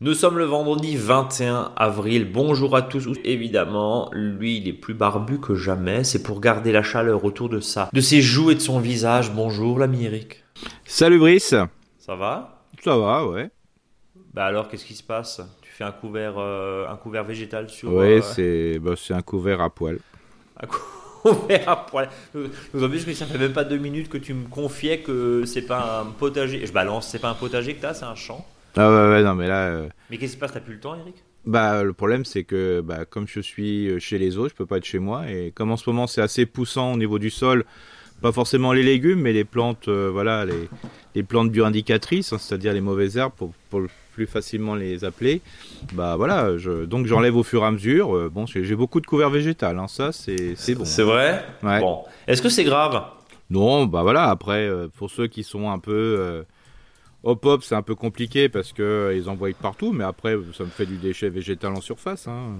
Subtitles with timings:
[0.00, 2.30] Nous sommes le vendredi 21 avril.
[2.32, 3.08] Bonjour à tous.
[3.24, 6.04] Évidemment, lui, il est plus barbu que jamais.
[6.04, 9.32] C'est pour garder la chaleur autour de ça, de ses joues et de son visage.
[9.32, 10.44] Bonjour, l'ami Eric.
[10.84, 11.54] Salut Brice.
[11.98, 12.62] Ça va?
[12.82, 13.50] Ça va, ouais.
[14.32, 15.40] Bah alors, qu'est-ce qui se passe?
[15.76, 17.92] Tu fais un couvert, euh, un couvert végétal sur.
[17.92, 19.98] Ouais, euh, c'est bah, un couvert à poil.
[20.62, 22.08] un couvert à poil.
[22.34, 25.44] Nous avons vu que ça fait même pas deux minutes que tu me confiais que
[25.44, 26.64] c'est pas un potager.
[26.64, 28.46] Je balance, c'est pas un potager que t'as, c'est un champ.
[28.74, 29.66] Ah ouais, ouais, non, mais là.
[29.66, 30.54] euh, Mais qu'est-ce qui se passe?
[30.54, 31.16] T'as plus le temps, Eric?
[31.44, 34.78] Bah, le problème, c'est que bah, comme je suis chez les autres, je peux pas
[34.78, 35.30] être chez moi.
[35.30, 37.66] Et comme en ce moment, c'est assez poussant au niveau du sol,
[38.22, 40.70] pas forcément les légumes, mais les plantes, euh, voilà, les,
[41.14, 43.82] les plantes bioindicatrices, hein, c'est-à-dire les mauvaises herbes, pour, pour
[44.16, 45.42] plus facilement les appeler.
[45.92, 48.16] Bah voilà, je, donc j'enlève au fur et à mesure.
[48.16, 50.86] Euh, bon, j'ai beaucoup de couverts végétal, hein, ça, c'est bon.
[50.86, 51.44] C'est vrai?
[51.62, 51.80] Ouais.
[51.80, 52.02] Bon.
[52.26, 53.02] Est-ce que c'est grave?
[53.50, 56.42] Non, bah voilà, après, euh, pour ceux qui sont un peu euh,
[57.24, 60.64] hop-hop, c'est un peu compliqué parce que euh, ils en voient partout, mais après, ça
[60.64, 62.26] me fait du déchet végétal en surface.
[62.26, 62.54] hein.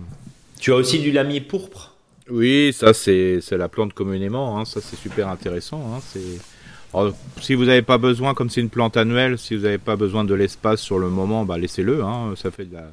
[0.60, 1.94] Tu as aussi du lamier pourpre?
[2.28, 5.80] Oui, ça, c'est c'est la plante communément, hein, ça, c'est super intéressant.
[5.94, 6.38] hein, c'est...
[6.94, 9.96] Alors, si vous n'avez pas besoin, comme c'est une plante annuelle, si vous n'avez pas
[9.96, 12.92] besoin de l'espace sur le moment, bah, laissez-le, hein, ça fait de la...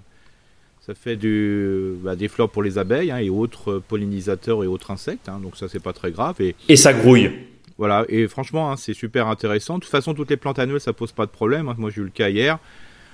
[0.85, 4.91] Ça fait du, bah, des fleurs pour les abeilles hein, et autres pollinisateurs et autres
[4.91, 6.35] insectes, hein, donc ça c'est pas très grave.
[6.41, 7.31] Et Et ça grouille.
[7.77, 9.75] Voilà, et franchement, c'est super intéressant.
[9.75, 11.73] De toute façon, toutes les plantes annuelles, ça pose pas de problème.
[11.77, 12.59] Moi, j'ai eu le cas hier.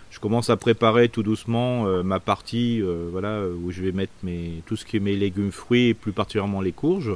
[0.09, 4.13] Je commence à préparer tout doucement euh, ma partie, euh, voilà, où je vais mettre
[4.23, 7.15] mes, tout ce qui est mes légumes, fruits, et plus particulièrement les courges.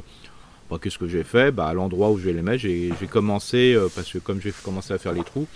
[0.70, 1.50] Bah, Qu'est-ce que j'ai fait?
[1.52, 4.52] Bah, À l'endroit où je vais les mettre, j'ai commencé, euh, parce que comme j'ai
[4.64, 5.46] commencé à faire les trous,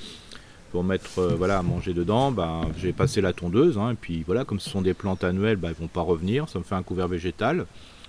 [0.70, 3.79] pour mettre euh, voilà, à manger dedans, bah, j'ai passé la tondeuse.
[3.79, 6.48] hein, et puis voilà, comme ce sont des plantes annuelles, bah, elles vont pas revenir.
[6.48, 7.67] Ça me fait un couvert végétal.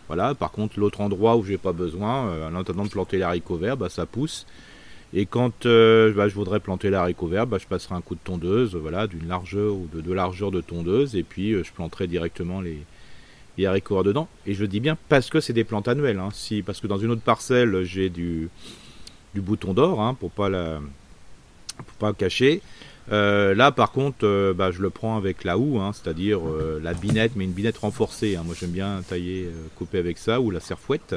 [0.08, 3.24] Voilà, par contre, l'autre endroit où j'ai pas besoin, euh, en attendant de planter les
[3.24, 4.46] haricots verts, bah, ça pousse.
[5.14, 8.16] Et quand euh, bah, je voudrais planter les haricots verts, bah, je passerai un coup
[8.16, 12.08] de tondeuse, voilà, d'une largeur ou de, de largeur de tondeuse, et puis je planterai
[12.08, 12.80] directement les,
[13.60, 14.28] les haricots dedans.
[14.46, 16.20] Et je dis bien parce que c'est des plantes annuelles.
[16.20, 16.30] hein.
[16.34, 18.50] Si, parce que dans une autre parcelle, j'ai du,
[19.36, 20.80] bouton d'or, hein, pour pas la,
[21.78, 22.62] pour pas cacher.
[23.12, 26.80] Euh, là, par contre, euh, bah, je le prends avec la houe, hein, c'est-à-dire euh,
[26.84, 28.38] la binette, mais une binette renforcée.
[28.44, 31.16] Moi, j'aime bien tailler, couper avec ça, ou la serfouette.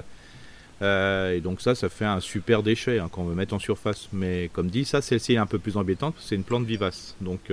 [0.80, 4.08] Et donc ça, ça fait un super déchet hein, qu'on veut mettre en surface.
[4.12, 7.14] Mais comme dit, ça, celle-ci est un peu plus embêtante, c'est une plante vivace.
[7.20, 7.52] Donc,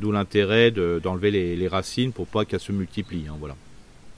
[0.00, 3.26] d'où l'intérêt de- d'enlever les, racines pour pas qu'elles se multiplient.
[3.40, 3.56] voilà.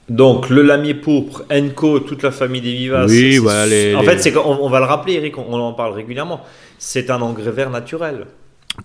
[0.09, 3.11] Donc, le lamier pourpre, Enco, toute la famille des vivaces.
[3.11, 5.45] Oui, c'est- voilà, les- En les- fait, c'est qu'on on va le rappeler, Eric, on,
[5.49, 6.41] on en parle régulièrement.
[6.77, 8.25] C'est un engrais vert naturel.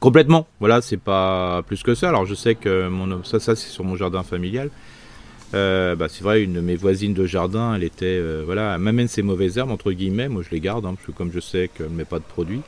[0.01, 0.47] Complètement.
[0.59, 2.09] Voilà, c'est pas plus que ça.
[2.09, 4.71] Alors je sais que mon ça, ça c'est sur mon jardin familial.
[5.55, 8.81] Euh, bah, c'est vrai, une de mes voisines de jardin, elle était, euh, voilà, elle
[8.81, 10.29] m'amène ses mauvaises herbes entre guillemets.
[10.29, 12.25] Moi, je les garde hein, parce que comme je sais qu'elle ne met pas de
[12.25, 12.63] produits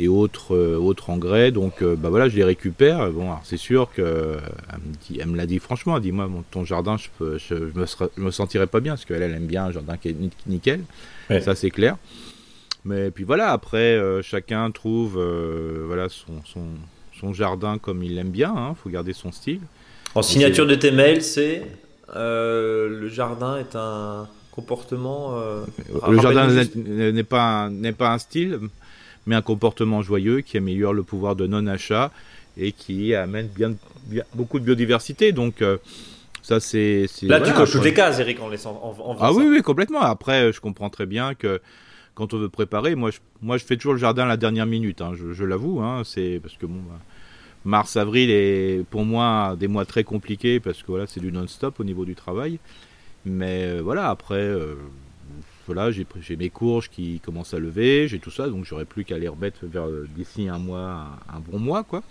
[0.00, 3.10] et autres, euh, autres engrais, donc euh, bah voilà, je les récupère.
[3.12, 4.36] Bon, alors, c'est sûr que euh,
[4.72, 5.96] elle me, dit, elle me l'a dit franchement.
[5.96, 8.80] Elle dit moi, ton jardin, je, peux, je, je me, serais- je me sentirais pas
[8.80, 10.80] bien parce qu'elle, elle aime bien un jardin qui est ni- nickel.
[11.30, 11.40] Ouais.
[11.40, 11.96] Ça, c'est clair.
[12.84, 15.18] Mais puis voilà, après, euh, chacun trouve
[15.86, 16.64] voilà, son, son,
[17.18, 18.70] son jardin comme il l'aime bien.
[18.70, 19.60] Il faut garder son style.
[20.14, 21.62] En signature de tes mails, c'est
[22.14, 25.36] le jardin est un comportement.
[26.08, 28.58] Le jardin n'est pas, n'est pas un style,
[29.26, 32.10] mais un comportement joyeux qui améliore le pouvoir de non-achat
[32.56, 33.74] et qui amène bien,
[34.06, 35.32] bien- beaucoup de biodiversité.
[35.32, 35.78] Donc, euh,
[36.42, 37.06] ça, c'est.
[37.22, 38.80] Là, tu coches toutes les cases, Eric, en laissant.
[38.82, 39.32] En, en Ah ça.
[39.32, 40.00] oui, oui, complètement.
[40.00, 41.60] Après, je comprends très bien que
[42.14, 44.66] quand on veut préparer, moi je, moi, je fais toujours le jardin à la dernière
[44.66, 45.80] minute, hein, je, je l'avoue.
[45.80, 47.00] Hein, c'est parce que bon, bah,
[47.64, 51.80] mars, avril est pour moi des mois très compliqués parce que voilà, c'est du non-stop
[51.80, 52.58] au niveau du travail.
[53.24, 54.74] Mais euh, voilà, après, euh,
[55.66, 59.18] voilà, j'ai mes courges qui commencent à lever, j'ai tout ça, donc j'aurais plus qu'à
[59.18, 62.02] les remettre vers euh, d'ici un mois, un, un bon mois, quoi.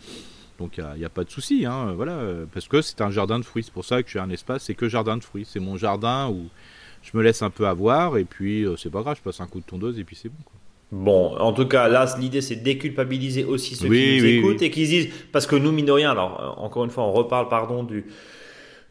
[0.59, 3.40] Donc il n'y a, pas de souci, hein, voilà, euh, parce que c'est un jardin
[3.40, 3.64] de fruits.
[3.64, 5.46] C'est pour ça que j'ai un espace, c'est que jardin de fruits.
[5.50, 6.47] C'est mon jardin où
[7.02, 9.47] je me laisse un peu avoir et puis euh, c'est pas grave, je passe un
[9.47, 10.35] coup de tondeuse et puis c'est bon.
[10.46, 10.53] Quoi.
[10.91, 14.38] Bon, en tout cas, là, l'idée, c'est de déculpabiliser aussi ceux Oui, qui nous oui,
[14.38, 14.67] écoutent oui.
[14.67, 17.11] et qui se disent, parce que nous, mine de rien, alors, encore une fois, on
[17.11, 18.05] reparle, pardon, du,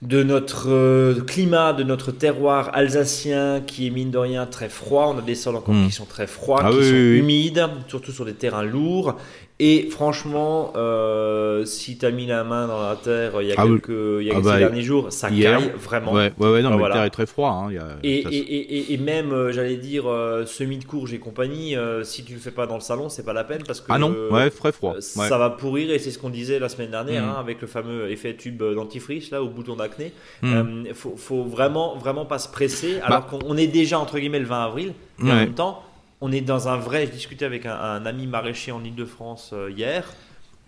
[0.02, 5.12] de notre euh, climat, de notre terroir alsacien qui est, mine de rien, très froid.
[5.14, 5.86] On a des sols encore Mm.
[5.86, 7.18] qui sont très froids, Ah qui oui, sont oui, oui.
[7.18, 9.16] humides, surtout sur des terrains lourds.
[9.64, 13.54] Et franchement, euh, si tu as mis la main dans la terre il y a
[13.58, 13.74] Ah oui.
[13.74, 15.56] quelques il y a Ah bah, derniers jours, ça hier.
[15.60, 16.12] caille vraiment.
[16.12, 16.94] Ouais, ouais, ouais, non, Ah, mais voilà.
[16.94, 17.50] le terre est très froid.
[17.50, 20.10] hein, il y a- Et, ça et, se- et, et- et même, euh, j'allais dire,
[20.10, 23.32] euh, semi-de-courge et compagnie, euh, si tu le fais pas dans le salon, c'est pas
[23.34, 24.94] la peine parce que Ah non, ouais, très froid.
[24.94, 25.00] ouais.
[25.00, 27.28] ça va pourrir et c'est ce qu'on disait la semaine dernière Mhm.
[27.28, 30.12] hein, avec le fameux effet tube dentifrice là au bouton d'acné.
[30.42, 30.54] Hmm.
[30.88, 34.40] Euh, faut, faut vraiment, vraiment pas se presser alors qu'on on est déjà entre guillemets
[34.40, 34.92] le 20 avril.
[35.20, 35.34] Et en Bah.
[35.36, 35.82] Même temps,
[36.22, 37.06] on est dans un vrai.
[37.06, 40.04] Je discutais avec un, un ami maraîcher en Ile-de-France euh, hier.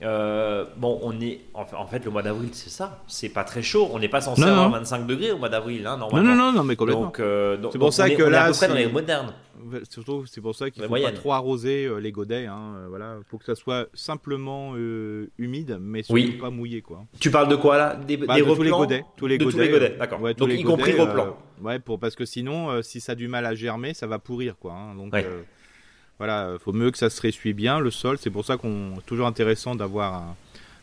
[0.03, 2.99] Euh, bon, on est en fait, le mois d'avril, c'est ça.
[3.07, 3.89] C'est pas très chaud.
[3.93, 4.77] On n'est pas censé Non, avoir non.
[4.79, 6.35] 25 degrés au mois d'avril, hein, Non, normalement.
[6.35, 7.05] non, non, non, mais complètement.
[7.05, 8.75] Donc, euh, C'est pour donc ça on est- que on est à peu près dans
[8.75, 9.33] les modernes.
[9.91, 12.47] Surtout, c'est pour ça qu'il La faut pas trop arroser euh, les godets.
[12.47, 16.39] Hein, euh, voilà, faut que ça soit simplement euh, humide, mais surtout Oui.
[16.41, 17.05] pas mouillé, quoi.
[17.21, 17.97] Tu parles de quoi là?
[17.97, 20.21] Des, Bah, des de tous les godets, tous les De godets, d'accord.
[20.21, 21.37] ouais, Donc les y compris replant.
[21.61, 24.07] euh, ouais, pour parce que sinon, euh, si ça a du mal à germer, ça
[24.07, 24.73] va pourrir, quoi.
[24.75, 25.27] hein, donc Ouais.
[26.19, 28.17] voilà, faut mieux que ça se ressuie bien le sol.
[28.19, 30.37] C'est pour ça qu'on toujours intéressant d'avoir un,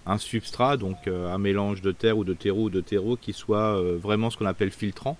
[0.05, 3.81] un substrat, donc un mélange de terre ou de terreau ou de terreau qui soit
[3.97, 5.17] vraiment ce qu'on appelle filtrant.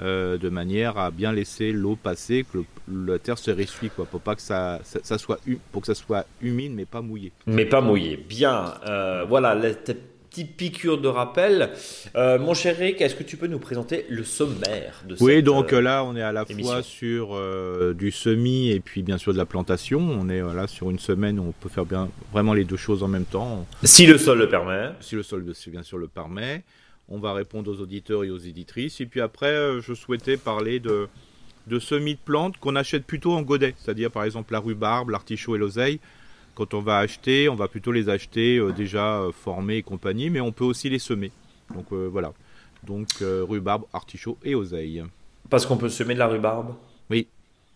[0.00, 2.58] Euh, de manière à bien laisser l'eau passer, que
[2.88, 5.38] le- la terre se ressuie, quoi, pour pas que ça, ça, ça soit
[5.72, 7.32] pour que ça soit humide mais pas mouillé.
[7.46, 8.16] Mais pas mouillé.
[8.16, 8.74] Bien.
[8.86, 11.70] Euh, voilà, la petite piqûre de rappel.
[12.16, 15.44] Euh, mon cher Eric, est-ce que tu peux nous présenter le sommaire de Oui, cette,
[15.44, 16.72] donc euh, euh, là, on est à la émission?
[16.72, 17.38] fois sur
[17.94, 20.00] du semis et puis bien sûr de la plantation.
[20.00, 23.04] On est voilà, sur une semaine où on peut faire bien, vraiment les deux choses
[23.04, 24.90] en même temps, Si le sol le permet.
[25.00, 26.64] si le sol bien sûr le permet.
[27.08, 29.00] On va répondre aux auditeurs et aux éditrices.
[29.00, 31.08] Et puis après, euh, je souhaitais parler de,
[31.66, 35.56] de semis de plantes qu'on achète plutôt en godet, c'est-à-dire par exemple la rhubarbe, l'artichaut
[35.56, 36.00] et l'oseille.
[36.54, 40.30] Quand on va acheter, on va plutôt les acheter euh, déjà euh, formés et compagnie,
[40.30, 41.32] mais on peut aussi les semer.
[41.74, 42.32] Donc euh, voilà.
[42.84, 45.02] Donc rhubarbe, artichaut et oseille.
[45.48, 46.74] Parce qu'on peut semer de la rhubarbe?
[47.08, 47.28] Oui.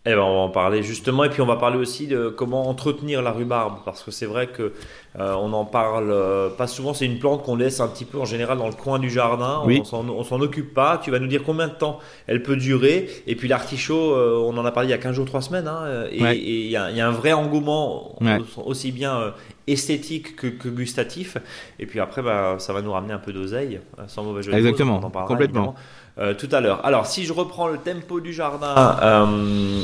[0.05, 2.69] Eh ben, on va en parler justement, et puis on va parler aussi de comment
[2.69, 4.71] entretenir la rhubarbe, parce que c'est vrai que
[5.19, 6.93] euh, on en parle euh, pas souvent.
[6.93, 9.61] C'est une plante qu'on laisse un petit peu en général dans le coin du jardin.
[9.65, 9.79] Oui.
[9.81, 10.99] On s'en- on s'en occupe pas.
[11.03, 13.09] Tu vas nous dire combien de temps elle peut durer.
[13.27, 15.67] Et puis l'artichaut, euh, on en a parlé il y a 15 jours, 3 semaines,
[15.67, 16.37] hein, et Ouais.
[16.39, 18.37] il y, a il y a un vrai engouement Ouais.
[18.57, 19.31] au- aussi bien euh,
[19.67, 21.37] esthétique que, que gustatif.
[21.77, 24.51] Et puis après, bah, ça va nous ramener un peu d'oseille, euh, sans mauvais jeu
[24.53, 25.59] de Exactement, on en parlera complètement.
[25.59, 25.75] évidemment,
[26.17, 26.85] euh, tout à l'heure.
[26.85, 29.81] Alors, si je reprends le tempo du jardin, euh,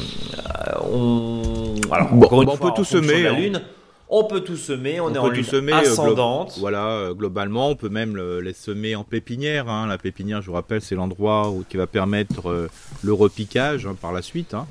[0.92, 3.38] on, alors, Bon, encore une bon, on fois, peut tout semer, la hein.
[3.38, 3.62] lune.
[4.08, 6.58] On peut tout semer, on, On est en lune semer, euh, glo- ascendante.
[6.60, 9.68] Voilà, euh, globalement, on peut même le- les semer en pépinière.
[9.68, 9.88] hein.
[9.88, 12.70] La pépinière, je vous rappelle, c'est l'endroit qui va permettre euh,
[13.04, 14.54] le repiquage hein, par la suite.
[14.54, 14.68] hein.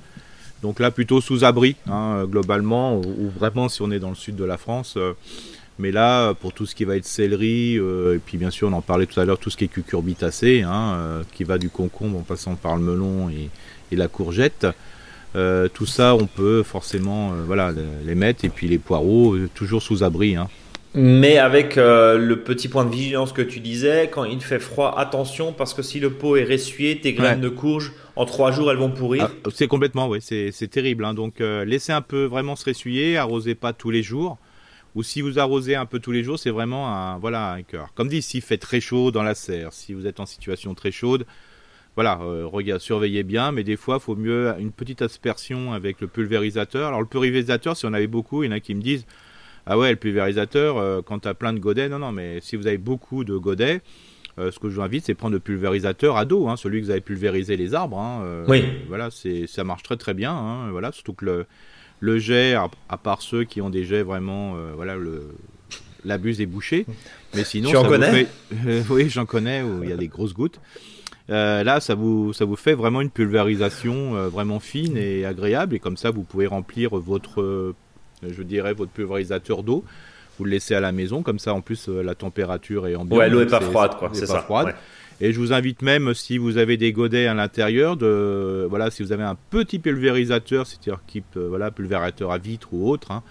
[0.62, 4.14] Donc là, plutôt sous abri, hein, globalement, ou, ou vraiment si on est dans le
[4.14, 4.96] sud de la France.
[5.78, 8.72] Mais là, pour tout ce qui va être céleri, euh, et puis bien sûr, on
[8.72, 11.68] en parlait tout à l'heure, tout ce qui est cucurbitacé, hein, euh, qui va du
[11.68, 13.50] concombre en passant par le melon et,
[13.92, 14.66] et la courgette.
[15.36, 17.72] Euh, tout ça, on peut forcément voilà,
[18.06, 18.44] les- mettre.
[18.44, 20.36] Et puis les poireaux, toujours sous abri.
[20.36, 20.48] Hein.
[20.96, 25.52] Mais avec le petit point de vigilance que tu disais, quand il fait froid, attention,
[25.52, 28.76] parce que si le pot est ressuyé, tes graines de courge, en trois jours, elles
[28.76, 29.28] vont pourrir.
[29.44, 31.04] Ah, c'est complètement, oui, c'est terrible.
[31.04, 31.14] hein.
[31.14, 34.38] Donc, laissez un peu vraiment se ressuyer, arrosez pas tous les jours.
[34.94, 37.92] Ou si vous arrosez un peu tous les jours, c'est vraiment un, voilà, un cœur.
[37.94, 40.92] Comme dit, s'il fait très chaud dans la serre, si vous êtes en situation très
[40.92, 41.26] chaude,
[41.96, 46.00] voilà, euh, regarde, surveillez bien, mais des fois, il faut mieux une petite aspersion avec
[46.00, 46.88] le pulvérisateur.
[46.88, 49.06] Alors, le pulvérisateur, si on avait beaucoup, il y en a qui me disent,
[49.66, 52.56] ah ouais, le pulvérisateur, euh, quand tu as plein de godets, non, non, mais si
[52.56, 53.80] vous avez beaucoup de godets,
[54.38, 56.86] euh, ce que je vous invite, c'est prendre le pulvérisateur à dos, hein, celui que
[56.86, 57.98] vous avez pulvérisé les arbres.
[57.98, 58.64] hein, euh, Oui.
[58.88, 60.32] Voilà, c'est, ça marche très très bien.
[60.32, 61.46] hein, voilà, surtout que le,
[62.04, 65.34] le jet, à, à part ceux qui ont des jets vraiment, euh, voilà, le,
[66.04, 66.84] la buse est bouchée.
[67.34, 68.26] Mais sinon, Tu en connais?
[68.26, 70.60] fait- oui, j'en connais où il y a des grosses gouttes.
[71.30, 75.74] Euh, là, ça vous, ça vous fait vraiment une pulvérisation euh, vraiment fine et agréable.
[75.74, 77.74] Et comme ça, vous pouvez remplir votre, euh,
[78.22, 79.84] je dirais, votre pulvérisateur d'eau.
[80.38, 83.18] Vous le laissez à la maison, comme ça, en plus, euh, la température est ambiante.
[83.18, 84.10] ouais, l'eau est pas froide, quoi.
[84.12, 84.40] C'est ça.
[84.40, 84.66] froide.
[84.66, 84.74] ouais.
[85.20, 89.02] Et je vous invite même, si vous avez des godets à l'intérieur, de voilà, si
[89.02, 91.00] vous avez un petit pulvérisateur, c'est-à-dire
[91.36, 93.22] euh, voilà, pulvérisateur à vitre ou autre, hein,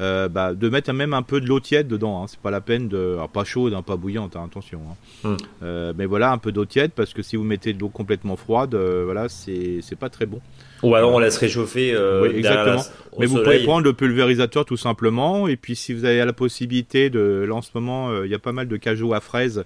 [0.00, 2.22] euh, bah, de mettre même un peu de l'eau tiède dedans.
[2.22, 4.80] Hein, c'est pas la peine de, alors, pas chaude, hein, pas bouillante, hein, attention.
[5.24, 5.28] hein.
[5.30, 5.36] Hmm.
[5.62, 8.36] Euh, mais voilà, un peu d'eau tiède parce que si vous mettez de l'eau complètement
[8.36, 10.40] froide, euh, voilà, c'est pas très bon.
[10.82, 11.92] Ou alors on laisse réchauffer.
[11.96, 12.82] Oui, derrière la- exactement.
[13.18, 15.48] Mais vous pouvez prendre le pulvérisateur tout simplement.
[15.48, 17.46] Et puis si vous avez la possibilité de.
[17.48, 19.64] Là en ce moment, il y a pas mal de cajots à fraises.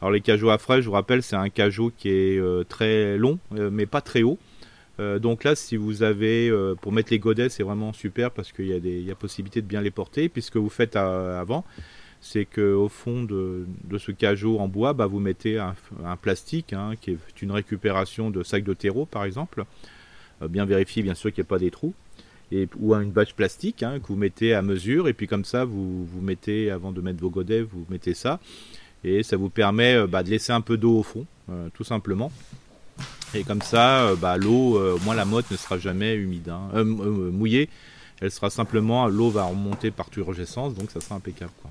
[0.00, 3.38] Alors les cajots à fraises, je vous rappelle, c'est un cajot qui est très long,
[3.50, 4.38] mais pas très haut.
[5.00, 8.52] Euh, donc là, si vous avez, euh, pour mettre les godets, c'est vraiment super parce
[8.52, 10.28] qu'il y, a possibilité de bien les porter.
[10.28, 11.64] Puis ce que vous faites à- avant,
[12.20, 13.66] c'est que au fond de,
[13.98, 15.74] ce cajot en bois, bah, vous mettez un,
[16.20, 19.64] plastique hein, qui est une récupération de sacs de terreau, par exemple.
[20.42, 21.94] Euh, bien vérifier, bien sûr, qu'il n'y a pas des trous.
[22.52, 25.64] et, ou une bâche plastique hein, que vous mettez à mesure et puis comme ça
[25.64, 28.40] vous vous mettez avant de mettre vos godets vous mettez ça
[29.04, 31.84] et ça vous permet euh, bah, de laisser un peu d'eau au fond euh, tout
[31.84, 32.32] simplement
[33.34, 36.84] et comme ça euh, bah, l'eau au moins la motte ne sera jamais humide hein,
[36.84, 37.68] mouillée
[38.20, 41.70] elle sera simplement l'eau va remonter par turgescence donc ça sera impeccable quoi.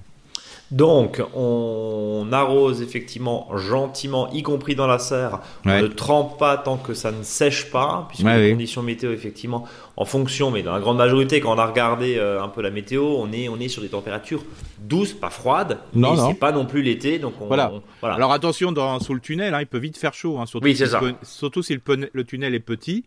[0.72, 5.40] Donc, on arrose effectivement gentiment, y compris dans la serre.
[5.66, 9.68] On ne trempe pas tant que ça ne sèche pas, puisque les conditions météo, effectivement,
[9.98, 12.70] en fonction, mais dans la grande majorité, quand on a regardé euh, un peu la
[12.70, 14.44] météo, on est, on est sur des températures
[14.80, 15.80] douces, pas froides.
[15.94, 17.72] Non, mais c'est pas non plus l'été, donc voilà.
[18.02, 20.84] Alors attention, dans, sous le tunnel, hein, il peut vite faire chaud, hein, surtout, si
[20.84, 21.78] Le, surtout si
[22.14, 23.06] le, tunnel est petit.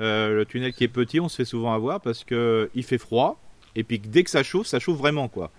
[0.00, 2.98] Euh, le tunnel qui est petit, on se fait souvent avoir parce que il fait
[2.98, 3.40] froid,
[3.74, 5.50] et puis dès que ça chauffe, ça chauffe vraiment, quoi.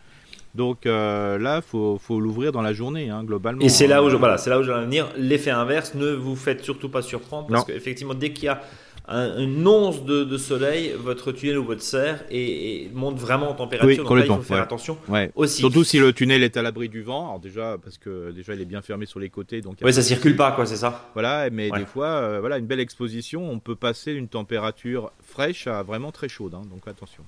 [0.56, 3.62] Donc euh, là, faut, faut l'ouvrir dans la journée, hein, globalement.
[3.62, 5.10] Et c'est là où je, voilà, c'est là où je vais venir.
[5.18, 8.62] L'effet inverse, ne vous faites surtout pas surprendre parce qu'effectivement, dès qu'il y a
[9.10, 13.90] une once de, soleil, votre tunnel ou votre serre et, monte vraiment en température.
[13.90, 14.98] Oui, donc là, il faut faire attention
[15.36, 15.60] aussi.
[15.60, 17.28] Surtout si le tunnel est à l'abri du vent.
[17.28, 19.78] Alors déjà, parce que déjà, il est bien fermé sur les côtés, donc.
[19.82, 21.10] Oui, ça circule pas, quoi, c'est ça.
[21.14, 25.68] Voilà, mais des fois, euh, voilà, une belle exposition, on peut passer d'une température fraîche
[25.68, 27.24] à vraiment très chaude, hein, donc attention.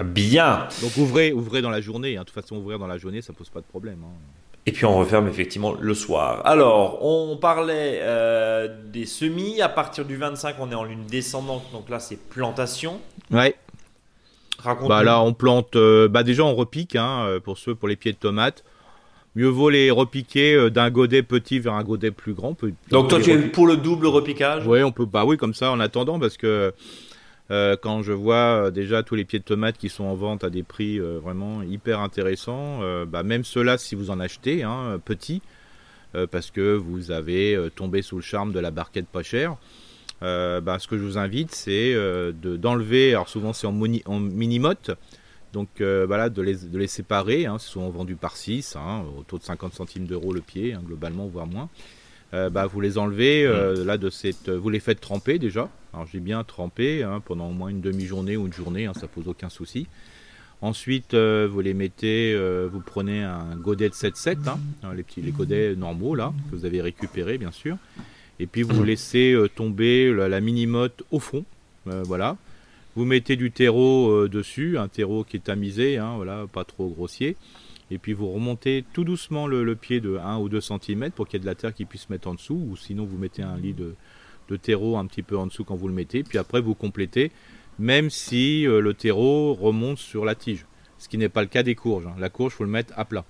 [0.00, 0.68] Bien.
[0.80, 2.16] Donc ouvrez, ouvrez dans la journée.
[2.16, 2.20] Hein.
[2.20, 3.98] De toute façon, ouvrir dans la journée, ça pose pas de problème.
[4.04, 4.14] Hein.
[4.64, 6.40] Et puis on referme effectivement le soir.
[6.44, 9.60] Alors, on parlait euh, des semis.
[9.60, 11.64] À partir du 25, on est en lune descendante.
[11.72, 13.00] Donc là, c'est plantation.
[13.30, 13.56] Ouais.
[14.58, 14.88] Raconte.
[14.88, 15.74] Bah là, on plante.
[15.74, 18.62] Euh, bah déjà, on repique hein, euh, pour ceux pour les pieds de tomates.
[19.34, 22.54] Mieux vaut les repiquer d'un godet petit vers un godet plus grand.
[22.90, 24.66] Donc toi, tu es pour le double repiquage?
[24.66, 25.06] Oui, on peut.
[25.06, 26.74] Bah oui, comme ça, en attendant, parce que
[27.52, 30.42] euh, quand je vois euh, déjà tous les pieds de tomates qui sont en vente
[30.42, 35.00] à des prix euh, vraiment hyper intéressants, bah, même ceux-là, si vous en achetez, hein,
[35.04, 35.42] petits,
[36.30, 39.56] parce que vous avez tombé sous le charme de la barquette pas chère,
[40.20, 41.94] bah, ce que je vous invite, c'est
[42.42, 44.90] d'enlever, alors souvent c'est en, mini-motte,
[45.52, 50.06] donc voilà, de les, séparer, hein, sont vendus par 6, hein, autour de 50 centimes
[50.06, 51.68] d'euros le pied, hein, globalement, voire moins.
[52.32, 53.84] Bah, vous les enlevez, mmh.
[53.84, 57.52] là, de cette, vous les faites tremper déjà, alors j'ai bien trempé hein, pendant au
[57.52, 59.86] moins une demi-journée ou une journée, hein, ça pose aucun souci.
[60.62, 64.58] Ensuite, euh, vous les mettez, euh, vous prenez un godet de 7-7, hein,
[64.94, 67.76] les petits les godets normaux là, que vous avez récupérés bien sûr.
[68.38, 71.44] Et puis vous laissez euh, tomber la, mini-motte au fond,
[71.84, 72.36] voilà.
[72.94, 77.36] Vous mettez du terreau dessus, un terreau qui est tamisé, voilà, pas trop grossier.
[77.92, 81.28] Et puis vous remontez tout doucement le, le pied de 1 ou 2 cm pour
[81.28, 83.42] qu'il y ait de la terre qui puisse mettre en dessous, ou sinon vous mettez
[83.42, 83.94] un lit de,
[84.48, 87.30] de terreau un petit peu en dessous quand vous le mettez, puis après vous complétez,
[87.78, 90.64] même si euh, le terreau remonte sur la tige,
[90.98, 92.06] ce qui n'est pas le cas des courges.
[92.06, 92.14] Hein.
[92.18, 93.26] La courge, il faut le mettre à plat.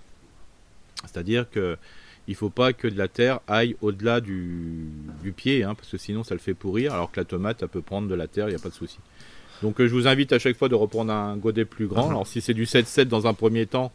[1.03, 1.77] C'est-à-dire que
[2.29, 4.87] il faut pas que de la terre aille au-delà du,
[5.35, 7.83] pied, hein, parce que sinon ça le fait pourrir, alors que la tomate, elle peut
[7.83, 8.99] prendre de la terre, il n'y a pas de souci.
[9.61, 12.09] Donc euh, je vous invite à chaque fois de reprendre un godet plus grand.
[12.11, 13.91] Alors si c'est du 7-7 dans un premier temps,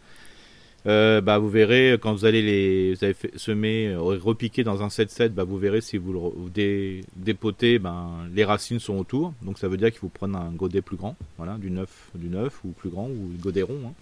[0.88, 2.96] euh, bah, vous verrez quand vous allez les
[3.36, 8.46] semer, euh, repiquer dans un 7-7, bah, vous verrez si vous le dépotez, ben, les
[8.46, 9.34] racines sont autour.
[9.42, 12.30] Donc ça veut dire qu'il faut prendre un godet plus grand, voilà, du 9, du
[12.30, 13.80] 9 ou plus grand ou godet rond.
[13.88, 13.94] Hein.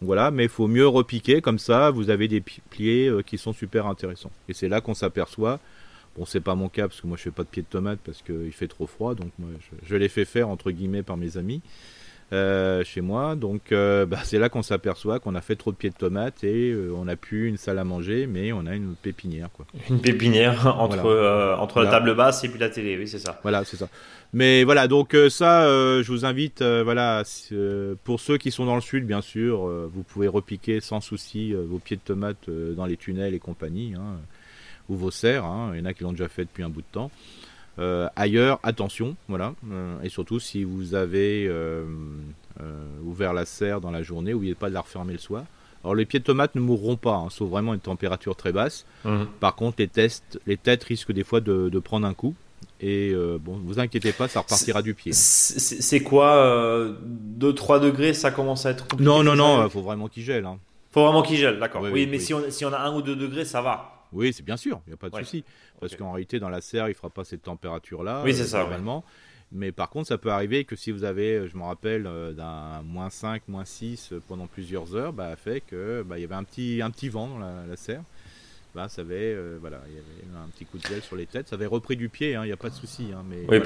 [0.00, 3.52] voilà, mais il faut mieux repiquer comme ça, vous avez des pliés euh, qui sont
[3.52, 4.30] super intéressants.
[4.48, 5.58] Et c'est là qu'on s'aperçoit.
[6.16, 7.98] Bon, c'est pas mon cas parce que moi je fais pas de pieds de tomate
[8.04, 11.16] parce qu'il fait trop froid, donc moi je, je les fais faire entre guillemets par
[11.16, 11.60] mes amis.
[12.30, 13.36] Euh, chez moi.
[13.36, 16.44] Donc euh, bah, c'est là qu'on s'aperçoit qu'on a fait trop de pieds de tomates
[16.44, 19.48] et euh, on n'a plus une salle à manger, mais on a une pépinière.
[19.50, 19.64] Quoi.
[19.88, 23.40] Une pépinière entre, entre la table basse et puis la télé, oui c'est ça.
[23.42, 23.88] Voilà, c'est ça.
[24.34, 27.22] Mais voilà, donc ça, je vous invite, voilà,
[28.04, 31.78] pour ceux qui sont dans le sud, bien sûr, vous pouvez repiquer sans souci vos
[31.78, 34.18] pieds de tomates dans les tunnels et compagnie, hein,
[34.90, 35.46] ou vos serres.
[35.46, 35.70] Hein.
[35.72, 37.10] Il y en a qui l'ont déjà fait depuis un bout de temps.
[37.78, 39.54] Euh, ailleurs, attention, voilà.
[39.70, 41.84] Euh, et surtout, si vous avez euh,
[43.04, 45.44] ouvert la serre dans la journée, n'oubliez pas de la refermer le soir.
[45.84, 48.84] Alors les pieds de tomates ne mourront pas, hein, sauf vraiment une température très basse.
[49.04, 49.24] Mmh.
[49.38, 52.34] Par contre, les, tests, les têtes risquent des fois de, prendre un coup.
[52.80, 55.12] Et bon, vous inquiétez pas, ça repartira du pied.
[55.12, 56.88] C'est quoi
[57.38, 60.46] 2-3 degrés, ça commence à être compliqué Non, non, non, il faut vraiment qu'il gèle.
[60.46, 60.58] Hein.
[60.90, 61.82] faut vraiment qu'il gèle, d'accord.
[61.82, 63.97] Oui, mais Si, on, si on a 1 ou 2 degrés, ça va.
[64.12, 65.44] Oui, c'est bien sûr, il n'y a pas de souci.
[65.80, 68.22] Parce qu'en réalité, dans la serre, il ne fera pas cette température-là.
[68.24, 68.60] Oui, c'est ça.
[68.60, 69.04] Normalement.
[69.50, 72.82] Mais par contre, ça peut arriver que si vous avez, je me rappelle, euh, d'un
[72.82, 76.44] moins 5, moins 6 pendant plusieurs heures, bah, fait que bah, il y avait un
[76.44, 78.02] petit, un petit vent dans la serre
[78.86, 81.48] ça avait, euh, voilà, il y avait un petit coup de gel sur les têtes.
[81.48, 83.08] Ça avait repris du pied, hein, il n'y a pas de souci.
[83.12, 83.60] Hein, mais oui,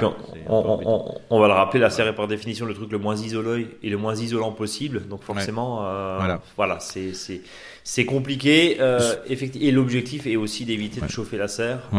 [0.49, 3.91] on, va le rappeler, la serre est par définition le truc le moins isolant et
[3.91, 5.07] le moins isolant possible.
[5.09, 8.79] Donc forcément, euh, voilà, voilà c'est compliqué.
[8.81, 11.91] Euh, et l'objectif est aussi d'éviter de chauffer la serre.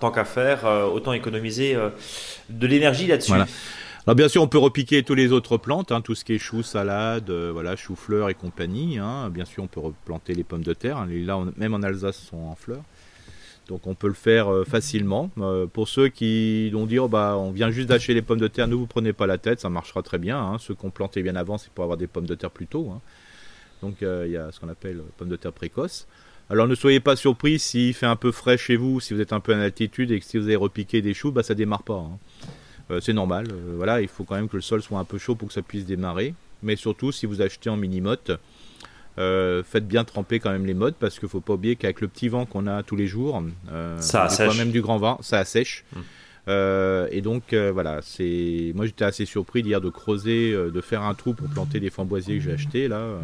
[0.00, 1.76] tant qu'à faire, autant économiser
[2.48, 3.34] de l'énergie là-dessus.
[4.04, 6.38] Alors bien sûr, on peut repiquer tous les autres plantes, hein, tout ce qui est
[6.38, 8.98] choux, salade, euh, voilà, chou-fleur et compagnie.
[8.98, 9.30] Hein.
[9.30, 10.96] Bien sûr, on peut replanter les pommes de terre.
[10.96, 11.06] Hein.
[11.08, 12.82] Là, même en Alsace, sont en fleurs.
[13.68, 15.30] Donc on peut le faire euh, facilement.
[15.38, 18.66] Euh, pour ceux qui vont dire, bah, on vient juste d'acheter les pommes de terre,
[18.66, 20.36] ne vous prenez pas la tête, ça marchera très bien.
[20.36, 20.56] Hein.
[20.58, 22.92] Ceux qu'on planté bien avant, c'est pour avoir des pommes de terre plus tôt.
[23.82, 26.08] Donc il y a ce qu'on appelle pommes de terre précoces.
[26.50, 29.32] Alors ne soyez pas surpris s'il fait un peu frais chez vous, si vous êtes
[29.32, 31.84] un peu en altitude et que si vous avez repiqué des choux, bah, ça démarre
[31.84, 32.04] pas.
[32.92, 33.46] Euh, c'est normal.
[33.50, 35.54] Euh, voilà, il faut quand même que le sol soit un peu chaud pour que
[35.54, 36.34] ça puisse démarrer.
[36.62, 38.32] Mais surtout, si vous achetez en mini-motte,
[39.18, 42.08] euh, faites bien tremper quand même les mottes parce qu'il faut pas oublier qu'avec le
[42.08, 43.42] petit vent qu'on a tous les jours,
[43.98, 44.56] ça assèche.
[44.56, 45.84] même du grand vent, ça assèche.
[45.96, 46.02] Hum.
[47.10, 51.34] et donc voilà, c'est moi j'étais assez surpris d'hier de creuser, de faire un trou
[51.34, 53.18] pour planter des framboisiers que j'ai achetés là.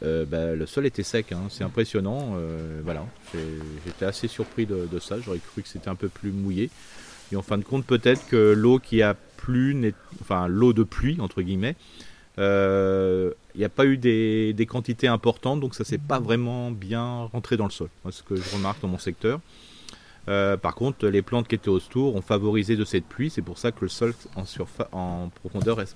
[0.00, 1.42] Bah, le sol était sec, hein.
[1.50, 2.36] c'est impressionnant.
[2.84, 3.04] voilà,
[3.84, 5.16] j'étais assez surpris de, de ça.
[5.20, 6.70] J'aurais cru que c'était un peu plus mouillé.
[7.32, 11.18] Et en fin de compte, peut-être que l'eau qui a plu, enfin l'eau de pluie,
[11.20, 11.76] entre guillemets,
[12.38, 17.24] euh, il n'y a pas eu des, quantités importantes, donc ça s'est pas vraiment bien
[17.32, 17.88] rentré dans le sol.
[18.04, 19.40] Moi, ce que je remarque dans mon secteur.
[20.28, 23.58] Euh, par contre, les plantes qui étaient autour ont favorisé de cette pluie, c'est pour
[23.58, 24.44] ça que le sol en,
[24.92, 25.94] en profondeur est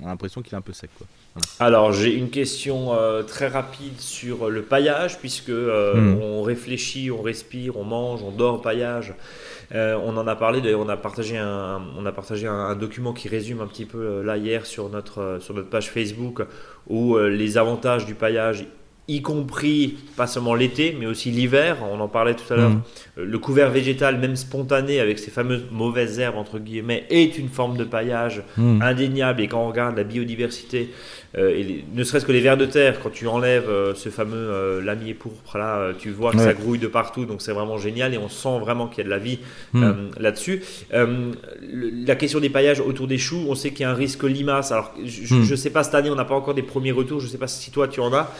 [0.00, 0.90] on a l'impression qu'il est un peu sec.
[0.96, 1.06] Quoi.
[1.58, 6.22] Alors j'ai une question euh, très rapide sur le paillage, puisque euh, hmm.
[6.22, 9.14] on réfléchit, on respire, on mange, on dort au paillage.
[9.74, 13.12] Euh, on en a parlé, d'ailleurs on a partagé, un, on a partagé un, document
[13.12, 16.42] qui résume un petit peu là hier sur notre, sur notre page Facebook,
[16.88, 18.66] où les avantages du paillage
[19.06, 21.76] y compris pas seulement l'été, mais aussi l'hiver.
[21.92, 22.70] On en parlait tout à l'heure.
[22.70, 22.82] Mm.
[23.18, 27.48] Euh, le couvert végétal, même spontané, avec ces fameuses mauvaises herbes entre guillemets, est une
[27.48, 28.80] forme de paillage mm.
[28.80, 29.42] indéniable.
[29.42, 30.90] Et quand on regarde la biodiversité,
[31.36, 34.80] euh, et ne serait-ce que les vers de terre, quand tu enlèves euh, ce fameux
[34.80, 37.26] lamier pourpre là, tu vois que ça grouille de partout.
[37.26, 39.38] Donc c'est vraiment génial et on sent vraiment qu'il y a de la vie
[39.74, 39.92] mm.
[40.18, 40.62] là-dessus.
[40.90, 44.72] la question des paillages autour des choux, on sait qu'il y a un risque limace.
[44.72, 47.20] Alors je ne sais pas cette année, on n'a pas encore des premiers retours.
[47.20, 48.30] Je ne sais pas si toi tu en as.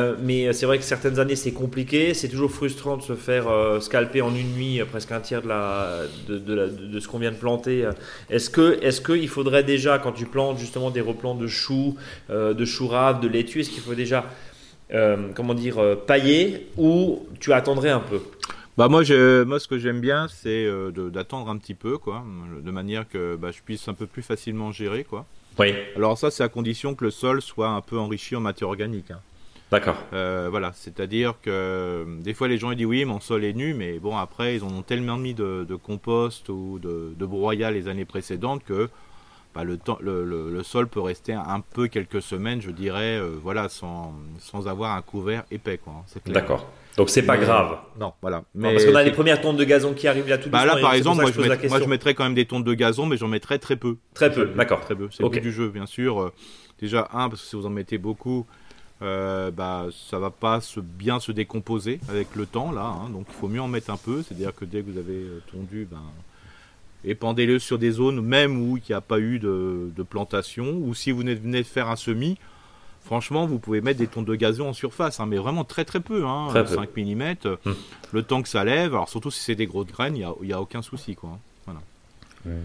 [0.00, 3.48] Euh, mais c'est vrai que certaines années c'est compliqué, c'est toujours frustrant de se faire
[3.48, 7.18] euh, scalper en une nuit euh, presque un tiers de, la, de, de, ce qu'on
[7.18, 7.88] vient de planter.
[8.28, 11.96] Est-ce que est-ce qu'il faudrait déjà quand tu plantes justement des replants de choux,
[12.28, 14.24] de choux raves, de laitue, est-ce qu'il faut déjà
[15.34, 18.20] comment dire pailler ou tu attendrais un peu?
[18.78, 20.66] Bah moi, je, moi, ce que j'aime bien, c'est
[21.12, 22.24] d'attendre un petit peu, quoi,
[22.62, 25.26] de manière que bah, je puisse un peu plus facilement gérer, quoi.
[25.58, 25.74] Oui.
[25.96, 29.10] Alors ça, c'est à condition que le sol soit un peu enrichi en matière organique.
[29.10, 29.20] Hein.
[29.70, 29.96] D'accord.
[30.12, 33.52] Euh, voilà, c'est-à-dire que euh, des fois les gens ils disent oui, mon sol est
[33.52, 37.70] nu, mais bon après ils en ont tellement mis de, compost ou de, de, broyat
[37.70, 38.88] les années précédentes que
[39.54, 43.30] bah, le, temps, le, le, sol peut rester un peu quelques semaines, je dirais, euh,
[43.42, 46.04] voilà, sans, sans avoir un couvert épais, quoi.
[46.06, 46.70] Hein, D'accord.
[46.96, 47.78] Donc c'est pas grave.
[47.98, 48.42] Non, voilà.
[48.54, 50.76] Mais parce qu'on a les premières tontes de gazon qui arrivent là tout bah Là,
[50.80, 53.28] par exemple, moi je, moi je, mettrais quand même des tontes de gazon, mais j'en
[53.28, 53.96] mettrais très peu.
[54.14, 54.80] Très peu, d'accord.
[54.80, 55.08] Très peu.
[55.10, 55.40] C'est okay.
[55.40, 56.32] du jeu, bien sûr.
[56.80, 58.46] Déjà un, parce que si vous en mettez beaucoup,
[59.02, 63.08] euh, bah, ça va pas se, bien se décomposer avec le temps là, hein.
[63.08, 65.42] donc il faut mieux en mettre un peu, c'est-à-dire que dès que vous avez euh,
[65.50, 66.02] tondu, ben,
[67.04, 71.12] épandez-le sur des zones même où il n'y a pas eu de, plantation, ou si
[71.12, 72.36] vous venez de faire un semis,
[73.02, 76.00] franchement vous pouvez mettre des tonnes de gazon en surface, hein, mais vraiment très très
[76.00, 77.34] peu, hein, 5 mm,
[77.64, 77.76] hum.
[78.12, 80.56] le temps que ça lève, alors surtout si c'est des grosses graines, il n'y a,
[80.56, 81.38] a, aucun souci quoi.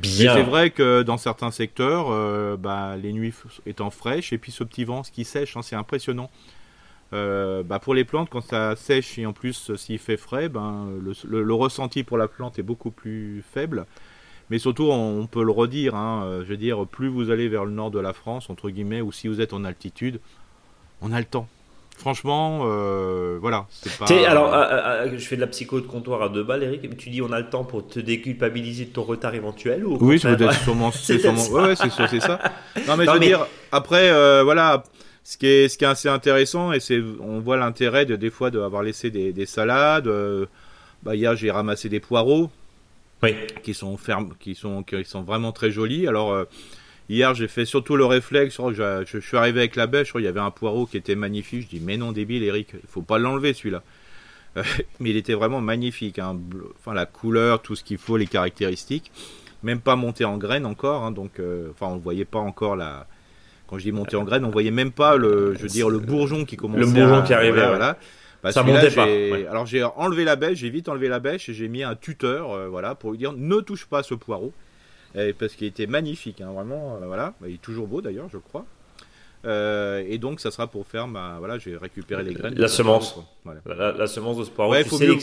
[0.04, 3.34] C'est vrai que dans certains secteurs, euh, bah, les nuits
[3.66, 6.30] étant fraîches et puis ce petit vent qui sèche, hein, c'est impressionnant.
[7.14, 10.88] Euh, bah, pour les plantes, quand ça sèche et en plus s'il fait frais, ben,
[11.28, 13.86] le, ressenti pour la plante est beaucoup plus faible.
[14.50, 17.66] Mais surtout, on, peut le redire, hein, euh, je veux dire, plus vous allez vers
[17.66, 20.20] le nord de la France, entre guillemets, ou si vous êtes en altitude,
[21.02, 21.48] on a le temps.
[21.98, 23.68] Franchement, euh, voilà.
[23.98, 24.06] Pas...
[24.28, 26.98] alors, euh, euh, je fais de la psycho de comptoir à deux balles, Eric.
[26.98, 30.20] Tu dis on a le temps pour te déculpabiliser de ton retard éventuel ou Oui,
[30.22, 31.48] c'est sûrement, c'est sûrement...
[31.48, 32.40] Ouais, c'est ça.
[32.88, 34.12] Non, mais je veux dire, après,
[34.44, 34.84] voilà,
[35.24, 38.30] ce qui est, ce qui est assez intéressant et c'est, on voit l'intérêt de des
[38.30, 40.10] fois d'avoir laissé des, des salades.
[41.02, 42.52] bah hier, j'ai ramassé des poireaux.
[43.24, 43.34] Oui.
[43.64, 46.08] Qui sont fermes, qui sont, qui sont vraiment très jolis.
[46.08, 46.46] Alors
[47.08, 48.58] Hier, j'ai fait surtout le réflexe.
[48.58, 50.14] Je, je, suis arrivé avec la bêche.
[50.16, 51.64] Il y avait un poireau qui était magnifique.
[51.64, 53.84] Je dis, mais non, débile, Eric, il faut pas l'enlever celui-là.
[54.56, 56.18] mais il était vraiment magnifique.
[56.18, 56.40] Hein.
[56.80, 59.12] Enfin, la couleur, tout ce qu'il faut, les caractéristiques.
[59.64, 61.04] Même pas monté en graines encore.
[61.04, 61.12] Hein.
[61.12, 63.08] donc, euh, enfin, on ne voyait pas encore la.
[63.68, 65.98] Quand je dis monté en graines, on voyait même pas le, je veux dire, le
[65.98, 66.82] bourgeon qui commençait.
[66.82, 67.66] Le bourgeon qui arrivait.
[67.66, 67.98] Voilà.
[68.44, 69.08] Bah, ça montait pas.
[69.50, 72.52] Alors j'ai enlevé la bêche, j'ai vite enlevé la bêche et j'ai mis un tuteur,
[72.52, 74.54] euh, voilà, pour lui dire ne touche pas ce poireau
[75.38, 76.98] parce qu'il était magnifique, hein, vraiment.
[77.02, 78.66] Euh, voilà, il est toujours beau d'ailleurs, je crois.
[79.46, 81.38] Euh, et donc, ça sera pour faire ma.
[81.38, 82.56] Voilà, j'ai récupéré les graines.
[82.56, 83.20] La semence.
[83.66, 85.00] La, semence de ce poireau, tu faut.
[85.00, 85.20] Mieux,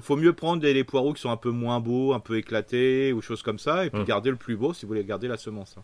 [0.00, 3.20] faut, mieux prendre les, poireaux qui sont un peu moins beaux, un peu éclatés ou
[3.20, 4.06] choses comme ça, et puis hum.
[4.06, 5.74] garder le plus beau si vous voulez garder la semence.
[5.76, 5.82] Hein.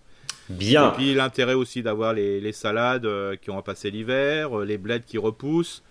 [0.49, 0.91] Bien.
[0.91, 5.05] Et puis l'intérêt aussi d'avoir les, les, salades euh, qui ont passé l'hiver, les bleds
[5.07, 5.83] qui repoussent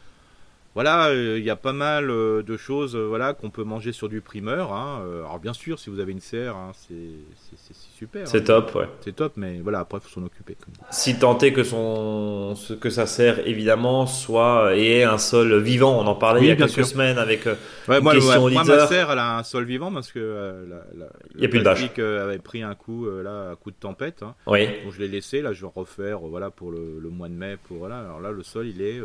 [0.75, 3.91] voilà, euh, il y a pas mal euh, de choses euh, voilà, qu'on peut manger
[3.91, 4.73] sur du primeur.
[4.73, 5.03] Hein.
[5.23, 8.27] alors bien sûr, si vous avez une serre, hein, c'est super.
[8.27, 8.43] C'est hein.
[8.61, 8.89] top, ouais.
[9.01, 10.57] C'est top, mais voilà, après, il faut s'en occuper.
[10.89, 12.55] Si tant est que, son...
[12.81, 15.99] que ça sert, évidemment, soit et un sol vivant.
[15.99, 19.11] On en parlait il y a quelques semaines avec ouais, moi, question moi, ma serre,
[19.11, 22.63] elle a un sol vivant parce que la, il y a plus de avait pris
[22.63, 24.23] un coup, là, à coup de tempête.
[24.47, 24.65] Oui.
[24.83, 27.57] Donc je l'ai laissé, là, je vais refaire voilà, pour le, le, mois de mai.
[27.67, 27.99] Pour, voilà.
[27.99, 28.99] Alors là, le sol, il est...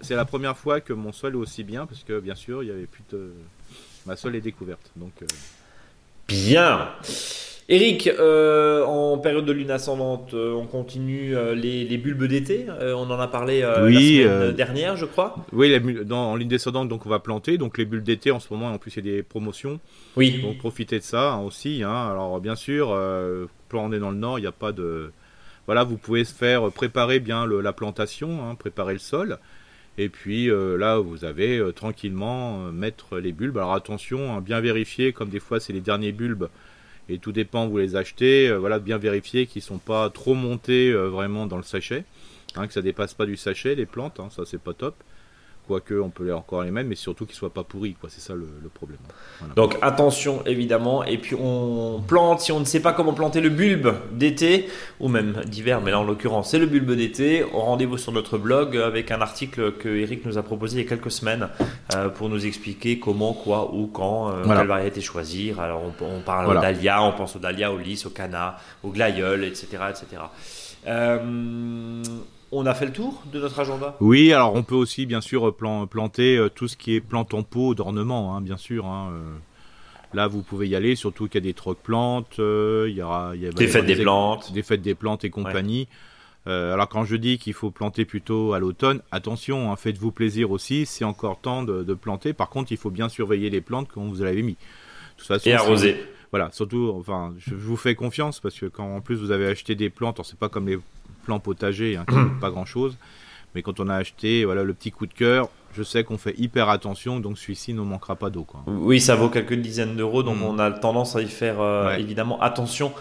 [0.00, 2.68] C'est la première fois que mon sol est aussi bien, parce que bien sûr, il
[2.68, 3.32] y avait plus de.
[4.06, 4.90] Ma sol est découverte.
[4.96, 5.26] Donc, euh.
[6.28, 6.90] Bien
[7.68, 12.66] Eric, euh, en période de lune ascendante, euh, on continue les, bulbes d'été.
[12.68, 15.36] on en a parlé la semaine dernière, je crois.
[15.52, 15.72] Oui,
[16.04, 17.58] dans, en ligne descendante, donc on va planter.
[17.58, 19.80] Donc les bulbes d'été, en ce moment, en plus, il y a des promotions.
[20.16, 20.42] Oui.
[20.42, 21.82] Donc profitez de ça hein, aussi.
[21.82, 22.10] Hein.
[22.10, 22.88] Alors bien sûr,
[23.68, 25.12] quand on est dans le nord, il n'y a pas de.
[25.66, 29.38] Voilà, vous pouvez se faire préparer bien la plantation, hein, préparer le sol.
[29.98, 33.58] Et puis euh, là, vous avez euh, tranquillement euh, mettre les bulbes.
[33.58, 36.48] Alors attention, hein, bien vérifier, comme des fois c'est les derniers bulbes,
[37.08, 38.54] et tout dépend, vous les achetez.
[38.56, 42.04] voilà, bien vérifier qu'ils ne sont pas trop montés vraiment dans le sachet,
[42.54, 44.94] hein, que ça dépasse pas du sachet, les plantes, hein, ça c'est pas top.
[45.72, 47.94] Quoique, on peut encore les mettre, mais surtout qu'ils ne soient pas pourris.
[47.98, 48.10] Quoi.
[48.12, 48.98] C'est ça le, problème.
[49.56, 51.02] Donc, attention, évidemment.
[51.02, 54.68] Et puis, on plante, si on ne sait pas comment planter le bulbe d'été,
[55.00, 57.42] ou même d'hiver, mais là, en l'occurrence, c'est le bulbe d'été.
[57.54, 60.88] Rendez-vous sur notre blog avec un article que Eric nous a proposé il y a
[60.90, 61.48] quelques semaines
[61.94, 65.58] euh, pour nous expliquer comment, quoi, où, quand, euh, quelle variété choisir.
[65.58, 66.60] Alors, on, parle voilà.
[66.60, 69.68] d'Alia, on pense au Dahlia, au Lys, au Cana, au Glaïeul, etc.
[69.88, 70.20] etc.
[70.86, 72.02] Euh,
[72.52, 75.54] on a fait le tour de notre agenda Oui, alors on peut aussi bien sûr
[75.88, 78.86] planter euh, tout ce qui est plantes en pot d'ornement, hein, bien sûr.
[78.86, 79.34] Hein, euh.
[80.14, 83.02] Là, vous pouvez y aller, surtout qu'il y a des trocs plantes, euh, il y
[83.02, 85.88] aura, des fêtes des, plantes, des fêtes des plantes et compagnie.
[86.44, 90.84] alors quand je dis qu'il faut planter plutôt à l'automne, attention, hein, faites-vous plaisir aussi,
[90.84, 92.34] c'est encore temps de, planter.
[92.34, 94.52] Par contre, il faut bien surveiller les plantes quand vous avez mis.
[94.52, 94.56] De
[95.16, 95.96] toute façon, et arroser.
[96.30, 99.74] Voilà, surtout, enfin, je, vous fais confiance parce que quand en plus vous avez acheté
[99.74, 100.78] des plantes, c'est pas comme les
[101.22, 102.04] plan potager, hein,
[102.40, 102.96] pas grand chose.
[103.54, 106.34] Mais quand on a acheté voilà, le petit coup de cœur, je sais qu'on fait
[106.38, 108.46] hyper attention, donc celui-ci ne manquera pas d'eau.
[108.66, 110.42] Oui, ça vaut quelques dizaines d'euros, donc mm.
[110.44, 112.92] on a tendance à y faire euh, évidemment attention.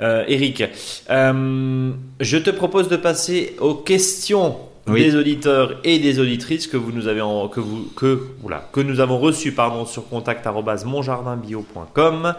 [0.00, 0.62] Euh, Eric,
[1.10, 6.92] euh, je te propose de passer aux questions des auditeurs et des auditrices que vous
[6.92, 7.20] nous avez
[7.52, 12.34] que vous que voilà, que nous avons reçues pardon sur contact@monjardinbio.com.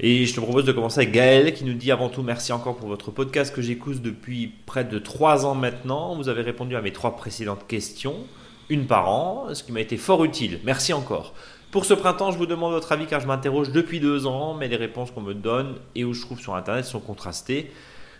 [0.00, 2.76] Et je te propose de commencer avec Gaël qui nous dit avant tout merci encore
[2.76, 6.16] pour votre podcast que j'écoute depuis près de trois ans maintenant.
[6.16, 8.16] Vous avez répondu à mes trois précédentes questions,
[8.68, 10.58] une par an, ce qui m'a été fort utile.
[10.64, 11.34] Merci encore.
[11.70, 14.68] Pour ce printemps, je vous demande votre avis car je m'interroge depuis deux ans, mais
[14.68, 17.70] les réponses qu'on me donne et où je trouve sur Internet sont contrastées.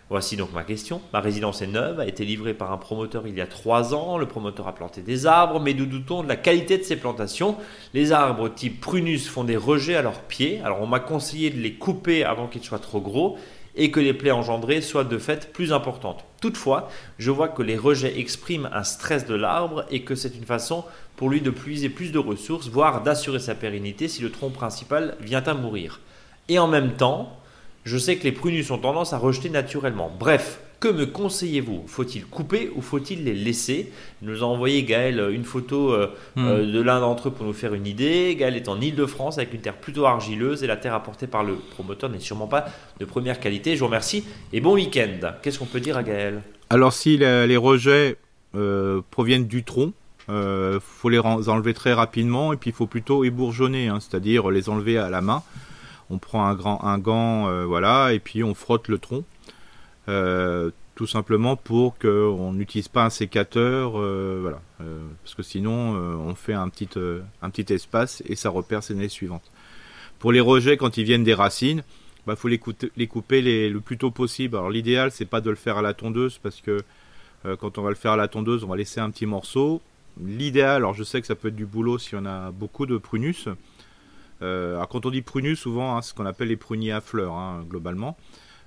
[0.09, 1.01] Voici donc ma question.
[1.13, 4.17] Ma résidence est neuve, a été livrée par un promoteur il y a trois ans.
[4.17, 7.55] Le promoteur a planté des arbres, mais nous doutons de la qualité de ces plantations.
[7.93, 10.61] Les arbres type prunus font des rejets à leurs pieds.
[10.63, 13.37] Alors on m'a conseillé de les couper avant qu'ils soient trop gros
[13.75, 16.25] et que les plaies engendrées soient de fait plus importantes.
[16.41, 20.45] Toutefois, je vois que les rejets expriment un stress de l'arbre et que c'est une
[20.45, 20.83] façon
[21.15, 25.15] pour lui de puiser plus de ressources, voire d'assurer sa pérennité si le tronc principal
[25.21, 26.01] vient à mourir.
[26.49, 27.39] Et en même temps,
[27.85, 30.11] je sais que les prunus ont tendance à rejeter naturellement.
[30.17, 31.83] Bref, que me conseillez-vous?
[31.87, 33.91] Faut-il couper ou faut-il les laisser?
[34.21, 36.45] Il nous a envoyé Gaël une photo euh, hmm.
[36.45, 38.35] euh, de l'un d'entre eux pour nous faire une idée.
[38.37, 41.55] Gaël est en Ile-de-France avec une terre plutôt argileuse et la terre apportée par le
[41.55, 42.65] promoteur n'est sûrement pas
[42.99, 43.75] de première qualité.
[43.75, 45.31] Je vous remercie et bon week-end.
[45.41, 46.41] Qu'est-ce qu'on peut dire à Gaël?
[46.69, 48.17] Alors si les rejets
[48.55, 49.93] euh, proviennent du tronc,
[50.27, 54.69] il faut les enlever très rapidement et puis il faut plutôt ébourgeonner, hein, c'est-à-dire les
[54.69, 55.43] enlever à la main
[56.13, 59.23] on prend un, grand, un gant, euh, voilà, et puis on frotte le tronc.
[60.09, 64.61] Euh, tout simplement pour qu'on n'utilise pas un sécateur, euh, voilà,
[65.23, 66.87] parce que sinon on fait un petit,
[67.41, 69.49] un petit espace et ça repère ses années suivantes.
[70.19, 72.61] Pour les rejets, quand ils viennent des racines, il bah, faut les,
[72.95, 74.55] les couper le plus tôt possible.
[74.55, 76.83] Alors l'idéal, c'est pas de le faire à la tondeuse parce que
[77.59, 79.81] quand on va le faire à la tondeuse, on va laisser un petit morceau.
[80.23, 82.97] L'idéal, alors je sais que ça peut être du boulot si on a beaucoup de
[82.97, 83.47] prunus,
[84.43, 87.65] alors quand on dit prunus, souvent, hein, ce qu'on appelle les pruniers à fleurs, hein,
[87.69, 88.17] globalement,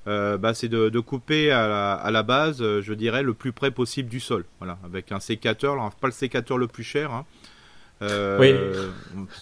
[0.06, 4.08] euh, bah, c'est de, couper à la, base, euh, je dirais, le plus près possible
[4.08, 4.44] du sol.
[4.58, 7.24] Voilà, avec un sécateur, alors, pas le sécateur le plus cher, hein,
[8.02, 8.54] Euh, oui.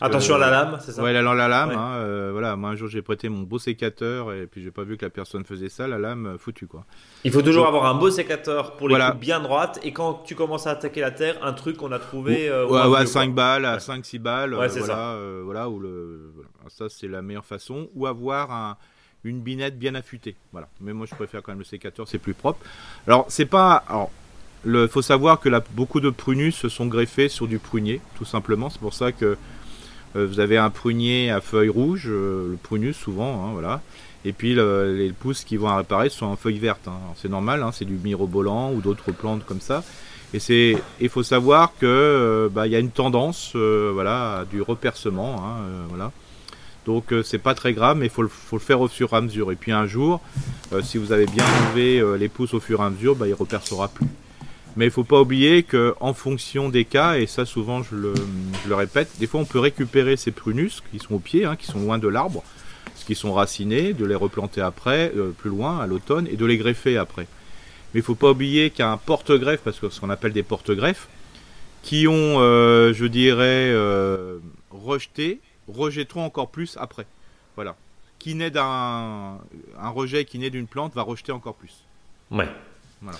[0.00, 1.70] Attention à la lame, c'est ça Ouais, la, la lame.
[1.70, 4.84] Hein, euh, voilà, moi un jour j'ai prêté mon beau sécateur et puis j'ai pas
[4.84, 6.84] vu que la personne faisait ça, la lame euh, foutue quoi.
[7.24, 10.34] Il faut toujours avoir un beau sécateur pour les coups bien droites et quand tu
[10.34, 12.50] commences à attaquer la terre, un truc qu'on a trouvé.
[12.50, 14.54] ouais, à 5 balles, à 5-6 balles.
[14.54, 15.18] Ouais, voilà, ça.
[15.42, 16.32] voilà, où le,
[16.68, 17.88] ça c'est la meilleure façon.
[17.94, 18.76] Ou avoir un
[19.24, 20.36] une binette bien affûtée.
[20.52, 20.68] Voilà.
[20.80, 22.60] Mais moi, je préfère quand même le sécateur, c'est plus propre.
[23.06, 23.82] Alors, c'est pas.
[23.88, 24.10] Alors,
[24.66, 28.70] il faut savoir que beaucoup de prunus se sont greffés sur du prunier, tout simplement.
[28.70, 29.36] C'est pour ça que
[30.16, 33.80] euh, vous avez un prunier à feuilles rouges, euh, le prunus souvent, hein, voilà.
[34.26, 36.88] Et puis les pousses qui vont apparaître sont en feuilles vertes.
[36.88, 36.96] Hein.
[37.16, 39.84] C'est normal, hein, c'est du mirobolant ou d'autres plantes comme ça.
[40.32, 45.58] Et il faut savoir que euh, bah, il y a une tendance, voilà, du repercement.
[46.86, 49.52] Donc c'est pas très grave, mais il faut, le faire au fur et à mesure.
[49.52, 50.22] Et puis un jour,
[50.82, 53.88] si vous avez bien enlevé les pousses au fur et à mesure, bah, il repercera
[53.88, 54.06] plus.
[54.76, 58.74] Mais il faut pas oublier que en fonction des cas, et ça souvent je le,
[58.74, 61.78] répète, des fois on peut récupérer ces prunus qui sont au pied, hein, qui sont
[61.78, 62.42] loin de l'arbre,
[63.04, 66.56] qui sont racinés, de les replanter après, euh, plus loin, à l'automne, et de les
[66.56, 67.26] greffer après.
[67.92, 70.32] Mais il faut pas oublier qu'il y a un porte-greffe, parce que ce qu'on appelle
[70.32, 71.08] des porte-greffes,
[71.82, 74.38] qui ont, euh, je dirais, euh,
[74.70, 77.06] rejeté, rejetteront encore plus après.
[77.56, 77.76] Voilà.
[78.18, 79.38] Qui naît d'un
[79.78, 81.84] un rejet qui naît d'une plante va rejeter encore plus.
[82.30, 82.48] Ouais.
[83.02, 83.18] Voilà.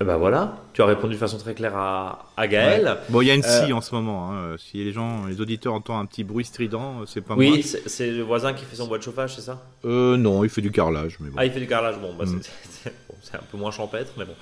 [0.00, 2.98] Ben voilà, tu as répondu de façon très claire à, à Gaël.
[3.10, 4.32] Bon, il y a une scie en ce moment.
[4.32, 4.56] Hein.
[4.58, 7.56] Si les gens, les auditeurs entendent un petit bruit strident, c'est pas oui, moi.
[7.56, 9.62] Oui, c'est le voisin qui fait son bois de chauffage, c'est ça?
[9.84, 11.18] Euh, Non, il fait du carrelage.
[11.20, 11.36] Mais bon.
[11.38, 12.40] Ah, il fait du carrelage, bon, bah, mm.
[13.22, 14.34] c'est un peu moins champêtre, mais bon.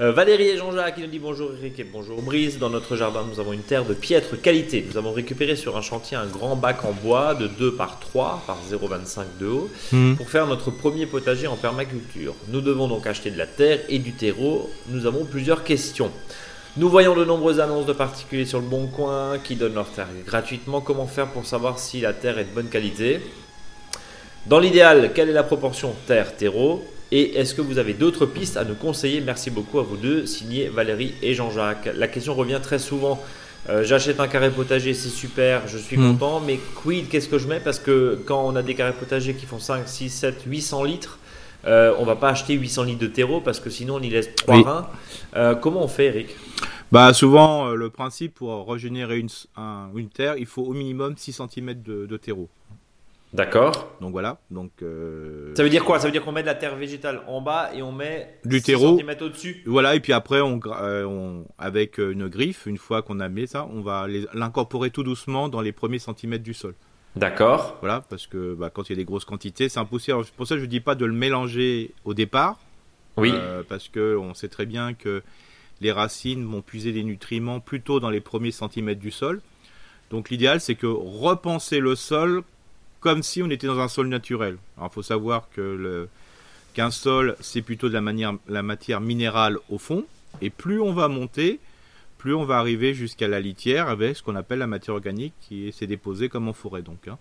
[0.00, 2.58] Euh, Valérie et Jean-Jacques qui nous dit bonjour Eric et bonjour Brice.
[2.58, 4.84] Dans notre jardin, nous avons une terre de piètre qualité.
[4.88, 8.42] Nous avons récupéré sur un chantier un grand bac en bois de 2 par 3
[8.46, 10.14] par 0,25 de haut hmm.
[10.16, 12.34] pour faire notre premier potager en permaculture.
[12.48, 14.70] Nous devons donc acheter de la terre et du terreau.
[14.90, 16.10] Nous avons plusieurs questions.
[16.78, 20.08] Nous voyons de nombreuses annonces de particuliers sur le Bon Coin qui donnent leur terre
[20.24, 20.80] gratuitement.
[20.80, 23.20] Comment faire pour savoir si la terre est de bonne qualité?
[24.46, 28.64] Dans l'idéal, quelle est la proportion terre-terreau et est-ce que vous avez d'autres pistes à
[28.64, 29.20] nous conseiller?
[29.20, 31.88] Merci beaucoup à vous deux, signé Valérie et Jean-Jacques.
[31.94, 33.20] La question revient très souvent.
[33.68, 36.12] Euh, j'achète un carré potager, c'est super, je suis hmm.
[36.12, 37.60] content, mais quid, qu'est-ce que je mets?
[37.60, 41.18] Parce que quand on a des carrés potagers qui font 5, 6, 7, 800 litres,
[41.66, 44.34] euh, on va pas acheter 800 litres de terreau parce que sinon on y laisse
[44.36, 44.88] 3 reins.
[45.36, 46.36] Euh, comment on fait, Eric?
[46.90, 49.28] Bah souvent le principe pour régénérer une,
[49.94, 52.48] une, terre, il faut au minimum 6 cm de terreau.
[53.32, 53.92] D'accord.
[54.00, 54.38] Donc voilà.
[54.50, 55.98] Donc euh, ça veut dire quoi?
[55.98, 58.62] Ça veut dire qu'on met de la terre végétale en bas et on met du
[58.62, 59.62] terreau au-dessus?
[59.66, 63.68] Voilà et puis après on, euh, avec une griffe, une fois qu'on a mis ça,
[63.70, 66.74] on va l'incorporer tout doucement dans les premiers centimètres du sol.
[67.18, 67.76] D'accord.
[67.80, 70.18] Voilà parce que bah, quand il y a des grosses quantités, c'est impossible.
[70.36, 72.58] Pour ça je dis pas de le mélanger au départ.
[73.16, 73.32] Oui.
[73.34, 75.22] Euh, parce que on sait très bien que
[75.80, 79.40] les racines vont puiser des nutriments plutôt dans les premiers centimètres du sol.
[80.10, 82.42] Donc l'idéal c'est que repenser le sol
[83.00, 84.56] comme si on était dans un sol naturel.
[84.76, 86.08] Alors il faut savoir que le,
[86.74, 90.04] qu'un sol, c'est plutôt de la, manière, la matière minérale au fond,
[90.40, 91.58] et plus on va monter,
[92.18, 95.72] plus on va arriver jusqu'à la litière avec ce qu'on appelle la matière organique qui
[95.72, 96.82] s'est déposée comme en forêt.
[96.82, 97.18] Donc, hein.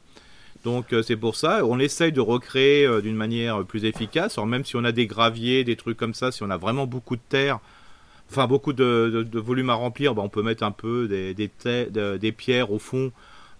[0.64, 4.38] donc euh, c'est pour ça, on essaye de recréer euh, d'une manière plus efficace.
[4.38, 6.88] Alors même si on a des graviers, des trucs comme ça, si on a vraiment
[6.88, 7.60] beaucoup de terre,
[8.30, 11.50] enfin beaucoup de, volume à remplir, bah, on peut mettre un peu des, des,
[12.20, 13.12] des pierres au fond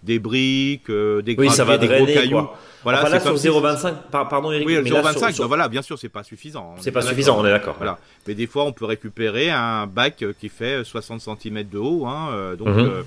[0.02, 2.48] des briques, euh, des, oui, ça va des gros cailloux.
[2.84, 4.66] Voilà, enfin, là, sur 0,25, pardon Eric.
[4.66, 6.76] Oui, 0,25, voilà, bien sûr, c'est pas suffisant.
[6.78, 7.74] C'est pas suffisant, on est d'accord.
[7.76, 7.98] Voilà.
[8.26, 12.06] Mais des fois, on peut récupérer un bac qui fait 60 cm de haut.
[12.06, 12.78] Hein, euh, donc, mhm.
[12.78, 13.02] euh,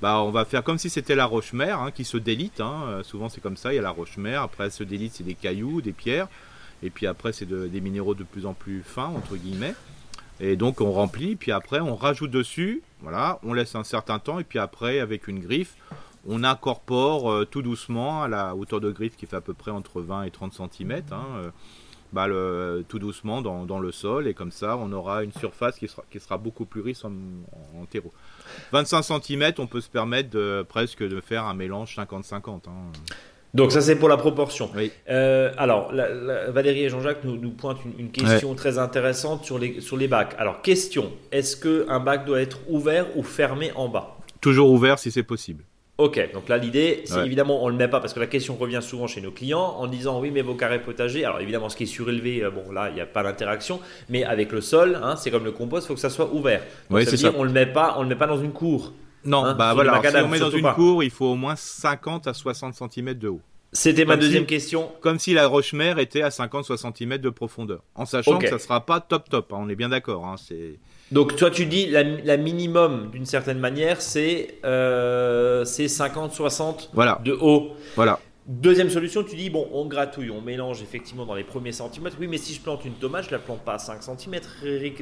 [0.00, 2.60] bah, on va faire comme si c'était la roche-mère hein, qui se délite.
[2.60, 3.72] Hein, souvent, c'est comme ça.
[3.72, 4.42] Il y a la roche-mère.
[4.42, 6.28] Après, elle se délite, c'est des cailloux, des pierres.
[6.82, 9.74] Et puis après, c'est de, des minéraux de plus en plus fins, entre guillemets.
[10.40, 11.36] Et donc, on remplit.
[11.36, 12.82] Puis après, on rajoute dessus.
[13.02, 14.38] Voilà, on laisse un certain temps.
[14.38, 15.74] Et puis après, avec une griffe,
[16.26, 19.70] on incorpore euh, tout doucement à la hauteur de griffe qui fait à peu près
[19.70, 21.50] entre 20 et 30 cm, hein, euh,
[22.12, 22.26] bah,
[22.88, 26.18] tout doucement dans, le sol et comme ça on aura une surface qui sera, qui
[26.18, 27.12] sera beaucoup plus riche en,
[27.86, 28.12] terreau.
[28.72, 32.68] 25 cm, on peut se permettre de, presque de faire un mélange 50-50.
[32.68, 32.70] Hein.
[33.54, 34.70] Donc ça c'est pour la proportion.
[35.08, 35.92] Euh, alors
[36.48, 40.34] Valérie et Jean-Jacques nous, nous pointent une, question très intéressante sur les, sur les bacs.
[40.38, 44.16] Alors question, est-ce qu'un bac doit être ouvert ou fermé en bas?
[44.40, 45.64] Toujours ouvert si c'est possible.
[46.00, 48.80] Ok, donc là l'idée, c'est évidemment on le met pas parce que la question revient
[48.80, 51.82] souvent chez nos clients en disant oui mais vos carrés potagers, alors évidemment ce qui
[51.82, 55.16] est surélevé, euh, bon là il n'y a pas d'interaction, mais avec le sol, hein,
[55.16, 56.62] c'est comme le compost, il faut que ça soit ouvert.
[56.88, 57.32] Oui, c'est ça.
[57.36, 58.94] on le met pas, on le met pas dans une cour.
[59.26, 62.26] Non, hein, bah voilà, si on met dans une cour, il faut au moins 50
[62.28, 63.42] à 60 cm de haut.
[63.72, 64.90] C'était ma deuxième si- question.
[65.00, 67.82] Comme si la roche-mère était à 50-60 cm de profondeur.
[67.94, 70.26] En sachant que ça sera pas top top, hein, on est bien d'accord.
[70.26, 70.78] Hein, c'est...
[71.12, 77.20] Donc toi tu dis la, la minimum d'une certaine manière c'est euh, c'est 50-60 Voilà,
[77.24, 77.72] de haut.
[77.96, 78.20] voilà.
[78.50, 82.16] Deuxième solution, tu dis bon on gratouille, on mélange effectivement dans les premiers centimètres.
[82.18, 84.40] Oui mais si je plante une tomate, je la plante pas à 5 cm.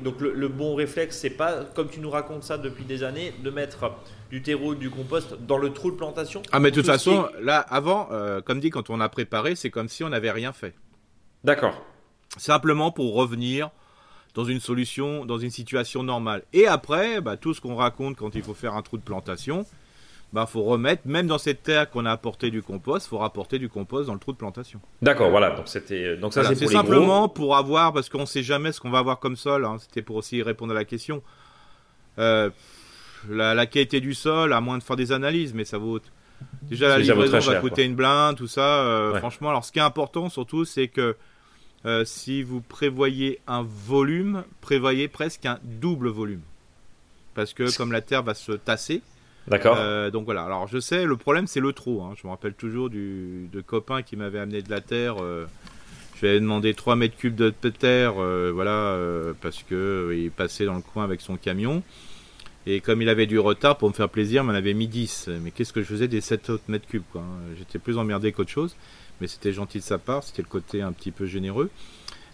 [0.03, 3.33] Donc le, le bon réflexe c'est pas comme tu nous racontes ça depuis des années
[3.43, 3.91] de mettre
[4.31, 6.43] du terreau, du compost dans le trou de plantation.
[6.53, 9.01] Ah mais de toute Tout ce qui façon, là, avant, euh, comme dit, quand on
[9.01, 10.75] a préparé, c'est comme si on n'avait rien fait.
[11.43, 11.83] D'accord.
[12.37, 13.71] Simplement pour revenir
[14.35, 16.43] dans une solution, dans une situation normale.
[16.53, 19.65] Et après, bah, tout ce qu'on raconte quand il faut faire un trou de plantation,
[20.33, 23.69] bah, faut remettre, même dans cette terre qu'on a apporté du compost, faut rapporter du
[23.69, 24.81] compost dans le trou de plantation.
[25.01, 25.51] D'accord, voilà.
[25.51, 26.73] Donc c'était donc ça Voilà, c'est gros.
[26.75, 29.65] simplement pour avoir, parce qu'on sait jamais ce qu'on va avoir comme sol.
[29.65, 31.23] hein, C'était pour aussi répondre à la question.
[32.19, 32.51] Euh,
[33.29, 35.99] la, la qualité du sol, à moins de faire des analyses, mais ça vaut.
[36.63, 38.83] Déjà, la livraison va cher, coûter une blinde, tout ça.
[38.85, 39.19] euh, Ouais.
[39.19, 41.17] Franchement, alors ce qui est important surtout, c'est que
[41.87, 46.43] euh, si vous prévoyez un volume, prévoyez presque un double volume.
[47.35, 49.01] Parce que comme la terre va se tasser,
[49.51, 49.77] D'accord.
[49.79, 50.45] euh, donc voilà.
[50.45, 52.03] Alors je sais, le problème c'est le trop.
[52.03, 52.15] hein.
[52.21, 55.17] Je me rappelle toujours du de copain qui m'avait amené de la terre.
[55.23, 55.47] euh,
[56.17, 58.99] je lui avais demandé 3 mètres cubes de terre, euh, voilà,
[59.41, 61.83] parce que il passait dans le coin avec son camion.
[62.67, 65.31] Et comme il avait du retard, pour me faire plaisir, il m'en avait mis 10.
[65.43, 67.21] Mais qu'est-ce que je faisais des 7 autres mètres cubes hein.
[67.57, 68.75] J'étais plus emmerdé qu'autre chose.
[69.21, 71.71] Mais c'était gentil de sa part, c'était le côté un petit peu généreux.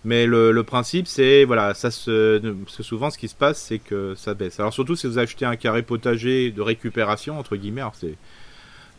[0.05, 4.35] Mais le, principe, c'est voilà, ça que souvent ce qui se passe, c'est que ça
[4.35, 4.61] baisse.
[4.61, 8.17] Alors surtout si vous achetez un carré potager de récupération entre guillemets, c'est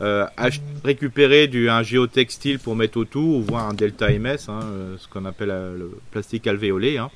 [0.02, 0.26] euh,
[0.84, 5.08] récupérer du un géotextile pour mettre autour, ou voir un delta MS, hein, euh, ce
[5.08, 6.98] qu'on appelle euh, le plastique alvéolé.
[6.98, 7.10] Hein.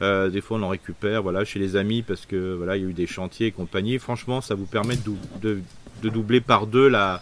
[0.00, 2.88] Des fois, on en récupère, voilà, chez les amis parce que voilà, il y a
[2.88, 3.98] eu des chantiers et compagnie.
[3.98, 5.10] Franchement, ça vous permet de,
[5.42, 5.58] de,
[6.02, 7.20] de doubler par deux la,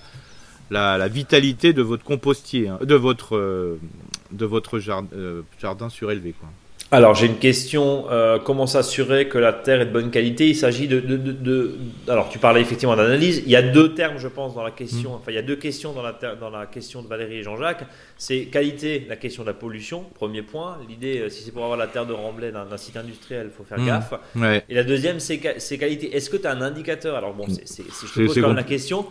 [0.71, 3.79] la, la vitalité de votre compostier, hein, de votre euh,
[4.33, 6.49] de votre jardin, euh, jardin surélevé, quoi.
[6.93, 8.05] Alors j'ai une question.
[8.13, 10.49] euh, comment s'assurer que la terre est de bonne qualité?
[10.49, 11.77] Il s'agit de, de, de- de-
[12.07, 13.43] Alors tu parlais effectivement d'analyse.
[13.45, 15.15] Il y a deux termes, je pense, dans la question.
[15.17, 17.85] Enfin, il y a deux questions dans la dans la question de Valérie et Jean-Jacques.
[18.17, 20.05] C'est qualité, la question de la pollution.
[20.15, 20.79] Premier point.
[20.89, 23.81] L'idée, si c'est pour avoir la terre de remblai d'un site industriel, il faut faire
[23.81, 23.87] Mm.
[23.87, 24.15] gaffe.
[24.37, 24.65] Ouais.
[24.69, 26.15] Et la deuxième, c'est qualité.
[26.17, 27.17] Est-ce que tu as un indicateur?
[27.17, 29.07] Alors bon, c'est- c'est- je te pose quand même la question.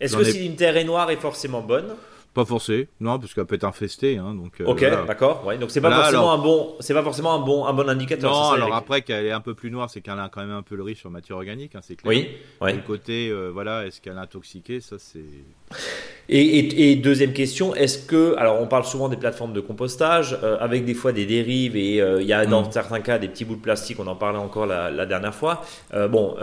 [0.00, 1.94] Est-ce que si une terre est noire est forcément bonne?
[2.34, 4.60] Pas forcé, non, parce qu'elle peut être infestée, hein, donc.
[4.60, 5.02] euh, Ok, voilà.
[5.04, 5.44] d'accord.
[5.44, 7.88] Ouais, donc c'est pas forcément alors- un bon, c'est pas forcément un bon, un bon
[7.88, 8.30] indicateur.
[8.30, 10.52] Non, ça, alors après qu'elle est un peu plus noire, c'est qu'elle a quand même
[10.52, 12.08] un peu le riche en matière organique, hein, c'est clair.
[12.10, 12.28] Oui.
[12.60, 12.72] Ouais.
[12.74, 15.24] Et le côté, euh, voilà, est-ce qu'elle est intoxiquée, ça c'est.
[16.30, 20.36] Et, et- et deuxième question, est-ce que, alors on parle souvent des plateformes de compostage,
[20.42, 22.70] euh, avec des fois des dérives et euh, il y a dans Mm.
[22.72, 25.62] certains cas des petits bouts de plastique, on en parlait encore la, la dernière fois.
[25.94, 26.36] Euh, bon,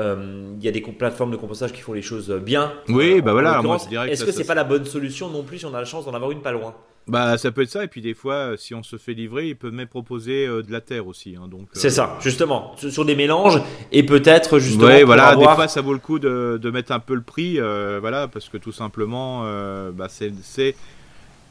[0.58, 2.74] il y a des plateformes de compostage qui font les choses bien.
[2.90, 3.84] Oui, bah voilà, moi, l'occurrence.
[3.84, 5.80] je dirais que Est-ce que c'est pas la bonne solution non plus si on a
[5.80, 6.74] la chance d'en avoir une pas loin?
[7.08, 9.50] Bah, ça peut être ça, et puis des fois, euh, si on se fait livrer,
[9.50, 11.62] ils peuvent même proposer euh, de la terre aussi, hein, donc.
[11.68, 14.88] euh, C'est ça, justement, sur des mélanges et peut-être justement.
[14.88, 17.22] Ouais, voilà, avoir- des fois ça vaut le coup de, de mettre un peu le
[17.22, 20.76] prix, euh, voilà, parce que tout simplement, euh, bah, c'est, c'est-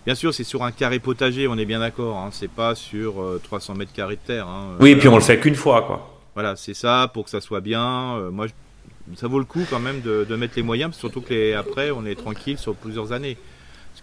[0.04, 3.22] bien sûr, c'est sur un carré potager, on est bien d'accord, hein, c'est pas sur
[3.22, 4.48] euh, 300 mètres carrés de terre.
[4.48, 6.18] hein, euh, Oui, et puis on le fait qu'une fois, quoi.
[6.34, 8.16] Voilà, c'est ça, pour que ça soit bien.
[8.16, 8.52] euh, moi, je-
[9.16, 11.92] ça vaut le coup quand même de, de mettre les moyens, surtout que les, après,
[11.92, 13.36] on est tranquille sur plusieurs années.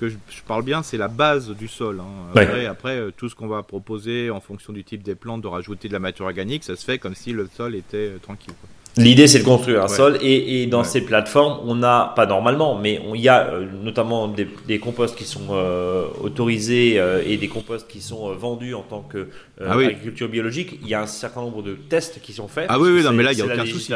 [0.01, 1.99] Que je, je parle bien, c'est la base du sol.
[2.01, 2.33] hein.
[2.35, 2.41] Ouais.
[2.41, 5.47] Après, après, euh, tout ce qu'on va proposer en fonction du type des plantes, de
[5.47, 8.55] rajouter de la matière organique, ça se fait comme si le sol était euh, tranquille.
[8.59, 8.67] quoi.
[8.97, 9.95] L'idée, c'est de construire un Ouais.
[9.95, 10.83] sol et, et dans Ouais.
[10.85, 14.79] ces plateformes, on a, pas normalement, mais on- il y a euh, notamment des, des
[14.79, 19.27] composts qui sont euh, autorisés euh, et des composts qui sont vendus en tant que
[19.63, 19.85] Ah oui.
[19.85, 20.79] agriculture biologique.
[20.81, 22.65] Il y a un certain nombre de tests qui sont faits.
[22.69, 23.93] Ah oui, oui, non, mais là, il y a aucun souci.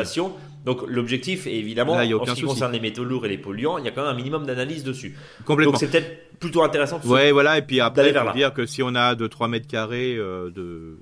[0.66, 2.46] Donc l'objectif est évidemment, Là, il y a en ce qui souci.
[2.54, 4.84] concerne les métaux lourds et les polluants, il y a quand même un minimum d'analyse
[4.84, 5.16] dessus.
[5.46, 5.74] Complètement.
[5.74, 8.66] Donc c'est peut-être plutôt intéressant de se- Ouais, voilà, et puis après, vers dire que
[8.66, 10.98] si on a de 3 mètres carrés euh, de,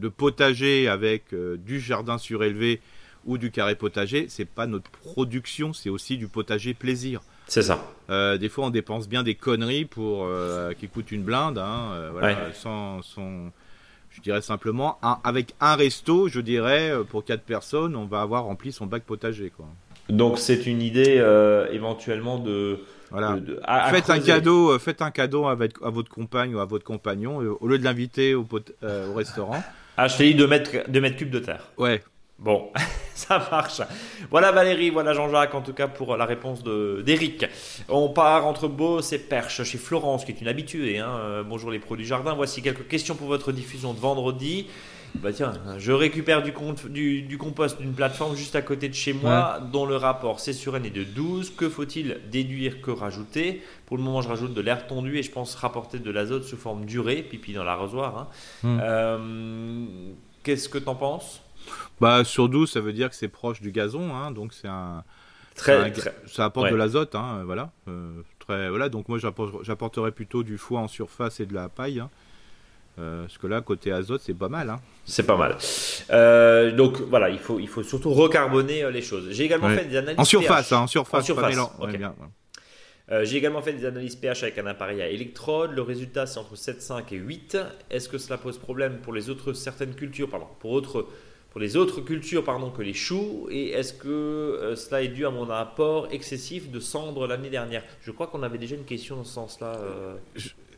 [0.00, 2.80] de potager avec euh, du jardin surélevé
[3.24, 7.20] ou du carré potager, c'est pas notre production, c'est aussi du potager plaisir.
[7.46, 7.86] C'est ça.
[8.10, 10.26] Euh, des fois, on dépense bien des conneries pour
[10.78, 12.36] qui coûtent une blinde, hein, voilà, Ouais.
[12.54, 13.50] sans, sans-
[14.14, 18.20] je dirais simplement, un- avec un resto, je dirais, euh, pour quatre personnes, on va
[18.22, 19.66] avoir rempli son bac potager, quoi.
[20.08, 22.78] Donc c'est une idée euh, éventuellement de.
[23.10, 23.34] Voilà.
[23.34, 26.54] de- de- à- à Faites un cadeau, euh, faites un cadeau avec, à votre compagne
[26.54, 29.62] ou à votre compagnon, euh, au lieu de l'inviter au, pot- euh, au restaurant.
[29.96, 31.62] Ah, dit 2 mètres, 2 mètres cubes de terre.
[31.78, 32.02] Ouais,
[32.44, 32.68] Bon,
[33.14, 33.80] ça marche.
[34.30, 37.46] Voilà Valérie, voilà Jean-Jacques, en tout cas pour la réponse d'Eric.
[37.88, 40.98] On part entre Beauce et Perche chez Florence, qui est une habituée.
[40.98, 41.08] Hein.
[41.08, 42.34] Euh, bonjour les produits jardin.
[42.34, 44.66] Voici quelques questions pour votre diffusion de vendredi.
[45.14, 46.52] Bah tiens, je récupère du,
[47.22, 50.76] du, compost d'une plateforme juste à côté de chez moi, dont le rapport C sur
[50.76, 51.54] N est de 12.
[51.56, 53.62] Que faut-il déduire que rajouter?
[53.86, 56.58] Pour le moment, je rajoute de l'air tondu et je pense rapporter de l'azote sous
[56.58, 58.18] forme durée, pipi dans l'arrosoir.
[58.18, 58.28] Hein.
[58.64, 58.78] Hmm.
[58.82, 59.86] Euh,
[60.42, 61.43] qu'est-ce que tu en penses?
[62.00, 65.04] Bah, sur 12, ça veut dire que c'est proche du gazon, hein, donc c'est un,
[65.54, 65.92] très,
[66.26, 67.70] Ça apporte de l'azote, hein, voilà.
[67.88, 68.88] Euh, très, voilà.
[68.88, 72.00] Donc moi, j'apporterais plutôt du foie en surface et de la paille.
[72.00, 72.10] Hein.
[73.00, 74.70] Euh, parce que là, côté azote, c'est pas mal.
[74.70, 74.80] Hein.
[75.04, 75.56] C'est pas mal.
[76.10, 79.28] Euh, donc voilà, il faut, il faut surtout recarboner les choses.
[79.30, 80.20] J'ai également fait des analyses.
[80.20, 81.22] En surface, en surface.
[81.22, 81.58] En surface.
[83.24, 85.72] J'ai également fait des analyses pH avec un appareil à électrode.
[85.72, 87.58] Le résultat, c'est entre 7,5 et 8.
[87.90, 91.06] Est-ce que cela pose problème pour les autres certaines cultures, pardon, pour autres
[91.54, 95.24] pour les autres cultures pardon, que les choux Et est-ce que euh, cela est dû
[95.24, 97.84] à mon apport excessif de cendres l'année dernière?
[98.02, 99.76] Je crois qu'on avait déjà une question dans ce sens-là.
[99.76, 100.14] Euh.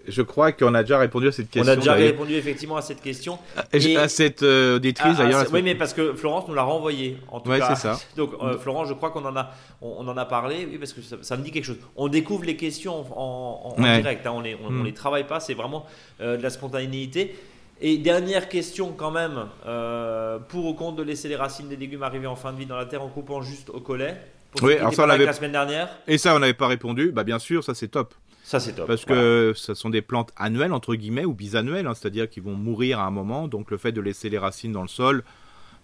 [0.07, 1.72] Je, crois qu'on a déjà répondu à cette question.
[1.72, 3.39] On a déjà répondu effectivement à cette question.
[3.57, 5.47] À, cette euh, ah, d'ailleurs.
[5.51, 7.16] oui, mais parce que Florence nous l'a renvoyé.
[7.29, 7.74] En tout cas.
[7.74, 7.99] c'est ça.
[8.18, 11.37] Donc Florence, je crois qu'on en a, on, en a parlé, oui, parce que ça,
[11.39, 11.79] me dit quelque chose.
[11.97, 14.27] On découvre les questions en, direct.
[14.27, 14.33] Hein.
[14.35, 14.85] on ne on, mm.
[14.85, 15.41] les travaille pas.
[15.41, 15.87] C'est vraiment
[16.20, 17.35] de la spontanéité.
[17.81, 22.03] Et dernière question quand même, euh, pour ou contre de laisser les racines des légumes
[22.03, 24.18] arriver en fin de vie dans la terre en coupant juste au collet
[24.62, 25.89] Oui, alors ça on la semaine dernière?
[26.07, 27.12] Et ça on n'avait pas répondu.
[27.12, 28.14] Bah bien sûr, ça c'est top.
[28.43, 28.87] Ça c'est top.
[28.87, 32.55] Parce que ce sont des plantes annuelles entre guillemets ou bisannuelles, hein, c'est-à-dire qu'ils vont
[32.55, 33.47] mourir à un moment.
[33.47, 35.22] Donc le fait de laisser les racines dans le sol,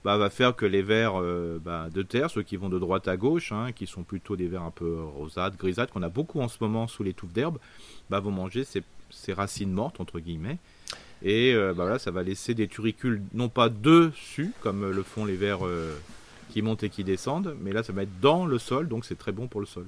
[0.03, 3.07] bah, va faire que les vers euh, bah, de terre, ceux qui vont de droite
[3.07, 6.41] à gauche, hein, qui sont plutôt des vers un peu rosades, grisâtres, qu'on a beaucoup
[6.41, 7.59] en ce moment sous les touffes d'herbe,
[8.09, 10.59] bah, vont manger ces, ces racines mortes entre guillemets.
[11.25, 15.25] Et euh, bah voilà, ça va laisser des turicules, non pas dessus, comme le font
[15.25, 15.93] les vers euh,
[16.53, 19.19] qui montent et qui descendent, mais là, ça va être dans le sol, donc c'est
[19.19, 19.87] très bon pour le sol.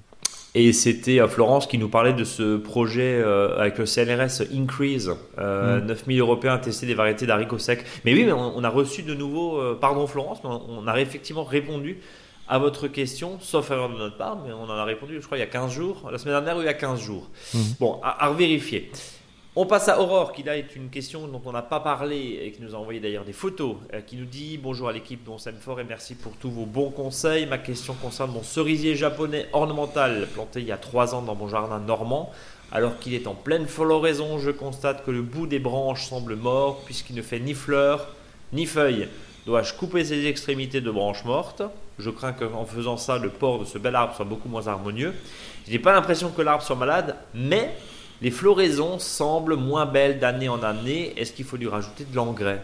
[0.55, 3.21] Et c'était euh, Florence qui nous parlait de ce projet
[3.59, 6.21] avec le CLRS Increase, 9000 mm.
[6.21, 7.85] Européens tester des variétés d'haricots secs.
[8.05, 11.99] Mais oui, mais on, a reçu de nouveau, pardon Florence, mais on, a effectivement répondu
[12.47, 15.39] à votre question, sauf erreur de notre part, mais on en a répondu, je crois,
[15.39, 16.09] il y a 15 jours.
[16.13, 17.31] La semaine dernière, il y a 15 jours.
[17.55, 17.59] Mm.
[17.81, 18.93] Bon, à, à vérifier.
[19.57, 22.51] On passe à Aurore, qui là est une question dont on n'a pas parlé et
[22.51, 25.39] qui nous a envoyé d'ailleurs des photos, euh, qui nous dit bonjour à l'équipe dont
[25.39, 27.47] s'aime fort et merci pour tous vos bons conseils.
[27.47, 31.47] Ma question concerne mon cerisier japonais ornemental planté il y a trois ans dans mon
[31.47, 32.33] jardin normand.
[32.73, 36.81] Alors qu'il est en pleine floraison, je constate que le bout des branches semble mort
[36.85, 38.09] puisqu'il ne fait ni fleurs
[38.53, 39.07] ni feuilles.
[39.47, 41.63] Dois-je couper ses extrémités de branches mortes?
[42.01, 45.15] Je crains qu'en faisant ça, le port de ce bel arbre soit beaucoup moins harmonieux.
[45.69, 47.73] Je n'ai pas l'impression que l'arbre soit malade, mais
[48.23, 51.13] les floraisons semblent moins belles d'année en année.
[51.17, 52.63] Est-ce qu'il faut lui rajouter de l'engrais?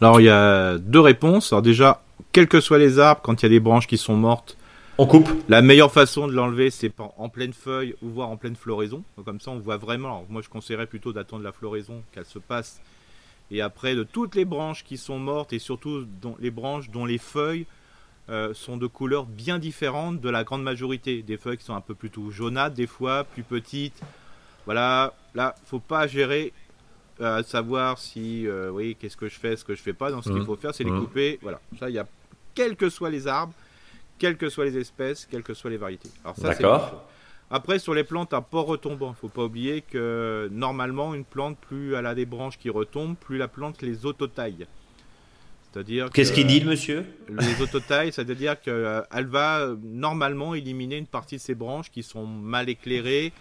[0.00, 1.52] Alors il y a deux réponses.
[1.52, 4.16] Alors déjà, quels que soient les arbres, quand il y a des branches qui sont
[4.16, 4.56] mortes,
[5.02, 5.30] on coupe.
[5.48, 9.02] La meilleure façon de l'enlever, c'est en pleine feuille ou voire en pleine floraison.
[9.24, 10.26] comme ça, on voit vraiment.
[10.28, 12.82] moi, je conseillerais plutôt d'attendre la floraison, qu'elle se passe.
[13.50, 16.04] Et après, de toutes les branches qui sont mortes, et surtout
[16.38, 17.64] les branches dont les feuilles
[18.28, 21.22] euh, sont de couleurs bien différentes de la grande majorité.
[21.22, 24.02] Des feuilles qui sont un peu plutôt jaunâtres, des fois plus petites,
[24.66, 26.52] voilà, là, faut pas gérer
[27.20, 30.10] à euh, savoir si, euh, oui, qu'est-ce que je fais, ce que je fais pas.
[30.10, 30.46] Donc, ce qu'il mmh.
[30.46, 31.00] faut faire, c'est les mmh.
[31.00, 31.38] couper.
[31.42, 32.06] Voilà, ça, il y a,
[32.54, 33.52] quels que soient les arbres,
[34.18, 36.10] quelles que soient les espèces, quelles que soient les variétés.
[36.38, 37.06] D'accord.
[37.52, 41.58] Après, sur les plantes à port retombant, il faut pas oublier que normalement, une plante,
[41.58, 44.66] plus elle a des branches qui retombent, plus la plante les autotaille.
[45.72, 47.04] C'est-à-dire Qu'est-ce qu'il dit, le monsieur?
[47.28, 52.26] Les autotailles, c'est-à-dire qu'elle euh, va normalement éliminer une partie de ses branches qui sont
[52.26, 53.32] mal éclairées,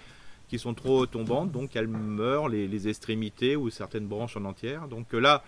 [0.49, 4.87] qui sont trop tombantes, donc elles meurent, les, extrémités ou certaines branches en entière.
[4.87, 5.43] Donc euh, là,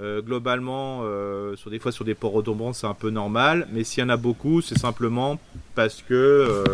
[0.00, 3.84] euh, globalement, euh, sur des fois sur des pores retombants, c'est un peu normal, mais
[3.84, 5.40] s'il y en a beaucoup, c'est simplement
[5.74, 6.64] parce que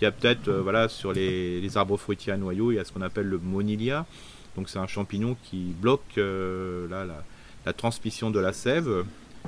[0.00, 2.92] il y a peut-être, voilà, sur les, arbres fruitiers à noyaux, il y a ce
[2.92, 4.06] qu'on appelle le monilia.
[4.56, 9.04] Donc c'est un champignon qui bloque la, transmission de la sève.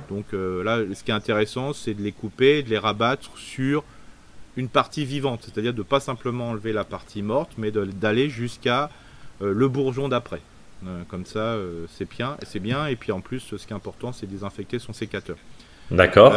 [0.09, 3.83] Donc là, ce qui est intéressant, c'est de les couper, de les rabattre sur
[4.57, 8.89] une partie vivante, c'est-à-dire de ne pas simplement enlever la partie morte, mais d'aller jusqu'à
[9.41, 10.41] euh, le bourgeon d'après.
[10.85, 12.87] Euh, comme ça, euh, c'est bien, c'est bien.
[12.87, 15.37] Et puis en plus, ce qui est important, c'est désinfecter son sécateur.
[15.89, 16.33] D'accord.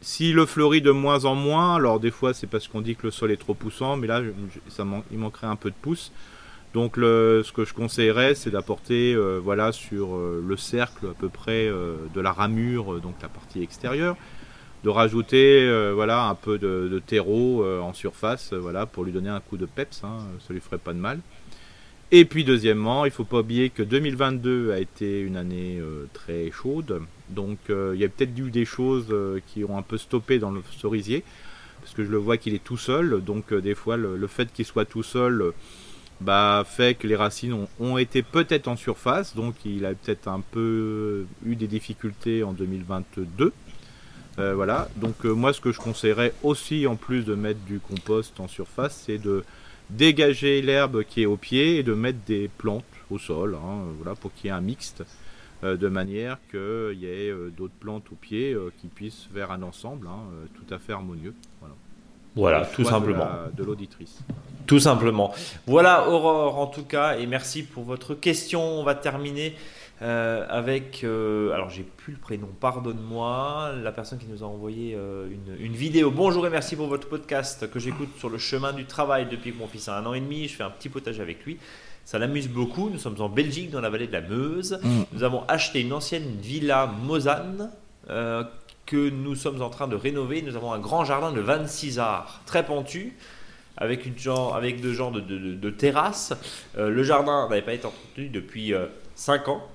[0.00, 3.08] si le fleurit de moins en moins, alors des fois c'est parce qu'on dit que
[3.08, 4.22] le sol est trop poussant, mais là
[4.68, 6.12] ça il manquerait un peu de pouce.
[6.74, 11.66] Donc le, ce que je conseillerais, c'est d'apporter voilà sur le cercle à peu près
[11.66, 14.14] de la ramure, donc la partie extérieure,
[14.84, 19.12] de rajouter euh, voilà un peu de, terreau euh, en surface euh, voilà pour lui
[19.12, 21.20] donner un coup de peps hein, ça lui ferait pas de mal.
[22.10, 25.78] Et puis deuxièmement, il faut pas oublier que 2022 a été une année
[26.14, 29.14] très chaude, donc il y a peut-être eu des choses
[29.48, 31.22] qui ont un peu stoppé dans le cerisier,
[31.82, 34.64] parce que je le vois qu'il est tout seul, donc des fois le, fait qu'il
[34.64, 35.52] soit tout seul
[36.22, 40.28] bah, fait que les racines ont, ont été peut-être en surface, donc il a peut-être
[40.28, 43.52] un peu eu des difficultés en 2022.
[44.38, 48.46] Voilà, donc moi ce que je conseillerais aussi en plus de mettre du compost en
[48.48, 49.44] surface, c'est de
[49.90, 54.14] dégager l'herbe qui est au pied et de mettre des plantes au sol, hein, voilà,
[54.14, 55.02] pour qu'il y ait un mixte,
[55.64, 59.50] euh, de manière qu'il y ait euh, d'autres plantes au pied euh, qui puissent faire
[59.50, 60.20] un ensemble hein,
[60.54, 61.34] tout à fait harmonieux.
[61.60, 61.74] Voilà,
[62.36, 63.26] voilà tout simplement.
[63.56, 64.20] De l'auditrice.
[64.66, 65.34] Tout simplement.
[65.66, 68.62] Voilà Aurore en tout cas, et merci pour votre question.
[68.62, 69.56] On va terminer
[70.00, 74.94] euh, avec, euh, alors j'ai plus le prénom, pardonne-moi, la personne qui nous a envoyé
[74.94, 75.28] euh,
[75.58, 76.12] une, vidéo.
[76.12, 79.58] Bonjour et merci pour votre podcast que j'écoute sur le chemin du travail depuis que
[79.58, 80.46] mon fils a un an et demi.
[80.46, 81.58] Je fais un petit potage avec lui.
[82.04, 82.90] Ça l'amuse beaucoup.
[82.90, 84.78] Nous sommes en Belgique, dans la vallée de la Meuse.
[84.82, 85.02] Mm.
[85.12, 87.70] Nous avons acheté une ancienne villa Mozane
[88.86, 90.42] que nous sommes en train de rénover.
[90.42, 93.16] Nous avons un grand jardin de 26 arts, très pentu
[93.76, 96.32] avec, une genre, avec deux genres de, de, terrasses.
[96.76, 98.72] le jardin n'avait pas été entretenu depuis
[99.14, 99.68] 5 ans.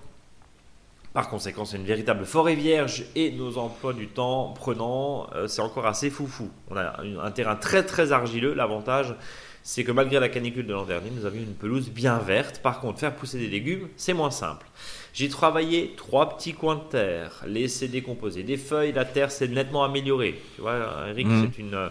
[1.14, 5.62] Par conséquent, c'est une véritable forêt vierge et nos emplois du temps prenant, euh, c'est
[5.62, 6.50] encore assez foufou.
[6.72, 8.56] On a un terrain très très argileux.
[8.56, 9.14] L'avantage,
[9.62, 12.62] c'est que malgré la canicule de l'an dernier, nous avions une pelouse bien verte.
[12.64, 14.66] Par contre, faire pousser des légumes, c'est moins simple.
[15.14, 19.84] J'ai travaillé trois petits coins de terre, laissé décomposer des feuilles, la terre s'est nettement
[19.84, 20.42] améliorée.
[20.56, 21.42] Tu vois, Eric, mmh.
[21.44, 21.90] c'est une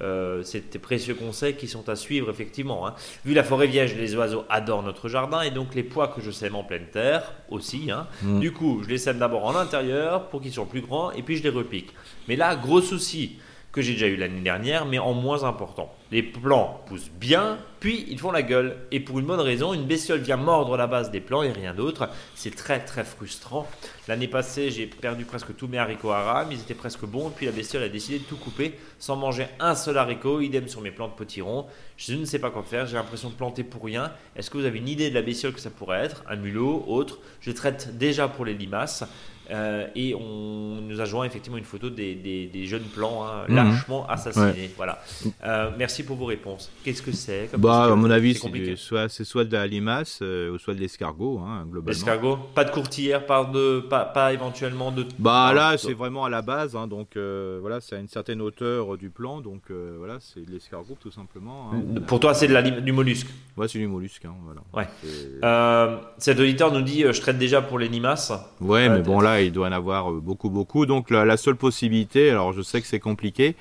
[0.00, 2.86] euh, c'est des précieux conseils qui sont à suivre effectivement.
[2.86, 2.94] Hein.
[3.24, 6.30] Vu la forêt vierge, les oiseaux adorent notre jardin et donc les pois que je
[6.30, 7.90] sème en pleine terre aussi.
[7.90, 8.06] Hein.
[8.22, 8.40] Mm.
[8.40, 11.36] Du coup, je les sème d'abord en intérieur pour qu'ils soient plus grands et puis
[11.36, 11.90] je les repique.
[12.28, 13.38] Mais là, gros souci
[13.74, 15.92] que j'ai déjà eu l'année dernière, mais en moins important.
[16.12, 18.76] Les plants poussent bien, puis ils font la gueule.
[18.92, 21.74] Et pour une bonne raison, une bestiole vient mordre la base des plants et rien
[21.74, 22.08] d'autre.
[22.36, 23.68] C'est très très frustrant.
[24.06, 27.52] L'année passée, j'ai perdu presque tous mes haricots haram, ils étaient presque bons, puis la
[27.52, 31.08] bestiole a décidé de tout couper sans manger un seul haricot, idem sur mes plants
[31.08, 31.66] de potiron.
[31.96, 34.12] Je ne sais pas quoi faire, j'ai l'impression de planter pour rien.
[34.36, 36.22] Est-ce que vous avez une idée de la bestiole que ça pourrait être?
[36.28, 39.02] Un mulot, autre Je traite déjà pour les limaces.
[39.50, 43.56] Euh, et on nous a joint effectivement une photo des, des, jeunes plants hein, mhm.
[43.56, 44.70] lâchement assassinés.
[44.76, 45.00] Voilà.
[45.44, 46.70] Euh, merci pour vos réponses.
[46.82, 50.58] Qu'est-ce que c'est Bah, à mon avis, c'est soit, soit de la limace euh, ou
[50.58, 51.88] soit de l'escargot, hein, globalement.
[51.88, 55.04] L'escargot Pas de courtière, pas, de, pas, pas éventuellement de.
[55.18, 56.74] Bah là, c'est vraiment à la base.
[56.76, 59.40] Hein, donc voilà, c'est à une certaine hauteur du plan.
[59.40, 61.70] Donc voilà, c'est de l'escargot tout simplement.
[61.72, 62.00] Hein.
[62.06, 64.26] Pour toi, c'est du mollusque Ouais, c'est du mollusque.
[64.44, 64.62] voilà.
[64.72, 65.98] Ouais.
[66.18, 68.32] cet auditeur nous dit je traite déjà pour les limaces.
[68.60, 70.86] Ouais, mais bon là il doit en avoir euh, beaucoup, beaucoup.
[70.86, 73.56] Donc la, seule possibilité, alors je sais que c'est compliqué,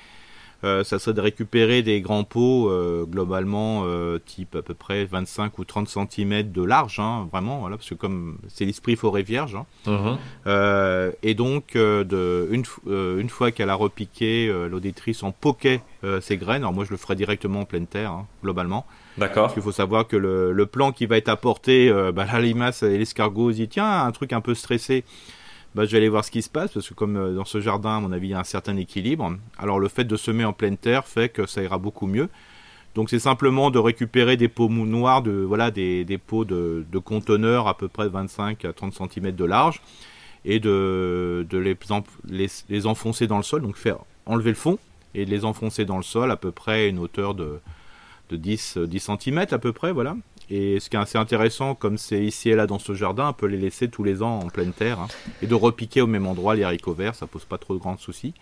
[0.63, 3.85] euh, ça serait de récupérer des grands pots euh, globalement
[4.25, 7.95] type à peu près 25 ou 30 cm de large, hein, vraiment, voilà, parce que
[7.95, 9.55] comme c'est l'esprit forêt vierge.
[9.55, 9.65] Hein.
[9.87, 11.11] Uh-huh.
[11.21, 15.81] et donc de, une, une fois qu'elle a repiqué, l'auditrice en poquet
[16.21, 18.85] ses graines, alors moi je le ferai directement en pleine terre, hein, globalement.
[19.17, 19.43] D'accord.
[19.43, 22.81] Parce qu'il faut savoir que le, le, plan qui va être apporté, bah, la limace
[22.83, 25.03] et l'escargot dit tiens un truc un peu stressé
[25.75, 27.59] bah, je vais aller voir ce qui se passe parce que comme euh, dans ce
[27.59, 29.35] jardin, à mon avis, il y a un certain équilibre.
[29.57, 32.29] Alors le fait de semer en pleine terre fait que ça ira beaucoup mieux.
[32.95, 36.99] Donc c'est simplement de récupérer des pots noirs, de, voilà, des, des pots de, de,
[36.99, 39.81] conteneurs à peu près 25 à 30 cm de large
[40.45, 41.75] et de, de les,
[42.69, 43.97] les, enfoncer dans le sol, donc faire
[44.27, 44.77] enlever le fond
[45.15, 47.59] et de les enfoncer dans le sol à peu près une hauteur de,
[48.29, 50.15] de 10, 10 cm à peu près, voilà.
[50.49, 53.33] Et ce qui est assez intéressant, comme c'est ici et là dans ce jardin, on
[53.33, 55.07] peut les laisser tous les ans en pleine terre hein,
[55.41, 57.97] et de repiquer au même endroit les haricots verts, ça pose pas trop de grands
[57.97, 58.33] soucis.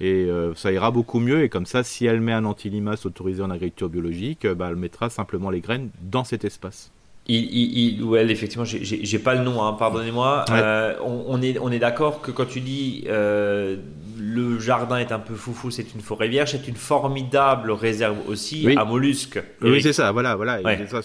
[0.00, 1.42] Et euh, ça ira beaucoup mieux.
[1.42, 5.10] Et comme ça, si elle met un antilimace autorisé en agriculture biologique, bah, elle mettra
[5.10, 6.90] simplement les graines dans cet espace.
[7.26, 10.46] Il, il, ou elle, effectivement, j'ai pas le nom, hein, pardonnez-moi.
[10.50, 13.76] Euh, on, est, on est d'accord que quand tu dis euh,
[14.18, 18.66] le jardin est un peu foufou, c'est une forêt vierge, c'est une formidable réserve aussi
[18.76, 19.40] à mollusques.
[19.62, 20.60] Oui, c'est ça, voilà, voilà.
[20.88, 21.02] Ça,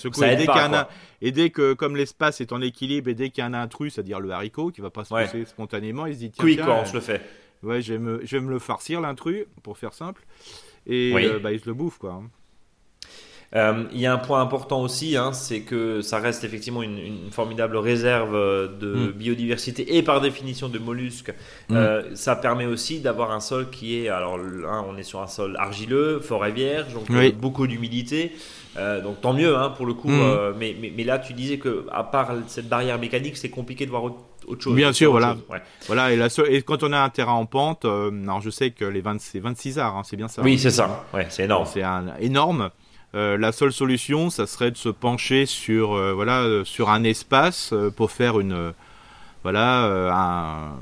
[1.21, 3.93] et, dès que, comme l'espace est en équilibre, et dès qu'il y a un intrus,
[3.93, 6.69] c'est-à-dire le haricot, qui va pas se pousser spontanément, il se dit tiens, oui, tiens,
[6.81, 7.21] on se le fait.
[7.61, 10.25] Ouais, je vais me, je vais me le farcir l'intrus, pour faire simple,
[10.87, 12.13] et euh, bah, il se le bouffe, quoi.
[12.13, 12.29] Hein.
[13.55, 17.29] Euh, il y a un point important aussi, hein, c'est que ça reste effectivement une,
[17.31, 19.11] formidable réserve de mm.
[19.11, 21.33] biodiversité et par définition de mollusques.
[21.69, 21.75] Mm.
[21.75, 24.37] Euh, ça permet aussi d'avoir un sol qui est, alors
[24.87, 28.33] on est sur un sol argileux, forêt vierge, donc euh, beaucoup d'humidité.
[28.75, 30.09] donc tant mieux hein, pour le coup.
[30.09, 30.55] Mm.
[30.57, 34.03] mais, mais, là, tu disais que à part cette barrière mécanique, c'est compliqué de voir
[34.03, 34.17] autre,
[34.59, 34.75] chose.
[34.75, 35.37] Bien sûr, voilà.
[35.87, 36.11] Voilà.
[36.11, 39.01] Et, la et, quand on a un terrain en pente, alors je sais que les
[39.01, 40.41] 20, c'est 26 arts, hein, c'est bien ça.
[40.41, 41.05] Oui, c'est ça.
[41.13, 41.65] Ouais, c'est énorme.
[41.65, 41.83] C'est
[42.19, 42.69] énorme.
[43.15, 48.39] La seule solution, ça serait de se pencher sur voilà sur un espace pour faire
[48.39, 48.73] une
[49.43, 50.73] voilà un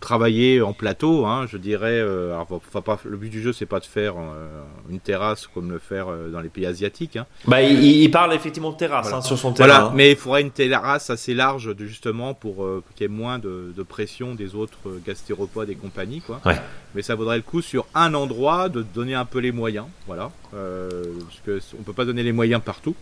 [0.00, 2.00] travailler en plateau, hein, je dirais.
[2.00, 5.70] Euh, enfin, pas, le but du jeu, c'est pas de faire euh, une terrasse comme
[5.70, 7.16] le faire euh, dans les pays asiatiques.
[7.16, 7.26] Hein.
[7.46, 9.68] Bah, il, parle effectivement de terrasse hein, sur son terrain.
[9.68, 13.72] Voilà, mais il faudrait une terrasse assez large, justement, pour qu'il y ait moins de,
[13.88, 16.40] pression des autres gastéropodes et compagnie, quoi.
[16.44, 16.60] Ouais.
[16.94, 20.30] Mais ça vaudrait le coup sur un endroit de donner un peu les moyens, voilà,
[20.50, 22.94] parce que on peut pas donner les moyens partout.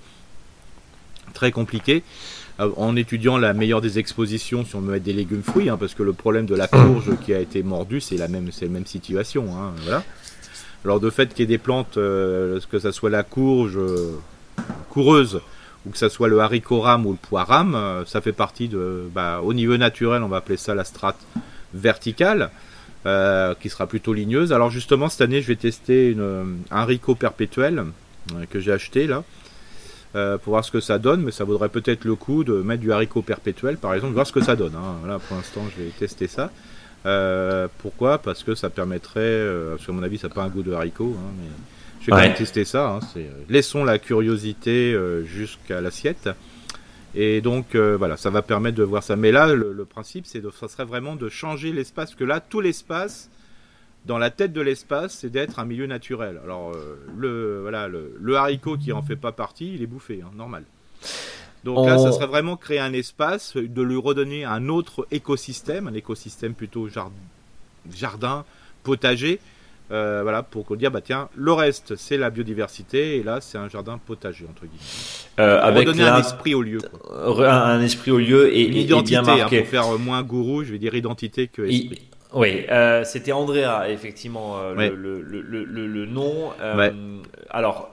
[1.34, 2.02] Très compliqué.
[2.58, 5.76] Euh, en étudiant la meilleure des expositions si on veut mettre des légumes fruits, hein,
[5.76, 8.64] parce que le problème de la courge qui a été mordue, c'est la même, c'est
[8.64, 9.46] la même situation.
[9.54, 10.02] Hein, voilà.
[10.84, 14.12] Alors de fait qu'il y ait des plantes, euh, que ça soit la courge euh,
[14.88, 15.40] coureuse
[15.84, 19.02] ou que ça soit le haricot rame ou le pois rame, ça fait partie de,
[19.14, 21.18] bah, au niveau naturel, on va appeler ça la strate
[21.74, 22.50] verticale.
[23.60, 24.52] qui sera plutôt ligneuse.
[24.52, 27.84] Alors justement cette année je vais tester un haricot perpétuel
[28.50, 29.22] que j'ai acheté là,
[30.16, 32.80] euh, pour voir ce que ça donne, mais ça vaudrait peut-être le coup de mettre
[32.80, 34.72] du haricot perpétuel, par exemple, voir ce que ça donne.
[34.74, 35.18] Hein.
[35.28, 36.50] pour l'instant, je vais tester ça.
[37.04, 38.16] Euh, pourquoi?
[38.18, 40.72] Parce que ça permettrait, euh, parce qu'à mon avis, ça n'a pas un goût de
[40.72, 41.48] haricot, hein, mais
[42.00, 42.88] je vais quand même tester ça.
[42.88, 43.00] Hein.
[43.50, 46.30] laissons la curiosité jusqu'à l'assiette.
[47.14, 49.16] Et donc voilà, ça va permettre de voir ça.
[49.16, 52.60] Mais là, le, le principe, c'est ça serait vraiment de changer l'espace, que là, tout
[52.60, 53.28] l'espace
[54.06, 56.40] dans la tête de l'espace, c'est d'être un milieu naturel.
[56.44, 60.30] Alors, euh, le, voilà, le, haricot qui en fait pas partie, il est bouffé, hein,
[60.36, 60.62] normal.
[61.64, 65.94] Donc là, ça serait vraiment créer un espace, de lui redonner un autre écosystème, un
[65.94, 68.44] écosystème plutôt jardin,
[68.84, 69.40] potager,
[69.90, 73.68] euh, voilà, pour dire, bah tiens, le reste, c'est la biodiversité, et là, c'est un
[73.68, 74.78] jardin potager, entre guillemets.
[75.40, 76.78] Euh, avec redonner un esprit au lieu.
[77.12, 80.78] Un esprit au lieu et, une identité, bien hein, pour faire moins gourou, je vais
[80.78, 82.00] dire identité que esprit.
[82.36, 86.52] Oui, euh, c'était Andrea, effectivement, euh, le, le, le, le, nom.
[86.60, 86.90] Euh,
[87.48, 87.88] alors,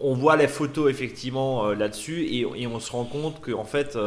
[0.00, 3.98] on voit les photos, effectivement, là-dessus, et, et, on se rend compte que, en fait,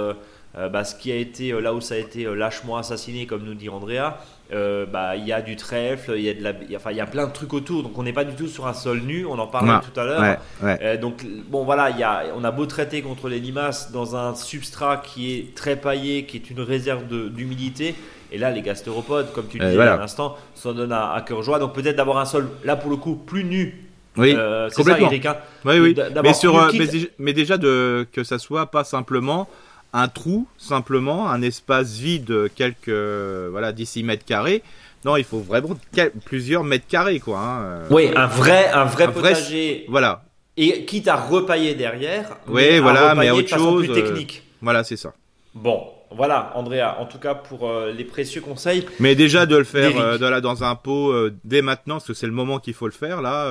[0.55, 3.69] bah, ce qui a été, là où ça a été lâchement assassiné, comme nous dit
[3.69, 4.17] Andrea,
[4.51, 7.05] bah, il y a du trèfle, il y a de la, enfin, il y a
[7.05, 9.37] plein de trucs autour, donc on n'est pas du tout sur un sol nu, on
[9.37, 10.97] en parlait tout à l'heure.
[10.97, 14.97] donc, bon, voilà, y a, on a beau traiter contre les limaces dans un substrat
[14.97, 17.93] qui est très paillé, qui est une réserve d'humidité
[18.31, 21.59] et là, les gastéropodes, comme tu le disais à l'instant, s'en donnent à, cœur joie.
[21.59, 23.85] Donc peut-être d'avoir un sol, là pour le coup, plus nu.
[24.17, 25.25] Oui, euh, c'est ça, Eric.
[25.25, 25.37] Hein.
[25.65, 25.95] oui, oui.
[26.23, 26.71] Mais, sur, euh,
[27.19, 29.47] mais, déjà de, que ça soit pas simplement
[29.93, 34.63] un trou, simplement un espace vide, quelques voilà 10 mètres carrés.
[35.05, 35.77] Non, il faut vraiment
[36.25, 37.39] plusieurs mètres carrés, quoi.
[37.39, 37.83] Hein.
[37.89, 39.85] Oui, un vrai, un vrai potager.
[39.87, 40.23] voilà.
[40.57, 42.35] Et quitte à repailler derrière.
[42.47, 43.85] Oui, voilà, mais autre chose.
[43.85, 44.43] Plus technique.
[44.45, 45.13] Euh, voilà, c'est ça.
[45.55, 48.85] Bon, voilà, Andrea, en tout cas pour euh, les précieux conseils.
[48.99, 52.25] Mais déjà de le faire euh, dans un pot euh, dès maintenant, parce que c'est
[52.25, 53.49] le moment qu'il faut le faire là,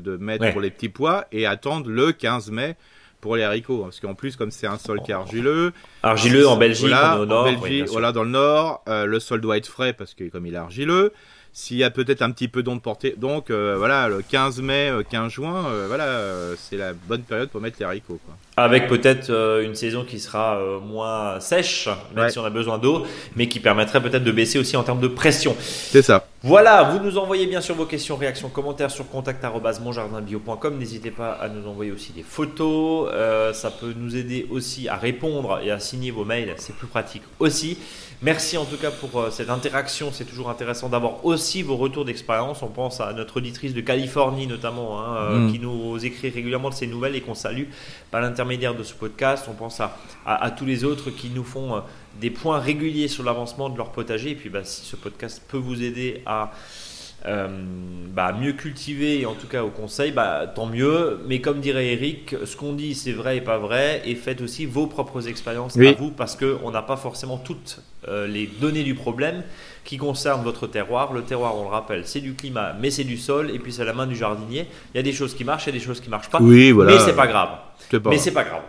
[0.00, 2.76] de mettre pour les petits pois et attendre le 15 mai
[3.20, 3.82] pour les haricots.
[3.82, 5.72] Parce qu'en plus, comme c'est un sol qui est argileux.
[6.02, 7.46] Argileux en Belgique, au nord.
[7.46, 10.54] En Belgique, voilà, dans le nord, le sol doit être frais parce que comme il
[10.54, 11.12] est argileux
[11.58, 13.14] s'il y a peut-être un petit peu d'onde portée.
[13.16, 17.48] Donc euh, voilà, le 15 mai, 15 euh, juin, euh, voilà, c'est la bonne période
[17.48, 18.20] pour mettre les haricots.
[18.24, 18.36] Quoi.
[18.58, 19.30] Avec peut-être
[19.62, 23.04] une saison qui sera moins sèche, même si on a besoin d'eau,
[23.36, 25.56] mais qui permettrait peut-être de baisser aussi en termes de pression.
[25.58, 26.26] C'est ça.
[26.42, 30.78] Voilà, vous nous envoyez bien sûr vos questions, réactions, commentaires sur contact@monjardinbio.com.
[30.78, 33.10] N'hésitez pas à nous envoyer aussi des photos.
[33.54, 36.54] ça peut nous aider aussi à répondre et à signer vos mails.
[36.58, 37.78] C'est plus pratique aussi.
[38.20, 40.10] Merci en tout cas pour euh, cette interaction.
[40.12, 42.62] C'est toujours intéressant d'avoir aussi vos retours d'expérience.
[42.62, 45.52] On pense à notre auditrice de Californie notamment, hein, euh, mm.
[45.52, 47.66] qui nous écrit régulièrement de ses nouvelles et qu'on salue
[48.10, 49.46] par l'intermédiaire de ce podcast.
[49.50, 51.80] On pense à, à, tous les autres qui nous font euh,
[52.20, 54.30] des points réguliers sur l'avancement de leur potager.
[54.30, 56.50] Et puis bah, si ce podcast peut vous aider à
[57.26, 57.48] euh,
[58.14, 61.20] bah, mieux cultiver, en tout cas au conseil, bah, tant mieux.
[61.26, 64.64] Mais comme dirait Eric, ce qu'on dit c'est vrai et pas vrai, et faites aussi
[64.64, 68.94] vos propres expériences à vous, parce qu'on n'a pas forcément toutes euh, les données du
[68.94, 69.42] problème
[69.88, 71.14] qui concernent votre terroir.
[71.14, 73.86] Le terroir, on le rappelle, c'est du climat, mais c'est du sol, et puis c'est
[73.86, 74.66] la main du jardinier.
[74.92, 76.42] Il y a des choses qui marchent, il y a des choses qui marchent pas,
[76.42, 76.92] oui, voilà.
[76.92, 77.58] mais c'est pas grave.
[78.04, 78.64] Mais c'est pas grave.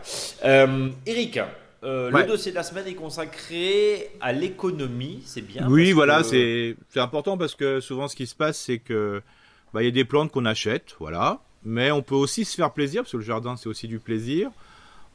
[0.45, 1.41] Euh, Eric,
[1.83, 5.67] euh, le dossier de la semaine est consacré à l'économie, c'est bien.
[5.67, 9.21] Oui, voilà, c'est important parce que souvent ce qui se passe, c'est que
[9.73, 12.71] bah, il y a des plantes qu'on achète, voilà, mais on peut aussi se faire
[12.71, 14.51] plaisir parce que le jardin c'est aussi du plaisir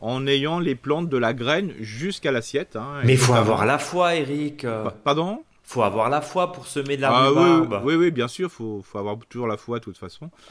[0.02, 2.76] en ayant les plantes de la graine jusqu'à l'assiette.
[2.76, 4.66] Hein, mais il faut avoir la foi, Eric.
[5.02, 5.42] Pardon?
[5.65, 7.83] Faut avoir la foi pour semer de la ah, rhubarbe.
[7.85, 10.31] Oui, oui, bien sûr, faut, faut avoir toujours la foi de toute façon.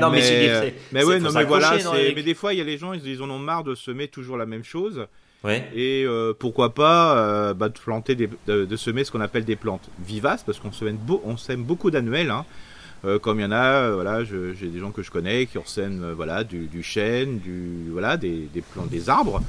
[0.00, 1.76] non, mais, mais, mais ouais, non, mais voilà,
[2.14, 4.08] mais des fois, il y a les gens, ils, ils en ont marre de semer
[4.08, 5.06] toujours la même chose.
[5.48, 9.56] Et euh, pourquoi pas euh, bah, de planter, des, de, semer ce qu'on appelle des
[9.56, 12.30] plantes vivaces, parce qu'on sème, on sème beaucoup d'annuels.
[12.30, 12.44] Hein.
[13.22, 16.44] comme il y en a, voilà, j'ai des gens que je connais qui ressèment voilà,
[16.44, 19.40] du, chêne, du, voilà, des, des plantes, des arbres.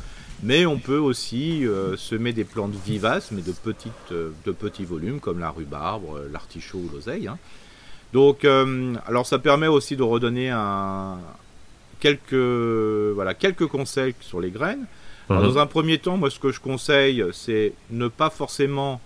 [0.44, 1.64] Mais on peut aussi
[1.98, 6.90] semer des plantes vivaces, mais de, petites, de petits volumes, comme la rhubarbe, l'artichaut ou
[6.92, 7.28] l'oseille.
[7.28, 7.38] Hein.
[8.12, 8.44] Donc,
[9.06, 11.20] alors ça permet aussi de redonner un,
[12.02, 14.86] quelques, voilà, quelques conseils sur les graines.
[15.30, 15.42] Mhm.
[15.42, 19.00] Dans un premier temps, moi, ce que je conseille, c'est ne pas forcément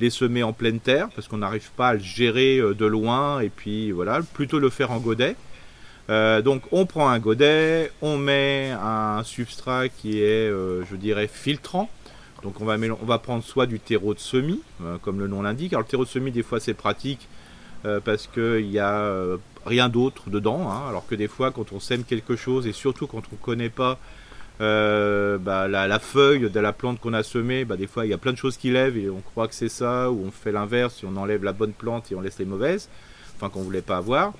[0.00, 3.40] les semer en pleine terre, parce qu'on n'arrive pas à le gérer euh, de loin,
[3.40, 5.36] et puis voilà, plutôt le faire en godet.
[6.08, 11.28] Euh, donc on prend un godet, on met un substrat qui est, euh, je dirais,
[11.28, 11.90] filtrant.
[12.42, 14.62] Donc on va, on va prendre soit du terreau de semis,
[15.02, 15.72] comme le nom l'indique.
[15.72, 17.28] Alors le terreau de semis, des fois c'est pratique
[18.04, 19.10] parce qu'il n'y a
[19.64, 20.70] rien d'autre dedans.
[20.70, 20.88] Hein.
[20.88, 23.70] alors que des fois, quand on sème quelque chose, et surtout quand on ne connaît
[23.70, 23.98] pas
[24.62, 28.14] euh, bah, la, feuille de la plante qu'on a semée, bah, des fois il y
[28.14, 30.52] a plein de choses qui lèvent et on croit que c'est ça, ou on fait
[30.52, 32.88] l'inverse, on enlève la bonne plante et on laisse les mauvaises,
[33.36, 34.32] enfin qu'on voulait pas avoir.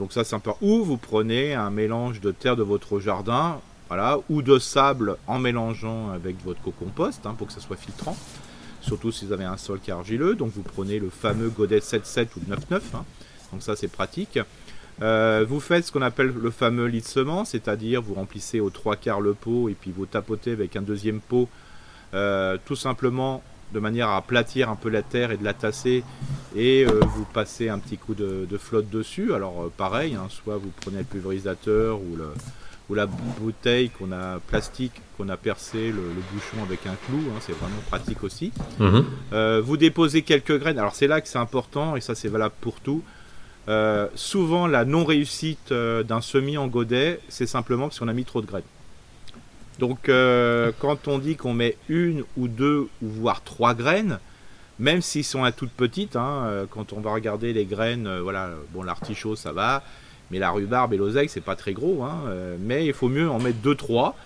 [0.00, 0.50] Donc ça peu.
[0.62, 5.38] Ou vous prenez un mélange de terre de votre jardin, voilà, ou de sable en
[5.38, 8.16] mélangeant avec votre co-compost hein, pour que ça soit filtrant.
[8.80, 10.34] Surtout si vous avez un sol qui est argileux.
[10.36, 12.80] Donc vous prenez le fameux godet 7-7 ou 9-9.
[12.94, 13.04] Hein.
[13.52, 14.38] donc ça c'est pratique.
[15.02, 18.96] Euh, vous faites ce qu'on appelle le fameux lit de c'est-à-dire vous remplissez aux trois
[18.96, 21.48] quarts le pot et puis vous tapotez avec un deuxième pot,
[22.14, 23.42] euh, tout simplement
[23.72, 26.02] de manière à aplatir un peu la terre et de la tasser
[26.56, 29.32] et euh, vous passez un petit coup de, flotte dessus.
[29.34, 32.16] Alors pareil, hein, soit vous prenez le pulvérisateur ou,
[32.92, 36.02] la bouteille qu'on a plastique qu'on a percé le,
[36.32, 38.52] bouchon avec un clou, hein, c'est vraiment pratique aussi.
[38.80, 39.04] Mhm.
[39.60, 40.78] vous déposez quelques graines.
[40.78, 43.04] Alors c'est là que c'est important et ça c'est valable pour tout.
[43.68, 48.24] Euh, souvent, la non-réussite euh, d'un semis en godet, c'est simplement parce qu'on a mis
[48.24, 48.62] trop de graines.
[49.80, 54.18] Donc, euh, quand on dit qu'on met une ou deux ou voire trois graines,
[54.78, 58.82] même s'ils sont à toutes petites, hein, quand on va regarder les graines, voilà, bon,
[58.82, 59.82] l'artichaut ça va,
[60.30, 62.14] mais la rhubarbe et l'oseille c'est pas très gros, hein,
[62.60, 64.16] mais il faut mieux en mettre deux trois,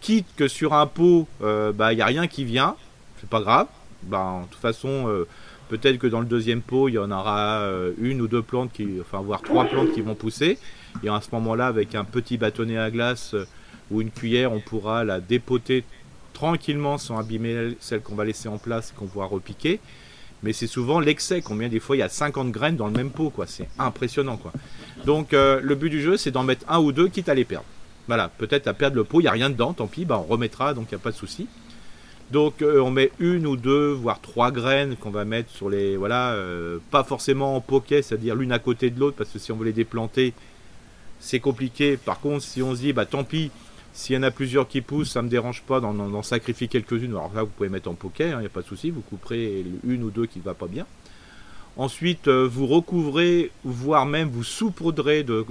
[0.00, 2.76] quitte que sur un pot, bah il y a rien qui vient,
[3.20, 3.66] c'est pas grave,
[4.04, 5.26] bah, de toute façon
[5.68, 8.72] Peut-être que dans le deuxième pot, il y en aura euh, une ou deux plantes,
[8.72, 10.58] qui, enfin voire trois plantes qui vont pousser.
[11.02, 13.46] Et à ce moment-là, avec un petit bâtonnet à glace euh,
[13.94, 15.84] ou une cuillère, on pourra la dépoter
[16.32, 19.80] tranquillement sans abîmer celle qu'on va laisser en place et qu'on pourra repiquer.
[20.42, 21.40] Mais c'est souvent l'excès.
[21.40, 23.46] Combien des fois il y a 50 graines dans le même pot, quoi.
[23.46, 24.52] C'est impressionnant, quoi.
[25.06, 27.44] Donc euh, le but du jeu, c'est d'en mettre un ou deux, quitte à les
[27.44, 27.66] perdre.
[28.06, 30.30] Voilà, peut-être à perdre le pot, il n'y a rien dedans, tant pis, bah, on
[30.30, 31.48] remettra, donc il n'y a pas de souci.
[32.30, 35.96] Donc euh, on met une ou deux, voire trois graines qu'on va mettre sur les...
[35.96, 39.52] Voilà, euh, pas forcément en poquet, c'est-à-dire l'une à côté de l'autre, parce que si
[39.52, 40.34] on veut les déplanter,
[41.20, 41.96] c'est compliqué.
[41.96, 43.50] Par contre, si on se dit, bah tant pis,
[43.94, 47.12] s'il y en a plusieurs qui poussent, ça me dérange pas d'en sacrifier quelques-unes.
[47.12, 49.02] Alors là, vous pouvez mettre en poquet, il hein, n'y a pas de souci, vous
[49.02, 50.84] couperez une ou deux qui ne va pas bien.
[51.76, 55.44] Ensuite, euh, vous recouvrez, voire même vous saupoudrez de,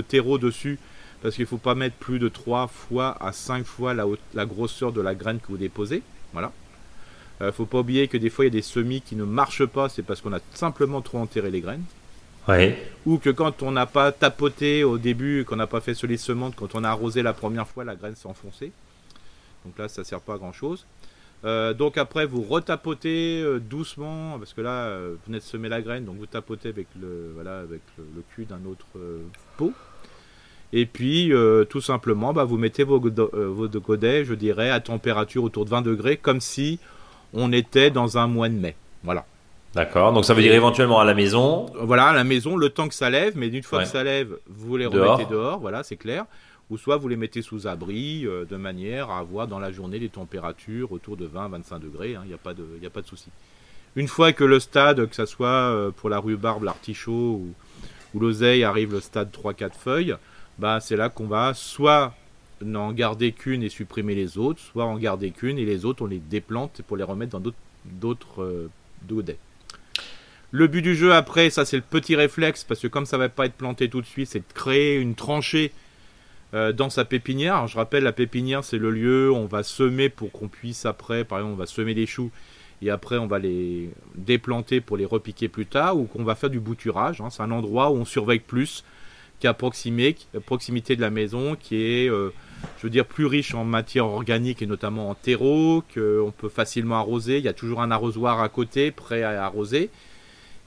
[0.00, 0.78] terreau dessus
[1.22, 4.46] parce qu'il ne faut pas mettre plus de 3 fois à 5 fois la, la
[4.46, 6.02] grosseur de la graine que vous déposez.
[6.32, 6.52] Voilà.
[7.40, 9.24] ne euh, faut pas oublier que des fois il y a des semis qui ne
[9.24, 11.84] marchent pas, c'est parce qu'on a simplement trop enterré les graines.
[13.06, 16.16] Ou que quand on n'a pas tapoté au début, qu'on n'a pas fait sur les
[16.16, 18.72] semences, quand on a arrosé la première fois, la graine s'est enfoncée.
[19.64, 20.86] Donc là, ça sert pas à grand chose.
[21.44, 25.82] Euh, donc après, vous retapotez euh, doucement, parce que là, vous venez de semer la
[25.82, 28.86] graine, donc vous tapotez avec le, voilà, avec le cul d'un autre
[29.56, 29.72] pot.
[30.72, 34.80] Et puis, euh, tout simplement, bah, vous mettez vos, euh, vos godets, je dirais, à
[34.80, 36.78] température autour de 20 degrés, comme si
[37.32, 38.76] on était dans un mois de mai.
[39.04, 39.24] Voilà.
[39.76, 41.66] D'accord, donc ça veut dire éventuellement à la maison.
[41.78, 44.38] Voilà, à la maison, le temps que ça lève, mais une fois que ça lève,
[44.48, 46.24] vous les remettez dehors, voilà, c'est clair.
[46.70, 49.98] Ou soit vous les mettez sous abri, euh, de manière à avoir dans la journée
[49.98, 53.02] des températures autour de 20-25 degrés, il hein, n'y a pas de, y a pas
[53.02, 53.28] de souci.
[53.96, 57.54] Une fois que le stade, que ce soit pour la rhubarbe, l'artichaut ou,
[58.14, 60.16] ou l'oseille, arrive le stade 3-4 feuilles,
[60.58, 62.14] bah, c'est là qu'on va soit
[62.62, 66.06] n'en garder qu'une et supprimer les autres, soit en garder qu'une et les autres on
[66.06, 67.52] les déplante pour les remettre dans
[67.84, 68.70] d'autres euh,
[69.06, 69.38] godets.
[70.56, 73.28] Le but du jeu après, ça c'est le petit réflexe, parce que comme ça va
[73.28, 75.70] pas être planté tout de suite, c'est de créer une tranchée
[76.54, 77.66] euh, dans sa pépinière.
[77.66, 81.24] je rappelle, la pépinière c'est le lieu où on va semer pour qu'on puisse après,
[81.24, 82.30] par exemple on va semer des choux,
[82.80, 86.48] et après on va les déplanter pour les repiquer plus tard, ou qu'on va faire
[86.48, 87.20] du bouturage.
[87.20, 87.28] Hein.
[87.28, 88.82] C'est un endroit où on surveille plus
[89.38, 92.32] qui est à proximité, de la maison, qui est, euh,
[92.78, 97.36] je veux plus riche en matière organique et notamment en terreau, qu'on peut facilement arroser.
[97.36, 99.90] Il y a toujours un arrosoir à côté, prêt à arroser.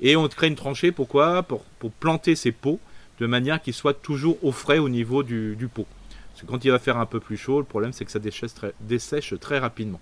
[0.02, 1.44] Et on crée une tranchée, pourquoi?
[1.44, 1.64] Pour,
[2.00, 2.80] planter ces pots
[3.20, 5.86] de manière qu'ils soient toujours au frais au niveau du, pot.
[6.32, 8.20] Parce que quand il va faire un peu plus chaud, le problème c'est que ça
[8.20, 10.00] dessèche très, rapidement.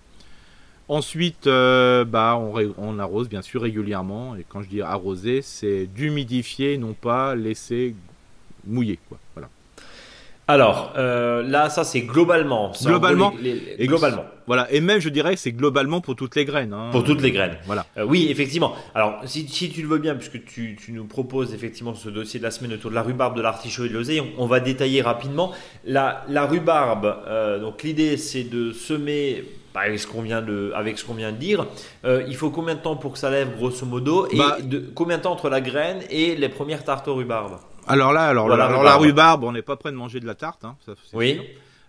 [0.90, 4.36] Ensuite, euh, bah, on, on arrose bien sûr régulièrement.
[4.38, 7.94] Et quand je dis arroser, c'est d'humidifier, non pas laisser
[8.66, 9.00] mouiller.
[9.10, 9.18] Quoi.
[9.34, 9.50] Voilà.
[10.50, 12.72] Alors, euh, là, ça, c'est globalement.
[12.84, 13.34] Globalement.
[13.42, 14.24] les- les- Et globalement.
[14.46, 14.72] voilà.
[14.72, 16.72] Et même, je dirais que c'est globalement pour toutes les graines.
[16.74, 16.88] hein.
[16.92, 17.58] Pour toutes les graines.
[17.66, 17.86] Voilà.
[17.98, 18.74] Euh, oui, effectivement.
[18.96, 22.40] Alors, si, si tu le veux bien, puisque tu, tu nous proposes effectivement ce dossier
[22.40, 24.62] de la semaine autour de la rhubarbe, de l'artichaut et de l'oseille, on, on va
[24.62, 25.52] détailler rapidement.
[25.86, 29.44] La, la rhubarbe, euh, donc l'idée c'est de semer
[29.74, 31.66] bah, avec ce qu'on vient de, avec ce qu'on vient de dire.
[32.06, 34.82] Euh, il faut combien de temps pour que ça lève, grosso modo, et Bah- de,
[34.96, 37.58] combien de temps entre la graine et les premières tartes aux rhubarbes
[37.88, 39.02] Alors là, alors, Voilà, là- alors rhubarbe.
[39.02, 40.66] la rhubarbe, on n'est pas prêt de manger de la tarte.
[40.66, 41.34] Hein, ça, Oui.
[41.36, 41.44] sûr.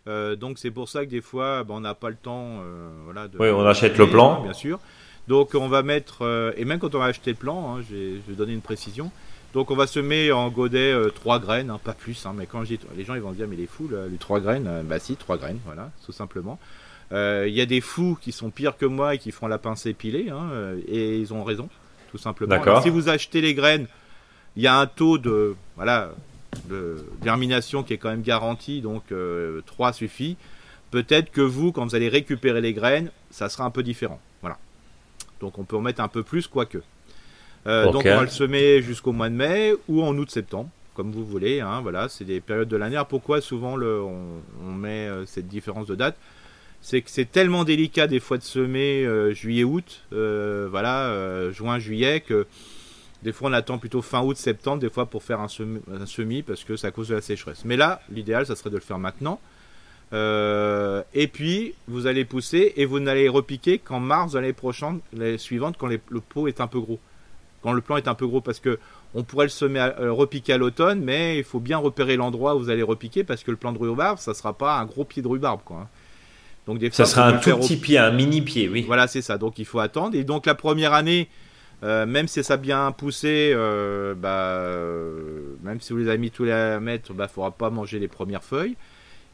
[0.07, 2.61] Euh, donc c'est pour ça que des fois, bah, on n'a pas le temps.
[2.63, 4.43] euh, voilà, de, Oui, on achète le plan.
[4.43, 4.79] Bien sûr.
[5.27, 8.15] Donc on va mettre, euh, et même quand on va acheter le plan, hein, j'ai-
[8.27, 9.11] je vais donner une précision.
[9.55, 12.25] Donc on va semer en godet euh, trois graines, hein, pas plus.
[12.27, 13.89] hein, mais quand je dis, les gens ils vont se dire mais il est fou,
[13.91, 14.67] là, les trois graines.
[14.67, 16.59] Euh, bah si, trois graines, voilà, tout simplement.
[17.13, 19.59] Euh, Il y a des fous qui sont pires que moi et qui font la
[19.59, 20.49] pince épilée, hein,
[20.87, 21.69] et ils ont raison,
[22.11, 22.51] tout simplement.
[22.51, 22.83] D'accord.
[22.83, 23.87] Si vous achetez les graines,
[24.59, 26.11] il y a un taux de, voilà,
[26.69, 29.05] de germination qui est quand même garanti, donc
[29.65, 30.37] 3 suffit.
[30.91, 34.21] Peut-être que vous, quand vous allez récupérer les graines, ça sera un peu différent.
[34.41, 34.59] Voilà.
[35.41, 36.79] Donc on peut en mettre un peu plus, quoique.
[37.67, 37.91] Euh.
[37.93, 41.61] Donc on va le semer jusqu'au mois de mai ou en août-septembre, comme vous voulez.
[41.61, 42.97] hein, voilà, c'est des périodes de l'année.
[42.97, 46.17] Alors, Pourquoi souvent le, on, on met euh, cette différence de date?
[46.81, 52.21] C'est que c'est tellement délicat des fois de semer euh, juillet-août, euh, voilà, euh, juin-juillet,
[52.21, 52.47] que
[53.23, 56.43] des fois on attend plutôt fin août-septembre, des fois pour faire un semis, un semis
[56.43, 57.63] parce que c'est à cause de la sécheresse.
[57.65, 59.41] Mais là, l'idéal, ça serait de le faire maintenant.
[60.13, 65.01] Euh, et puis, vous allez pousser et vous n'allez repiquer qu'en mars de l'année prochaine,
[65.13, 66.99] l'année suivante, quand les- le pot est un peu gros.
[67.63, 68.79] Quand le plan est un peu gros, parce que
[69.15, 72.55] on pourrait le semer, à- euh, repiquer à l'automne, mais il faut bien repérer l'endroit
[72.55, 75.05] où vous allez repiquer, parce que le plan de rhubarbe, ça sera pas un gros
[75.05, 75.79] pied de rhubarbe, quoi.
[75.83, 75.89] hein.
[76.67, 78.83] Donc des Ça fois, sera faut un tout petit pied, un mini pied, oui.
[78.87, 79.39] voilà, c'est ça.
[79.39, 80.15] Donc il faut attendre.
[80.15, 81.29] Et donc la première année,
[81.85, 86.19] euh, même si ça a bien poussé, euh, bah, euh, même si vous les avez
[86.19, 88.77] mis tous les à mettre, bah, faudra pas manger les premières feuilles.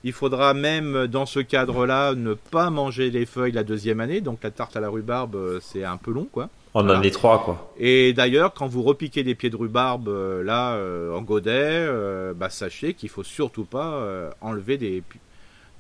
[0.07, 4.21] Il faudra même dans ce cadre-là ne pas manger les feuilles la deuxième année.
[4.21, 6.51] Donc la tarte à la rhubarbe, c'est un peu long, quoi.
[6.75, 6.99] En Voilà.
[6.99, 7.73] année 3, quoi.
[7.79, 10.11] Et d'ailleurs, quand vous repiquez des pieds de rhubarbe
[10.45, 10.79] là
[11.15, 11.89] en godet,
[12.37, 15.03] bah, sachez qu'il faut surtout pas enlever des,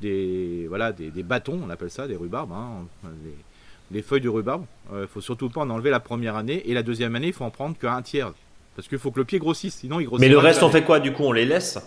[0.01, 2.87] des voilà des, des bâtons, on appelle ça des rhubarbes, hein,
[3.25, 3.37] les,
[3.95, 4.67] les feuilles de rhubarbe.
[4.93, 7.45] Il faut surtout pas en enlever la première année et la deuxième année, il faut
[7.45, 8.33] en prendre qu'un tiers
[8.77, 10.21] parce qu'il faut que le pied grossisse, sinon il grossit.
[10.21, 11.79] Mais le reste, on fait quoi Du coup, on les laisse?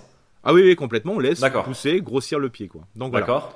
[0.43, 1.13] Ah oui, oui, complètement.
[1.13, 2.81] On laisse pousser, grossir le pied, quoi.
[2.95, 3.25] Donc voilà.
[3.25, 3.53] D'accord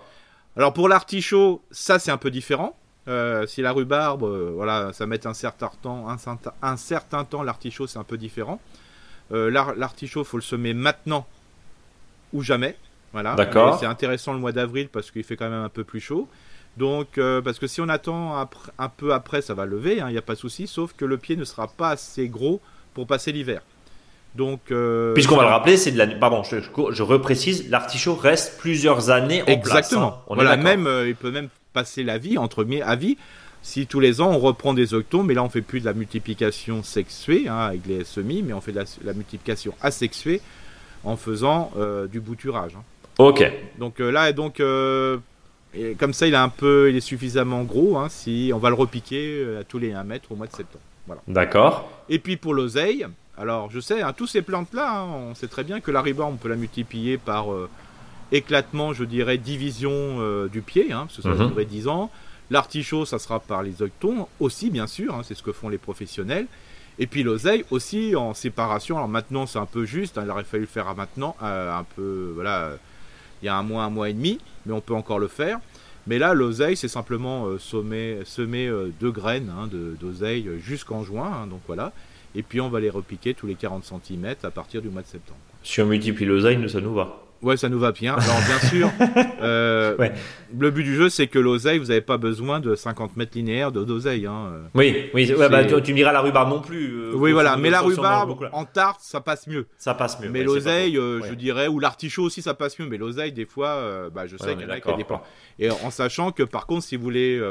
[0.58, 2.76] Alors pour l'artichaut, ça c'est un peu différent.
[3.08, 7.24] Euh, si la rhubarbe, euh, voilà, ça met un certain temps, un, certain- un certain
[7.24, 8.60] temps, l'artichaut c'est un peu différent.
[9.32, 11.26] Euh, l'ar- l'artichaut, faut le semer maintenant
[12.34, 12.76] ou jamais.
[13.14, 13.36] Voilà.
[13.36, 13.80] D'accord.
[13.80, 16.28] C'est intéressant le mois d'avril parce qu'il fait quand même un peu plus chaud.
[16.78, 18.36] Donc, euh, parce que si on attend
[18.80, 21.18] un peu après, ça va lever, il n'y a pas de souci, sauf que le
[21.18, 22.62] pied ne sera pas assez gros
[22.94, 23.62] pour passer l'hiver.
[24.36, 26.08] Donc, euh, Puisqu'on va le rappeler, c'est de la.
[26.08, 30.08] Pardon, je, je, je reprécise, l'artichaut reste plusieurs années en Exactement.
[30.12, 30.20] place.
[30.20, 30.24] hein.
[30.28, 33.18] On voilà, même euh, il peut même passer la vie entre mi à vie.
[33.62, 35.94] Si tous les ans on reprend des octons, mais là on fait plus de la
[35.94, 40.42] multiplication sexuée hein, avec les semis, mais on fait de la, la multiplication asexuée
[41.04, 41.72] en faisant
[42.12, 42.72] du bouturage.
[42.78, 42.84] hein.
[43.20, 43.44] Ok.
[43.78, 44.62] Donc là, donc
[45.74, 47.98] et comme ça, il est un peu, il est suffisamment gros.
[47.98, 50.52] hein, si on va le repiquer euh, à tous les 1 mètre au mois de
[50.54, 50.84] septembre.
[51.08, 51.22] Voilà.
[51.28, 51.90] D'accord.
[52.10, 53.08] Et puis pour l'oseille,
[53.38, 56.34] alors je sais, hein, tous ces plantes-là, hein, on sait très bien que la rhubarbe,
[56.34, 57.70] on peut la multiplier par euh,
[58.32, 62.12] éclatement, je dirais, division euh, du pied, hein, parce que ça va durer 10 ans.
[62.50, 66.48] L'artichaut, ça sera par les octons aussi, bien sûr, c'est ce que font les professionnels.
[67.00, 68.98] Et puis l'oseille aussi en séparation.
[68.98, 71.86] Alors maintenant, c'est un peu juste, il aurait fallu le faire à maintenant, euh, un
[71.96, 72.72] peu, voilà,
[73.42, 75.60] il y a un mois, un mois et demi, mais on peut encore le faire.
[76.08, 81.48] Mais là, l'oseille, c'est simplement euh, semer, euh, deux graines hein, d'oseille jusqu'en juin, hein,
[81.48, 81.94] donc voilà.
[82.34, 85.08] Et puis on va les repiquer tous les 40 cm à partir du mois de
[85.08, 85.40] septembre.
[85.64, 87.24] Si on multiplie l'oseille, ça nous va.
[87.42, 88.14] Ouais, ça nous va bien.
[88.14, 88.90] Alors bien sûr,
[89.42, 90.12] euh, Ouais.
[90.58, 93.72] le but du jeu, c'est que l'oseille, vous n'avez pas besoin de 50 mètres linéaires
[93.72, 94.28] d'oseille.
[94.28, 94.52] Hein.
[94.76, 95.34] Oui, oui.
[95.34, 96.92] ouais, bah, tu, tu me diras la rhubarbe non plus.
[96.94, 97.58] euh, Oui, voilà.
[97.58, 99.66] Mais la rhubarbe, en tarte, ça passe mieux.
[99.78, 100.30] ça passe mieux.
[100.30, 102.86] Mais ouais, l'oseille, euh, je dirais, ou l'artichaut aussi, ça passe mieux.
[102.88, 104.92] Mais l'oseille, des fois, bah, je sais qu'il y en a qui.
[105.60, 107.42] Et en sachant que, par contre, si vous voulez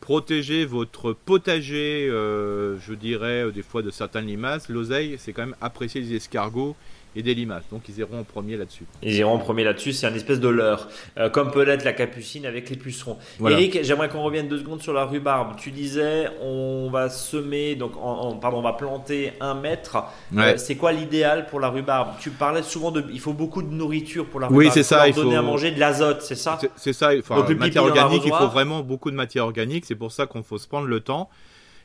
[0.00, 6.00] protéger votre potager, je dirais, des fois de certaines limaces, l'oseille, c'est quand même apprécié
[6.00, 6.74] des escargots
[7.16, 7.64] et des limaces.
[7.70, 8.84] Donc ils iront en premier là-dessus.
[9.02, 10.88] Ils iront en premier là-dessus, c'est un espèce de leurre,
[11.18, 13.16] euh, comme peut l'être la capucine avec les pucerons.
[13.40, 15.56] Eric, j'aimerais qu'on revienne deux secondes sur la rhubarbe.
[15.56, 17.92] Tu disais, on va semer, donc
[18.40, 20.04] pardon, on va planter un mètre.
[20.36, 22.10] Euh, c'est quoi l'idéal pour la rhubarbe?
[22.20, 24.66] Tu parlais souvent de, il faut beaucoup de nourriture pour la rhubarbe.
[24.66, 25.08] Oui, c'est ça.
[25.08, 26.58] Il faut donner à manger de l'azote, c'est ça?
[26.76, 27.12] C'est ça.
[27.18, 29.86] Enfin, donc, matière organique, il faut vraiment beaucoup de matière organique.
[29.86, 31.30] C'est pour ça qu'on faut se prendre le temps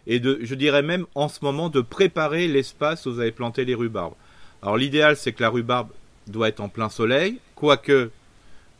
[0.08, 3.66] et de, je dirais même en ce moment, de préparer l'espace où vous allez planter
[3.66, 4.14] les rhubarbes.
[4.62, 5.90] Alors l'idéal, c'est que la rhubarbe
[6.28, 8.12] doit être en plein soleil, quoique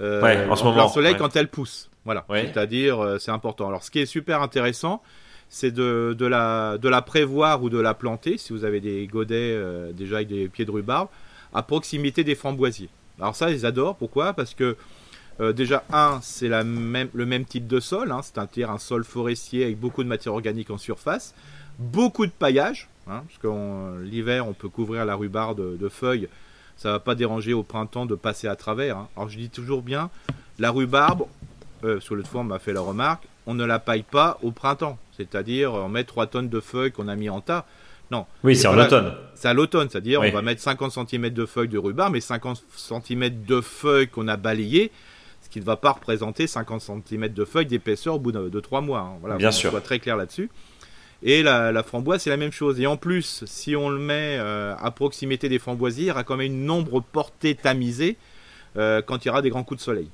[0.02, 1.90] euh, en, ce moment, plein soleil quand elle pousse.
[2.06, 3.68] Voilà, c'est-à-dire euh, c'est important.
[3.68, 5.02] Alors ce qui est super intéressant,
[5.50, 9.06] c'est de, de, la, de la prévoir ou de la planter, si vous avez des
[9.08, 11.10] godets euh, déjà avec des pieds de rhubarbe,
[11.54, 12.90] à proximité des framboisiers.
[13.20, 13.96] Alors ça, ils adorent.
[13.96, 14.34] Pourquoi?
[14.34, 14.78] Parce que
[15.54, 20.04] déjà, un, c'est le même type de sol, hein, c'est-à-dire un sol forestier avec beaucoup
[20.04, 21.34] de matière organique en surface,
[21.80, 26.28] beaucoup de paillage, hein, parce que l'hiver, on peut couvrir la rhubarbe de, feuilles,
[26.78, 28.98] ça va pas déranger au printemps de passer à travers.
[28.98, 29.08] Hein.
[29.16, 30.10] Alors je dis toujours bien,
[30.60, 31.26] la rhubarbe,
[31.84, 34.52] euh, sur le fois on m'a fait la remarque, on ne la paille pas au
[34.52, 37.66] printemps, c'est-à-dire on met 3 tonnes de feuilles qu'on a mis en tas.
[38.12, 38.26] Non.
[38.44, 39.14] Oui, c'est en automne.
[39.36, 42.64] C'est à l'automne, c'est-à-dire on va mettre 50 cm de feuilles de rhubarbe, mais 50
[42.76, 44.92] cm de feuilles qu'on a balayées,
[45.42, 48.82] ce qui ne va pas représenter 50 cm de feuilles d'épaisseur au bout de, 3
[48.82, 49.00] mois.
[49.00, 49.18] Hein.
[49.22, 49.72] Voilà, Bien sûr.
[49.72, 50.50] Soit très clair là-dessus.
[51.24, 52.80] Et la, framboise, c'est la même chose.
[52.80, 56.24] Et en plus, si on le met euh, à proximité des framboisiers, il y aura
[56.24, 58.18] quand même une nombre portée tamisée
[58.78, 60.10] euh, quand il y aura des grands coups de soleil.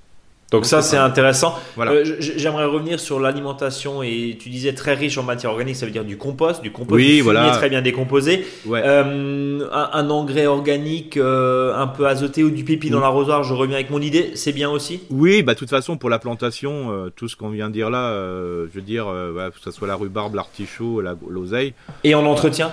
[0.51, 1.59] Donc ça c'est intéressant.
[1.77, 5.91] Euh, j'aimerais revenir sur l'alimentation et tu disais très riche en matière organique, ça veut
[5.91, 7.49] dire du compost, du compost oui, voilà.
[7.51, 13.01] très bien décomposé, euh, un, engrais organique euh, un peu azoté ou du pipi dans
[13.01, 13.43] l'arrosoir.
[13.43, 15.01] Je reviens avec mon idée, c'est bien aussi?
[15.09, 18.13] Oui, bah de toute façon pour la plantation, tout ce qu'on vient de dire là,
[18.13, 21.73] je veux dire, bah, que ce soit la rhubarbe, l'artichaut, l'oseille.
[22.05, 22.71] Et en entretien?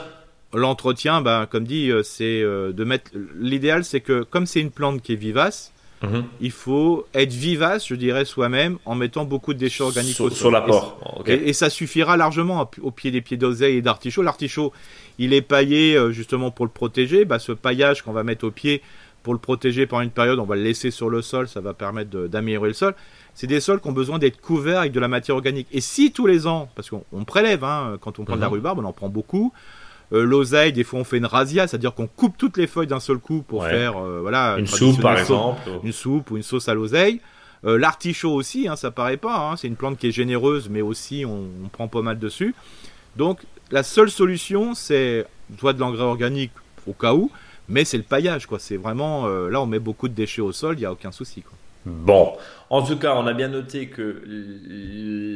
[0.53, 3.11] L'entretien, bah, comme dit, c'est de mettre.
[3.37, 5.74] L'idéal, c'est que comme c'est une plante qui est vivace
[6.05, 6.25] Mhm.
[6.41, 10.51] Il faut être vivace, je dirais, soi-même, en mettant beaucoup de déchets organiques sur, sur
[10.51, 11.23] l'apport.
[11.27, 14.23] Et, ça suffira largement au pied des pieds d'oseille et d'artichaut.
[14.23, 14.73] L'artichaut,
[15.19, 17.25] il est paillé euh, justement pour le protéger.
[17.25, 18.83] Bah, ce paillage qu'on va mettre au pied
[19.23, 21.73] pour le protéger pendant une période, on va le laisser sur le sol, ça va
[21.73, 22.95] permettre d'améliorer le sol.
[23.35, 25.67] C'est des sols qui ont besoin d'être couverts avec de la matière organique.
[25.73, 28.53] Et si tous les ans, parce qu'on prélève, hein, quand on prend de la mhm.
[28.53, 29.53] rhubarbe, on en prend beaucoup,
[30.13, 33.01] euh, l'oseille, des fois on fait une razzia, c'est-à-dire qu'on coupe toutes les feuilles d'un
[33.01, 36.69] seul coup pour faire euh, voilà une soupe par exemple, une soupe ou une sauce
[36.69, 37.21] à l'oseille.
[37.65, 40.83] Euh, l'artichaut aussi, hein, ça paraît pas, hein, c'est une plante qui est généreuse, mais
[40.83, 42.55] aussi on, prend pas mal dessus.
[43.17, 43.41] Donc
[43.71, 45.27] la seule solution, c'est
[45.59, 46.53] soit de l'engrais organique
[46.87, 47.31] au cas où,
[47.69, 48.59] mais c'est le paillage, quoi.
[48.59, 51.41] C'est vraiment là, on met beaucoup de déchets au sol, il y a aucun souci,
[51.41, 51.57] quoi.
[51.87, 52.33] Bon,
[52.71, 54.23] en tout cas, on a bien noté que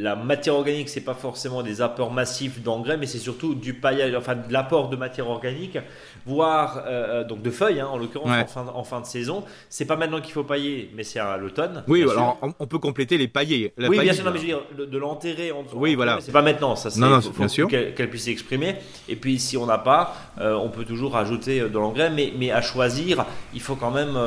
[0.03, 4.15] la matière organique, c'est pas forcément des apports massifs d'engrais, mais c'est surtout du paillage,
[4.15, 5.79] enfin de l'apport de matière organique,
[6.27, 9.45] voire euh, donc de feuilles, hein, en l'occurrence en, fin, de saison.
[9.69, 11.85] C'est pas maintenant qu'il faut pailler, mais c'est à l'automne.
[11.87, 13.75] Oui, alors on, peut compléter les paillés.
[13.79, 16.19] oui, bien sûr, mais je veux dire de, l'enterrer en Oui, voilà.
[16.21, 16.89] C'est pas maintenant, ça.
[16.99, 17.69] Non, non, bien sûr.
[17.69, 18.77] Qu'elle puisse s'exprimer.
[19.09, 22.33] Et puis si on n'a pas, euh, on peut toujours rajouter euh, de l'engrais, mais,
[22.39, 24.19] mais à choisir, il faut quand même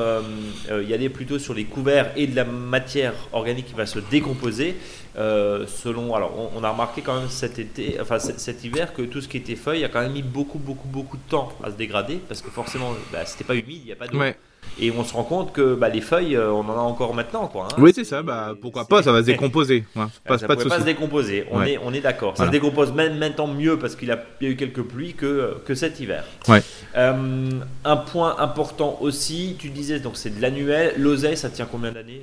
[0.70, 2.91] y aller plutôt sur les couverts et de la matière
[3.32, 4.76] organique qui va se décomposer.
[5.18, 9.20] Euh, selon, alors on, a remarqué quand même cet été, enfin cet, hiver, que tout
[9.20, 11.76] ce qui était feuilles a quand même mis beaucoup, beaucoup, beaucoup de temps à se
[11.76, 14.20] dégrader parce que forcément, bah, c'était pas humide, il n'y a pas d'eau.
[14.80, 17.48] Et on se rend compte que bah, les feuilles, euh, on en a encore maintenant.
[17.48, 17.76] Quoi, hein.
[17.78, 18.24] Oui, c'est ça.
[18.24, 19.84] Bah, pourquoi pas Ça va se décomposer.
[19.96, 21.46] Ouais, pas, ça pas, pas se décomposer.
[21.52, 22.38] On est, on est d'accord.
[22.38, 25.58] Ça se décompose même maintenant mieux parce qu'il a, y a eu quelques pluies que,
[25.66, 26.24] que cet hiver.
[26.48, 26.64] Ouais.
[26.96, 27.50] Euh,
[27.84, 30.94] un point important aussi, tu disais donc c'est de l'annuel.
[30.98, 32.22] L'oseille, ça tient combien d'années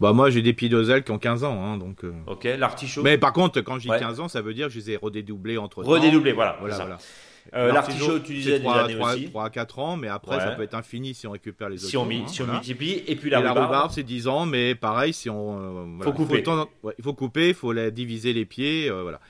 [0.00, 2.04] bah moi j'ai des pieds d'oseille qui ont 15 ans, hein, donc.
[2.04, 2.12] Euh.
[2.26, 3.02] Ok, l'artichaut.
[3.02, 5.58] Mais par contre, quand j'ai 15 ans, ça veut dire que je les ai redédoublés
[5.58, 5.82] entre.
[5.82, 6.56] Redédoublés, voilà.
[6.60, 6.98] voilà, voilà.
[7.54, 9.30] Euh, l'artichaut, tu disais 3, des 3, aussi.
[9.30, 11.90] 3 à 4 ans, mais après ça peut être infini si on récupère les autres.
[11.90, 13.90] Si on, hein, si on multiplie, et puis la, et rhubarbe.
[13.90, 15.58] c'est 10 ans, mais pareil, si on.
[15.58, 16.38] Euh, faut couper.
[16.38, 19.20] Il faut, ouais, il faut couper, il faut la diviser les pieds, euh, voilà.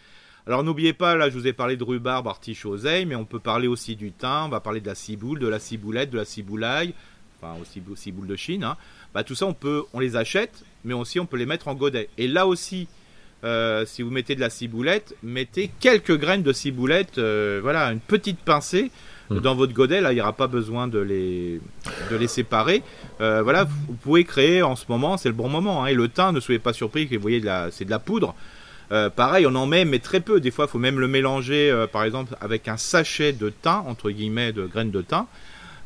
[0.46, 3.38] Alors n'oubliez pas, là je vous ai parlé de rhubarbe, artichaut, oseille, mais on peut
[3.38, 6.24] parler aussi du thym, on va parler de la ciboule, de la ciboulette, de la
[6.24, 6.94] ciboulaille,
[7.40, 8.64] enfin aussi ciboule de Chine.
[8.64, 8.76] Hein.
[9.14, 11.74] Bah, tout ça on peut, on les achète, mais aussi on peut les mettre en
[11.74, 12.09] godet.
[12.18, 12.88] Et là aussi,
[13.44, 18.00] euh, si vous mettez de la ciboulette, mettez quelques graines de ciboulette, euh, voilà, une
[18.00, 18.90] petite pincée
[19.30, 19.38] hmm.
[19.38, 20.00] dans votre godet.
[20.00, 21.61] Là, il n'y aura pas besoin de les,
[22.11, 22.82] de les séparer.
[23.20, 25.84] Euh, voilà, vous pouvez créer en ce moment, c'est le bon moment.
[25.84, 25.86] Hein.
[25.86, 28.34] et le thym, ne soyez pas surpris que vous voyez, c'est de la poudre.
[29.14, 30.40] pareil, on en met, mais très peu.
[30.40, 34.11] Des fois, il faut même le mélanger, par exemple, avec un sachet de thym, entre
[34.11, 35.26] guillemets, de graines de thym.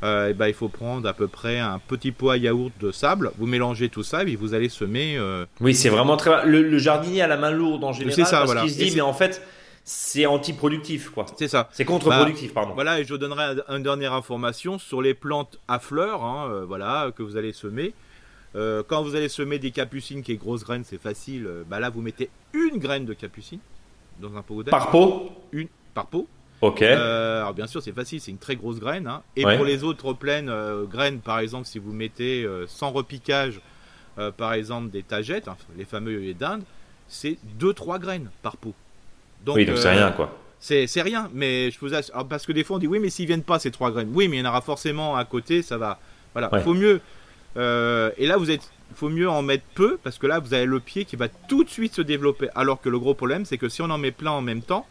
[0.02, 2.90] Euh, et ben, il faut prendre à peu près un petit pot à yaourt de
[2.90, 3.30] sable.
[3.38, 5.16] Vous mélangez tout ça et vous allez semer.
[5.16, 6.44] Euh, oui, c'est vraiment très.
[6.44, 8.14] Le, le, jardinier a la main lourde en général.
[8.14, 9.40] C'est ça, parce qu'il se dit, mais en fait,
[9.84, 11.26] c'est anti-productif, quoi.
[11.38, 11.68] C'est ça.
[11.72, 12.74] C'est contre-productif, pardon.
[12.74, 16.64] Voilà, et je donnerai un- une dernière information sur les plantes à fleurs, hein, euh,
[16.66, 17.94] voilà, que vous allez semer.
[18.54, 21.46] Euh, quand vous allez semer des capucines qui est grosse graine, c'est facile.
[21.46, 23.60] euh, bah là, vous mettez une graine de capucine
[24.20, 24.70] dans un pot d'air.
[24.72, 25.30] Par pot?
[25.52, 26.26] Une par pot.
[26.62, 26.80] Ok.
[26.82, 29.06] Euh, alors bien sûr, c'est facile, c'est une très grosse graine.
[29.06, 29.22] hein.
[29.36, 29.56] Et Ouais.
[29.56, 33.60] pour les autres pleines euh, graines, par exemple, si vous mettez euh, sans repiquage,
[34.36, 36.62] par exemple, des tagettes, hein, les fameux œillets d'Inde,
[37.08, 38.74] c'est 2-3 graines par pot.
[39.44, 40.38] Donc, oui, donc c'est rien, quoi.
[40.60, 43.08] C'est rien, mais je vous assure, alors, parce que des fois on dit oui, mais
[43.10, 45.62] s'ils viennent pas ces trois graines, oui, mais il y en aura forcément à côté,
[45.62, 45.98] ça va.
[46.34, 46.60] Voilà, Ouais.
[46.62, 47.00] faut mieux.
[47.56, 50.78] et là, vous êtes, faut mieux en mettre peu parce que là, vous avez le
[50.78, 52.48] pied qui va tout de suite se développer.
[52.54, 54.86] Alors que le gros problème, c'est que si on en met plein en même temps,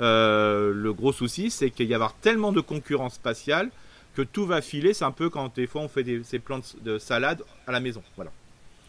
[0.00, 3.70] euh, le gros souci, c'est qu'il y va y avoir tellement de concurrence spatiale
[4.16, 4.94] que tout va filer.
[4.94, 7.80] C'est un peu quand des fois on fait des, ces plantes de salade à la
[7.80, 8.02] maison.
[8.16, 8.30] Voilà.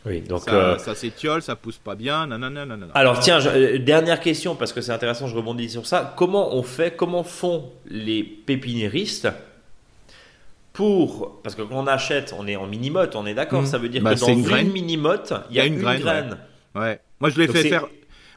[0.06, 0.41] Oui, donc.
[0.41, 2.91] ça, euh, ça s'étiole, ça pousse pas bien, nanana, nanana.
[2.93, 6.14] Alors tiens, je- euh, dernière question parce que c'est intéressant, je rebondis sur ça.
[6.16, 9.28] Comment on fait, comment font les pépiniéristes
[10.74, 13.62] pour parce que quand on achète, on est en mini-motte, on est d'accord.
[13.62, 13.68] Mhm.
[13.68, 14.72] Ça veut dire Bah, que dans une une, graine.
[14.72, 16.38] mini-motte, il y a une, graine.
[16.76, 16.99] Ouais.
[17.20, 17.88] Moi, je l'ai fait faire.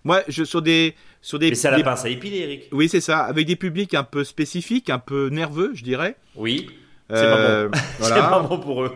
[0.04, 2.62] Moi, je sur des sur des, Mais c'est à la des- pince à épiler, Eric.
[2.72, 6.16] Oui, c'est ça, avec des publics un peu spécifiques, un peu nerveux, je dirais.
[6.36, 6.70] Oui.
[7.10, 7.78] C'est pas bon.
[7.98, 8.14] voilà.
[8.16, 8.92] C'est pas bon pour eux.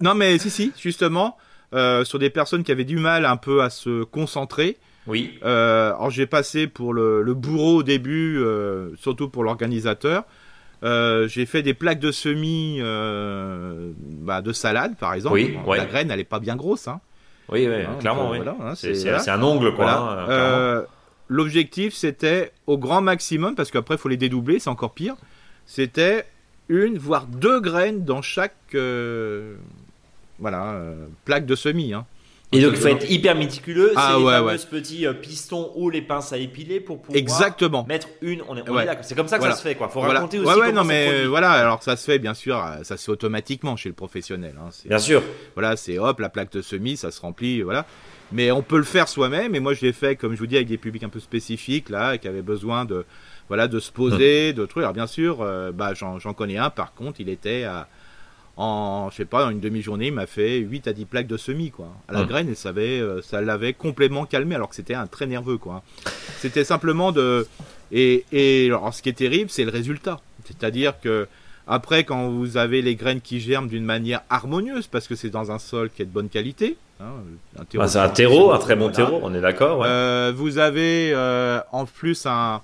[0.00, 1.36] Non, mais si, si, justement,
[1.74, 4.78] euh, sur des personnes qui avaient du mal un peu à se concentrer.
[5.06, 5.38] Oui.
[5.44, 10.24] Euh, alors, j'ai passé pour le, le bourreau au début, euh, surtout pour l'organisateur.
[10.82, 15.34] Euh, j'ai fait des plaques de semis euh, bah, de salade, par exemple.
[15.34, 15.76] Oui, ouais.
[15.78, 17.00] La graine, elle est pas bien grosse, hein.
[17.50, 18.36] Oui, oui, Hein, clairement, oui.
[18.38, 19.84] voilà, hein, c'est un ongle, quoi.
[20.26, 20.84] Voilà.
[21.32, 25.14] L'objectif, c'était au grand maximum, parce qu'après, il faut les dédoubler, c'est encore pire.
[25.64, 26.24] C'était
[26.68, 29.54] une, voire deux graines dans chaque euh,
[30.40, 31.94] voilà, euh, plaque de semis.
[31.94, 32.04] Hein.
[32.50, 33.92] Et donc, il faut être hyper méticuleux.
[33.94, 37.86] Ah, c'est les ouais, petits euh, pistons ou les pinces à épiler pour pouvoir Exactement.
[37.86, 38.42] mettre une.
[38.48, 38.86] On est, on est Ouais.
[38.86, 39.04] d'accord.
[39.04, 39.54] C'est comme ça que Voilà.
[39.54, 39.88] ça se fait, quoi.
[39.88, 40.14] Faut Voilà.
[40.14, 40.48] raconter aussi.
[40.48, 43.76] ouais, ouais, non, mais voilà, alors ça se fait, bien sûr, ça se fait automatiquement
[43.76, 44.56] chez le professionnel.
[44.60, 44.70] Hein.
[44.84, 45.22] Bien sûr.
[45.54, 47.86] Voilà, c'est hop, la plaque de semis, ça se remplit, voilà.
[48.32, 50.56] Mais on peut le faire soi-même, et moi je l'ai fait, comme je vous dis,
[50.56, 53.04] avec des publics un peu spécifiques, là, qui avaient besoin de,
[53.48, 54.82] voilà, de se poser, de trucs.
[54.82, 57.88] Alors bien sûr, euh, bah, j'en j'en connais un, par contre, il était à,
[58.56, 61.36] en, je sais pas, en une demi-journée, il m'a fait 8 à 10 plaques de
[61.36, 61.88] semis, quoi.
[62.08, 65.06] À la graine, et ça avait, euh, ça l'avait complètement calmé, alors que c'était un
[65.06, 65.82] très nerveux, quoi.
[66.38, 67.46] C'était simplement de,
[67.90, 70.20] et, et alors ce qui est terrible, c'est le résultat.
[70.44, 71.26] C'est-à-dire que,
[71.66, 75.50] après, quand vous avez les graines qui germent d'une manière harmonieuse, parce que c'est dans
[75.50, 77.12] un sol qui est de bonne qualité, hein,
[77.58, 78.96] un terreau Bah, c'est un terreau, un très bon voilà.
[78.96, 79.20] terreau.
[79.22, 79.78] On est d'accord.
[79.80, 79.86] ouais.
[79.88, 82.60] Euh, vous avez euh, en plus un,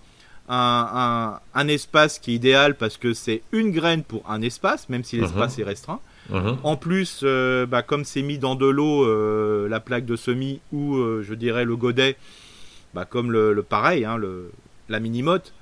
[0.48, 0.58] un,
[0.94, 5.04] un, un espace qui est idéal parce que c'est une graine pour un espace, même
[5.04, 6.00] si l'espace est restreint.
[6.30, 6.56] Mhm.
[6.64, 10.60] En plus, euh, bah, comme c'est mis dans de l'eau, euh, la plaque de semis
[10.72, 12.16] ou euh, je dirais le godet,
[12.94, 14.50] bah, comme le, le pareil, hein, le,
[14.88, 15.52] la mini-motte,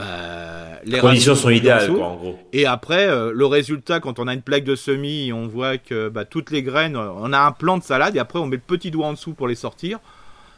[0.00, 2.38] bah, les conditions sont idéales, quoi, en gros.
[2.52, 6.08] Et après, euh, le résultat, quand on a une plaque de semis, on voit que
[6.08, 8.56] bah, toutes les graines, euh, on a un plant de salade et après on met
[8.56, 9.98] le petit doigt en dessous pour les sortir.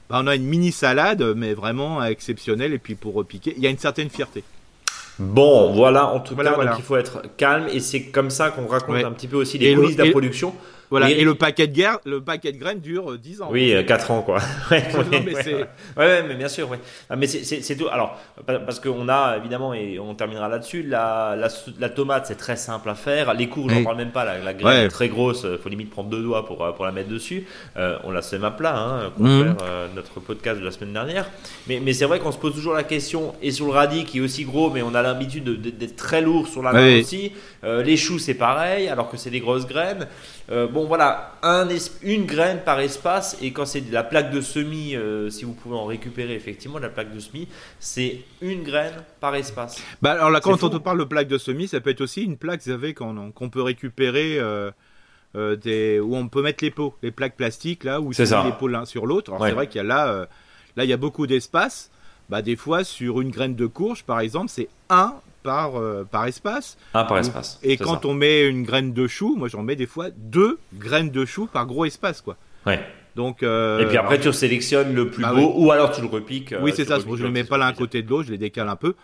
[0.09, 2.73] Bah, on a une mini salade, mais vraiment exceptionnelle.
[2.73, 4.45] Et puis pour repiquer, il y a une certaine fierté.
[5.19, 6.71] Bon, voilà, en tout Voilà, cas, voilà.
[6.73, 9.05] donc il faut être calme et c'est comme ça qu'on raconte Ouais.
[9.05, 10.55] un petit peu aussi les coulisses de la production.
[10.93, 11.11] Voilà.
[11.11, 13.49] Et le paquet de guerre, le paquet de graines dure euh, 10 ans.
[13.51, 14.39] Oui, 4 ans, quoi.
[14.71, 15.55] Ouais, Non, ouais, mais ouais, c'est-
[15.97, 16.23] ouais.
[16.29, 16.79] Mais bien sûr, ouais.
[17.11, 17.89] Ah, mais c'est- tout.
[17.91, 21.49] Alors, pa- parce qu'on a évidemment, et on terminera là-dessus, la, la,
[21.81, 23.33] la tomate, c'est très simple à faire.
[23.35, 23.85] Les courges, j'en Oui.
[23.85, 24.25] parle même pas.
[24.25, 26.93] La, la graine est très grosse, faut limite prendre deux doigts pour, euh, pour la
[26.93, 27.47] mettre dessus.
[27.79, 29.43] Euh, on la sème à plat, hein, pour Mhm.
[29.45, 31.29] faire euh, notre podcast de la semaine dernière.
[31.69, 34.19] Mais, mais c'est vrai qu'on se pose toujours la question, et sur le radis qui
[34.19, 36.85] est aussi gros, mais on a l'habitude de- de- d'être très lourd sur la main
[36.85, 37.01] Oui.
[37.01, 37.33] aussi.
[37.65, 40.07] Euh, les choux, c'est pareil, alors que c'est des grosses graines.
[40.53, 41.67] Euh, bon, voilà, un
[42.03, 45.55] une graine par espace, et quand c'est de la plaque de semis, euh, si vous
[45.55, 47.49] pouvez en récupérer effectivement, la plaque de semis,
[47.81, 49.83] c'est une graine par espace.
[50.03, 50.67] Bah, alors là, quand fou.
[50.67, 52.93] on te parle de plaque de semis, ça peut être aussi une plaque, vous savez,
[52.93, 54.71] qu'on peut récupérer, euh,
[55.37, 58.53] euh, des, où on peut mettre les pots, les plaques plastiques, là, où C'est les
[58.53, 59.31] pots l'un sur l'autre.
[59.31, 59.49] Alors Ouais.
[59.49, 60.27] c'est vrai qu'il y a là, euh,
[60.77, 61.91] là, il y a beaucoup d'espace.
[62.29, 66.27] Bah, des fois, sur une graine de courge, par exemple, c'est un par, euh, par
[66.27, 66.77] espace.
[66.95, 67.59] Un par espace.
[67.63, 68.09] Et quand ça.
[68.09, 71.47] on met une graine de chou, moi j'en mets des fois deux graines de chou
[71.47, 72.37] par gros espace, quoi.
[72.67, 72.81] Ouais.
[73.15, 76.07] Donc, euh, Et puis après, tu sélectionnes le plus Bah beau, ou alors tu le
[76.07, 76.53] repiques.
[76.53, 76.95] euh, oui, c'est ça.
[76.97, 78.95] repiques Je ne l'autre, mets pas l'un côté de l'autre, je les décale un peu.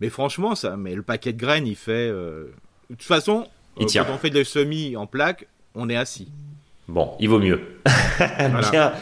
[0.00, 1.92] Mais franchement, ça, mais le paquet de graines, il fait.
[2.10, 2.44] euh,
[2.88, 3.46] De toute façon,
[3.78, 4.04] Il tient.
[4.04, 6.28] quand on fait des semis en plaque, on est assis.
[6.88, 7.60] Bon, il vaut mieux.
[8.72, 8.92] Bien.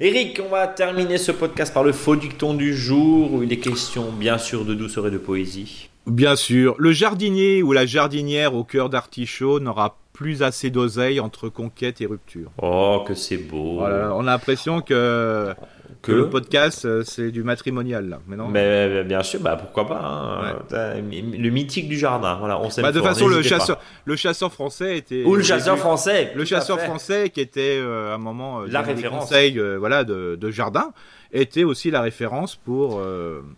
[0.00, 3.58] Eric, on va terminer ce podcast par le faux dicton du jour, où il est
[3.58, 5.88] question bien sûr de douceur et de poésie.
[6.06, 11.48] Bien sûr, le jardinier ou la jardinière au cœur d'artichaut n'aura plus assez d'oseille entre
[11.48, 12.50] conquête et rupture.
[12.62, 13.78] Oh, que c'est beau.
[13.78, 15.54] Voilà, on a l'impression que
[16.02, 18.20] que, le podcast euh, c'est du matrimonial là.
[18.26, 20.00] Mais, non, mais bien sûr, bah pourquoi pas.
[20.04, 20.62] Hein.
[20.70, 22.36] Le mythique du jardin.
[22.38, 25.24] Voilà, on bah, de toute façon, le chasseur, le chasseur français était.
[25.24, 26.32] Ou le chasseur français.
[26.34, 29.24] Le chasseur français qui était euh, à un moment la référence.
[29.24, 30.92] Conseil, voilà de, de, jardin
[31.34, 33.02] était aussi la référence pour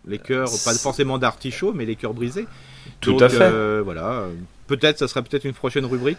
[0.06, 2.46] les cœurs, pas forcément d'artichaut, mais les cœurs brisés.
[3.00, 3.80] Tout à fait.
[3.82, 4.24] voilà.
[4.66, 6.18] Peut-être, ça serait peut-être une prochaine rubrique.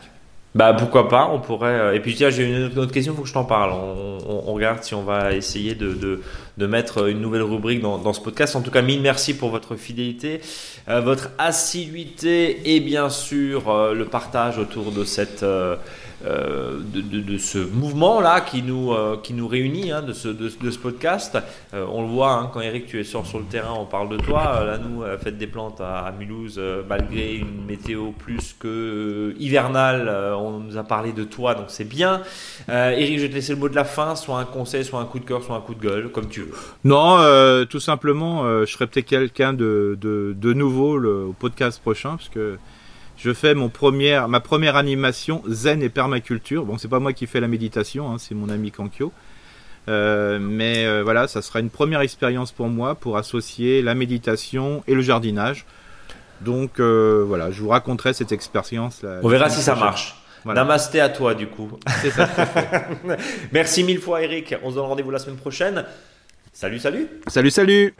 [0.55, 1.79] Bah pourquoi pas, on pourrait.
[1.79, 3.73] Euh, et puis tiens, j'ai une autre question, il faut que je t'en parle.
[3.73, 6.19] On, regarde si on va essayer de,
[6.57, 8.55] de, mettre une nouvelle rubrique dans, dans, ce podcast.
[8.55, 10.41] En tout cas, mille merci pour votre fidélité,
[10.89, 15.75] euh, votre assiduité et bien sûr euh, le partage autour de cette euh,
[16.23, 20.77] de, de, ce mouvement-là qui, nous euh, qui nous réunit, hein, de, ce, de, ce
[20.77, 21.37] podcast.
[21.73, 24.09] Euh, on le voit, hein, quand Eric, tu es sur, sur le terrain, on parle
[24.09, 24.63] de toi.
[24.65, 30.77] Là, nous, fête des plantes à, Mulhouse, malgré une météo plus que hivernale, on nous
[30.77, 32.21] a parlé de toi, donc c'est bien.
[32.67, 35.05] Eric, je vais te laisser le mot de la fin, soit un conseil, soit un
[35.05, 36.53] coup de cœur, soit un coup de gueule, comme tu veux.
[36.83, 37.17] Non,
[37.69, 42.57] tout simplement, je serai peut-être quelqu'un de, de, nouveau le, au podcast prochain, parce que
[43.17, 46.65] je fais mon première, ma première animation zen et permaculture.
[46.65, 49.11] Bon, c'est pas moi qui fais la méditation, hein, c'est mon ami Kankyo.
[49.89, 54.83] Euh, mais euh, voilà, ça sera une première expérience pour moi pour associer la méditation
[54.87, 55.65] et le jardinage.
[56.41, 59.03] Donc euh, voilà, je vous raconterai cette expérience.
[59.23, 60.15] On verra si ça marche.
[60.45, 61.69] Namasté à toi du coup.
[62.01, 62.29] C'est ça.
[63.51, 64.55] Merci mille fois Eric.
[64.63, 65.85] On se donne rendez-vous la semaine prochaine.
[66.53, 67.07] Salut, salut.
[67.27, 67.93] Salut, salut.